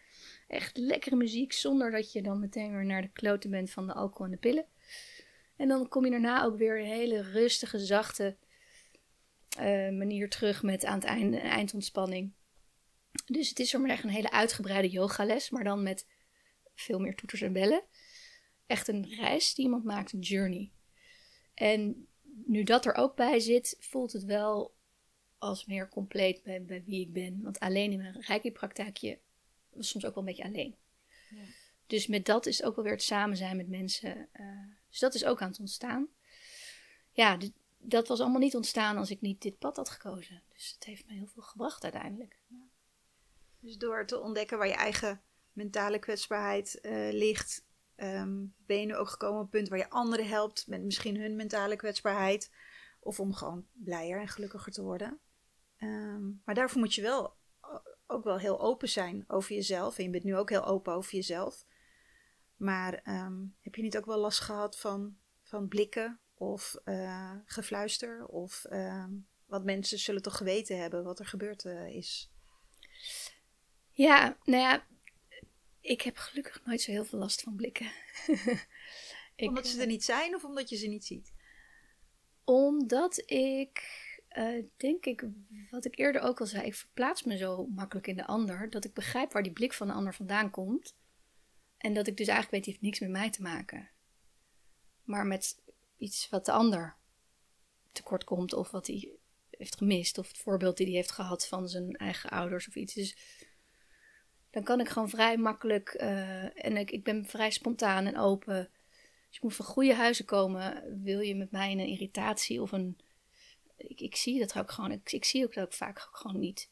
echt 0.48 0.76
lekkere 0.76 1.16
muziek. 1.16 1.52
Zonder 1.52 1.90
dat 1.90 2.12
je 2.12 2.22
dan 2.22 2.40
meteen 2.40 2.72
weer 2.72 2.84
naar 2.84 3.02
de 3.02 3.12
kloten 3.12 3.50
bent 3.50 3.70
van 3.70 3.86
de 3.86 3.92
alcohol 3.92 4.24
en 4.24 4.30
de 4.30 4.36
pillen. 4.36 4.66
En 5.56 5.68
dan 5.68 5.88
kom 5.88 6.04
je 6.04 6.10
daarna 6.10 6.44
ook 6.44 6.56
weer 6.56 6.80
een 6.80 6.86
hele 6.86 7.22
rustige, 7.22 7.78
zachte 7.78 8.36
uh, 9.58 9.64
manier 9.90 10.30
terug 10.30 10.62
met 10.62 10.84
aan 10.84 10.94
het 10.94 11.04
einde 11.04 11.38
eindontspanning. 11.38 12.32
Dus 13.26 13.48
het 13.48 13.58
is 13.58 13.72
maar 13.72 13.90
echt 13.90 14.04
een 14.04 14.10
hele 14.10 14.30
uitgebreide 14.30 14.88
yogales, 14.88 15.50
maar 15.50 15.64
dan 15.64 15.82
met 15.82 16.06
veel 16.74 16.98
meer 16.98 17.14
toeters 17.14 17.40
en 17.40 17.52
bellen. 17.52 17.82
Echt 18.66 18.88
een 18.88 19.08
reis 19.08 19.54
die 19.54 19.64
iemand 19.64 19.84
maakt, 19.84 20.12
een 20.12 20.20
journey. 20.20 20.70
En 21.54 22.08
nu 22.44 22.62
dat 22.62 22.86
er 22.86 22.94
ook 22.94 23.16
bij 23.16 23.40
zit, 23.40 23.76
voelt 23.78 24.12
het 24.12 24.24
wel 24.24 24.74
als 25.38 25.66
meer 25.66 25.88
compleet 25.88 26.42
bij, 26.42 26.64
bij 26.64 26.84
wie 26.84 27.00
ik 27.00 27.12
ben. 27.12 27.42
Want 27.42 27.58
alleen 27.58 27.92
in 27.92 27.98
mijn 27.98 28.20
reiki-praktijkje 28.20 29.18
was 29.72 29.88
soms 29.88 30.04
ook 30.04 30.14
wel 30.14 30.22
een 30.22 30.28
beetje 30.28 30.48
alleen. 30.48 30.76
Ja. 31.30 31.44
Dus 31.86 32.06
met 32.06 32.26
dat 32.26 32.46
is 32.46 32.62
ook 32.62 32.74
wel 32.74 32.84
weer 32.84 32.92
het 32.92 33.02
samen 33.02 33.36
zijn 33.36 33.56
met 33.56 33.68
mensen. 33.68 34.28
Uh, 34.40 34.46
dus 34.88 34.98
dat 34.98 35.14
is 35.14 35.24
ook 35.24 35.42
aan 35.42 35.50
het 35.50 35.60
ontstaan. 35.60 36.08
Ja, 37.12 37.38
dat 37.78 38.08
was 38.08 38.20
allemaal 38.20 38.40
niet 38.40 38.56
ontstaan 38.56 38.96
als 38.96 39.10
ik 39.10 39.20
niet 39.20 39.42
dit 39.42 39.58
pad 39.58 39.76
had 39.76 39.88
gekozen. 39.88 40.42
Dus 40.52 40.72
het 40.74 40.84
heeft 40.84 41.06
me 41.06 41.12
heel 41.12 41.26
veel 41.26 41.42
gebracht 41.42 41.82
uiteindelijk. 41.82 42.38
Ja. 42.46 42.69
Dus 43.60 43.76
door 43.76 44.06
te 44.06 44.20
ontdekken 44.20 44.58
waar 44.58 44.68
je 44.68 44.74
eigen 44.74 45.22
mentale 45.52 45.98
kwetsbaarheid 45.98 46.78
uh, 46.82 47.12
ligt, 47.12 47.64
Ehm, 48.00 48.44
ben 48.66 48.80
je 48.80 48.86
nu 48.86 48.96
ook 48.96 49.08
gekomen 49.08 49.38
op 49.38 49.44
een 49.44 49.50
punt 49.50 49.68
waar 49.68 49.78
je 49.78 49.90
anderen 49.90 50.28
helpt 50.28 50.66
met 50.66 50.82
misschien 50.82 51.20
hun 51.20 51.36
mentale 51.36 51.76
kwetsbaarheid. 51.76 52.50
Of 53.00 53.20
om 53.20 53.34
gewoon 53.34 53.66
blijer 53.72 54.20
en 54.20 54.28
gelukkiger 54.28 54.72
te 54.72 54.82
worden. 54.82 55.20
Ehm, 55.76 56.22
maar 56.44 56.54
daarvoor 56.54 56.80
moet 56.80 56.94
je 56.94 57.02
wel 57.02 57.36
ook 58.06 58.24
wel 58.24 58.38
heel 58.38 58.60
open 58.60 58.88
zijn 58.88 59.24
over 59.26 59.54
jezelf. 59.54 59.98
En 59.98 60.04
je 60.04 60.10
bent 60.10 60.24
nu 60.24 60.36
ook 60.36 60.50
heel 60.50 60.64
open 60.64 60.92
over 60.92 61.14
jezelf. 61.14 61.66
Maar 62.56 62.94
ehm, 62.94 63.46
heb 63.60 63.74
je 63.74 63.82
niet 63.82 63.96
ook 63.96 64.06
wel 64.06 64.18
last 64.18 64.40
gehad 64.40 64.78
van, 64.78 65.16
van 65.42 65.68
blikken 65.68 66.20
of 66.34 66.76
uh, 66.84 67.32
gefluister? 67.44 68.26
Of 68.26 68.66
wat 69.46 69.64
mensen 69.64 69.98
zullen 69.98 70.22
toch 70.22 70.36
geweten 70.36 70.78
hebben 70.78 71.04
wat 71.04 71.18
er 71.18 71.26
gebeurd 71.26 71.64
uh, 71.64 71.86
is? 71.86 72.32
Ja, 74.00 74.38
nou 74.44 74.62
ja, 74.62 74.86
ik 75.80 76.02
heb 76.02 76.16
gelukkig 76.16 76.64
nooit 76.64 76.80
zo 76.80 76.90
heel 76.90 77.04
veel 77.04 77.18
last 77.18 77.40
van 77.40 77.56
blikken. 77.56 77.90
ik, 79.36 79.48
omdat 79.48 79.66
ze 79.66 79.80
er 79.80 79.86
niet 79.86 80.04
zijn 80.04 80.34
of 80.34 80.44
omdat 80.44 80.68
je 80.68 80.76
ze 80.76 80.86
niet 80.86 81.04
ziet? 81.04 81.32
Omdat 82.44 83.30
ik, 83.30 83.82
uh, 84.36 84.64
denk 84.76 85.04
ik, 85.04 85.26
wat 85.70 85.84
ik 85.84 85.98
eerder 85.98 86.22
ook 86.22 86.40
al 86.40 86.46
zei, 86.46 86.66
ik 86.66 86.74
verplaats 86.74 87.22
me 87.22 87.36
zo 87.36 87.66
makkelijk 87.66 88.06
in 88.06 88.16
de 88.16 88.26
ander, 88.26 88.70
dat 88.70 88.84
ik 88.84 88.94
begrijp 88.94 89.32
waar 89.32 89.42
die 89.42 89.52
blik 89.52 89.72
van 89.72 89.86
de 89.86 89.92
ander 89.92 90.14
vandaan 90.14 90.50
komt. 90.50 90.96
En 91.76 91.94
dat 91.94 92.06
ik 92.06 92.16
dus 92.16 92.26
eigenlijk 92.26 92.50
weet, 92.50 92.64
die 92.64 92.72
heeft 92.72 92.84
niks 92.84 93.00
met 93.00 93.10
mij 93.10 93.30
te 93.30 93.42
maken. 93.42 93.90
Maar 95.02 95.26
met 95.26 95.62
iets 95.96 96.28
wat 96.28 96.44
de 96.44 96.52
ander 96.52 96.96
tekort 97.92 98.24
komt 98.24 98.52
of 98.52 98.70
wat 98.70 98.86
hij 98.86 99.18
heeft 99.50 99.76
gemist. 99.76 100.18
Of 100.18 100.28
het 100.28 100.38
voorbeeld 100.38 100.76
die 100.76 100.86
hij 100.86 100.94
heeft 100.94 101.10
gehad 101.10 101.46
van 101.46 101.68
zijn 101.68 101.96
eigen 101.96 102.30
ouders 102.30 102.68
of 102.68 102.74
iets. 102.74 102.94
Dus 102.94 103.16
dan 104.50 104.62
kan 104.62 104.80
ik 104.80 104.88
gewoon 104.88 105.08
vrij 105.08 105.36
makkelijk 105.36 105.96
uh, 106.00 106.64
en 106.64 106.76
ik, 106.76 106.90
ik 106.90 107.04
ben 107.04 107.26
vrij 107.26 107.50
spontaan 107.50 108.06
en 108.06 108.18
open. 108.18 108.56
Als 109.26 109.36
je 109.36 109.40
moet 109.42 109.54
van 109.54 109.64
goede 109.64 109.94
huizen 109.94 110.24
komen, 110.24 110.98
wil 111.02 111.20
je 111.20 111.34
met 111.34 111.50
mij 111.50 111.72
een 111.72 111.78
irritatie 111.78 112.62
of 112.62 112.72
een. 112.72 112.98
Ik, 113.76 114.00
ik 114.00 114.16
zie 114.16 114.38
dat 114.38 114.58
ook 114.58 114.70
gewoon. 114.70 114.90
Ik, 114.90 115.12
ik 115.12 115.24
zie 115.24 115.44
ook 115.44 115.54
dat 115.54 115.64
ook 115.64 115.72
vaak 115.72 115.98
gewoon 116.12 116.40
niet. 116.40 116.70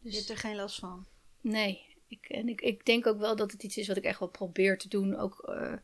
Dus, 0.00 0.12
je 0.12 0.18
hebt 0.18 0.30
er 0.30 0.36
geen 0.36 0.56
last 0.56 0.78
van? 0.78 1.06
Nee. 1.40 1.90
Ik, 2.06 2.28
en 2.28 2.48
ik, 2.48 2.60
ik 2.60 2.84
denk 2.84 3.06
ook 3.06 3.18
wel 3.18 3.36
dat 3.36 3.52
het 3.52 3.62
iets 3.62 3.76
is 3.76 3.88
wat 3.88 3.96
ik 3.96 4.04
echt 4.04 4.18
wel 4.18 4.28
probeer 4.28 4.78
te 4.78 4.88
doen. 4.88 5.16
Ook, 5.16 5.48
uh, 5.48 5.76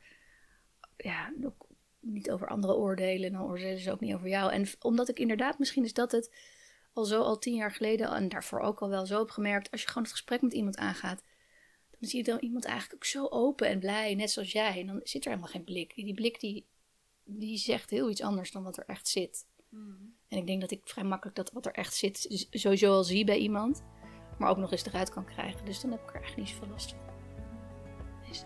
ja, 0.97 1.33
ook 1.45 1.67
niet 2.01 2.31
over 2.31 2.49
andere 2.49 2.75
oordelen. 2.75 3.33
Dan 3.33 3.43
oordelen 3.43 3.79
ze 3.79 3.93
ook 3.93 4.01
niet 4.01 4.15
over 4.15 4.29
jou. 4.29 4.53
En 4.53 4.67
omdat 4.81 5.09
ik 5.09 5.19
inderdaad, 5.19 5.59
misschien 5.59 5.85
is 5.85 5.93
dat 5.93 6.13
het 6.13 6.35
al 6.93 7.05
zo 7.05 7.23
al 7.23 7.39
tien 7.39 7.55
jaar 7.55 7.73
geleden 7.73 8.11
en 8.11 8.29
daarvoor 8.29 8.61
ook 8.61 8.81
al 8.81 8.89
wel 8.89 9.07
zo 9.07 9.19
heb 9.19 9.31
gemerkt, 9.31 9.71
als 9.71 9.81
je 9.81 9.89
gewoon 9.89 10.03
het 10.03 10.13
gesprek 10.13 10.43
met 10.43 10.53
iemand 10.53 10.77
aangaat, 10.77 11.23
dan 11.91 12.09
zie 12.09 12.19
je 12.19 12.25
dan 12.25 12.39
iemand 12.39 12.65
eigenlijk 12.65 12.95
ook 12.95 13.05
zo 13.05 13.27
open 13.27 13.69
en 13.69 13.79
blij, 13.79 14.15
net 14.15 14.31
zoals 14.31 14.53
jij. 14.53 14.81
En 14.81 14.87
dan 14.87 15.01
zit 15.03 15.25
er 15.25 15.31
helemaal 15.31 15.53
geen 15.53 15.65
blik. 15.65 15.95
Die 15.95 16.15
blik 16.15 16.41
die, 16.41 16.67
die 17.25 17.59
zegt 17.59 17.91
heel 17.91 18.11
iets 18.11 18.23
anders 18.23 18.51
dan 18.51 18.63
wat 18.63 18.77
er 18.77 18.85
echt 18.87 19.09
zit. 19.09 19.47
Hmm. 19.69 20.17
En 20.29 20.39
ik 20.39 20.47
denk 20.47 20.61
dat 20.61 20.71
ik 20.71 20.81
vrij 20.85 21.05
makkelijk 21.05 21.37
dat 21.37 21.53
wat 21.53 21.67
er 21.67 21.73
echt 21.73 21.95
zit 21.95 22.47
sowieso 22.51 22.93
al 22.93 23.05
zie 23.05 23.25
bij 23.25 23.39
iemand, 23.39 23.83
maar 24.39 24.51
ook 24.51 24.57
nog 24.57 24.73
eens 24.73 24.85
eruit 24.85 25.11
kan 25.11 25.25
krijgen. 25.25 25.65
Dus 25.65 25.81
dan 25.81 25.91
heb 25.91 26.03
ik 26.03 26.09
er 26.09 26.15
eigenlijk 26.15 26.49
niet 26.49 26.57
zoveel 26.57 26.73
last 26.73 26.91
van. 26.91 26.99
Dus. 28.29 28.45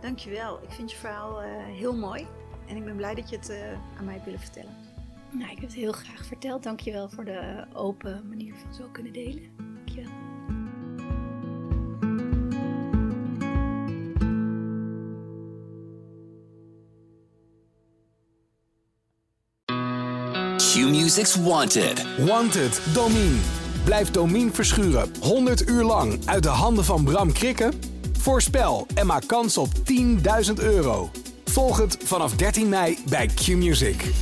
Dankjewel. 0.00 0.62
Ik 0.62 0.70
vind 0.70 0.90
je 0.90 0.96
verhaal 0.96 1.42
uh, 1.42 1.64
heel 1.64 1.96
mooi. 1.96 2.26
En 2.66 2.76
ik 2.76 2.84
ben 2.84 2.96
blij 2.96 3.14
dat 3.14 3.30
je 3.30 3.36
het 3.36 3.50
uh, 3.50 3.72
aan 3.72 4.04
mij 4.04 4.14
hebt 4.14 4.24
willen 4.24 4.40
vertellen. 4.40 4.83
Nou, 5.38 5.50
ik 5.50 5.58
heb 5.58 5.68
het 5.68 5.74
heel 5.74 5.92
graag 5.92 6.26
verteld. 6.26 6.62
Dankjewel 6.62 7.08
voor 7.08 7.24
de 7.24 7.64
open 7.72 8.28
manier 8.28 8.54
van 8.62 8.74
zo 8.74 8.88
kunnen 8.92 9.12
delen. 9.12 9.42
Dankjewel. 9.56 10.12
Q-Music's 20.56 21.34
Wanted. 21.34 22.06
Wanted, 22.18 22.80
Domine. 22.92 23.38
Blijf 23.84 24.10
Domine 24.10 24.50
verschuren 24.50 25.10
100 25.20 25.68
uur 25.68 25.82
lang 25.82 26.18
uit 26.24 26.42
de 26.42 26.48
handen 26.48 26.84
van 26.84 27.04
Bram 27.04 27.32
Krikken? 27.32 27.72
Voorspel 28.18 28.86
en 28.94 29.06
maak 29.06 29.26
kans 29.26 29.58
op 29.58 29.68
10.000 29.68 30.54
euro. 30.54 31.10
Volg 31.44 31.78
het 31.78 31.98
vanaf 32.04 32.36
13 32.36 32.68
mei 32.68 32.98
bij 33.08 33.26
Q-Music. 33.26 34.12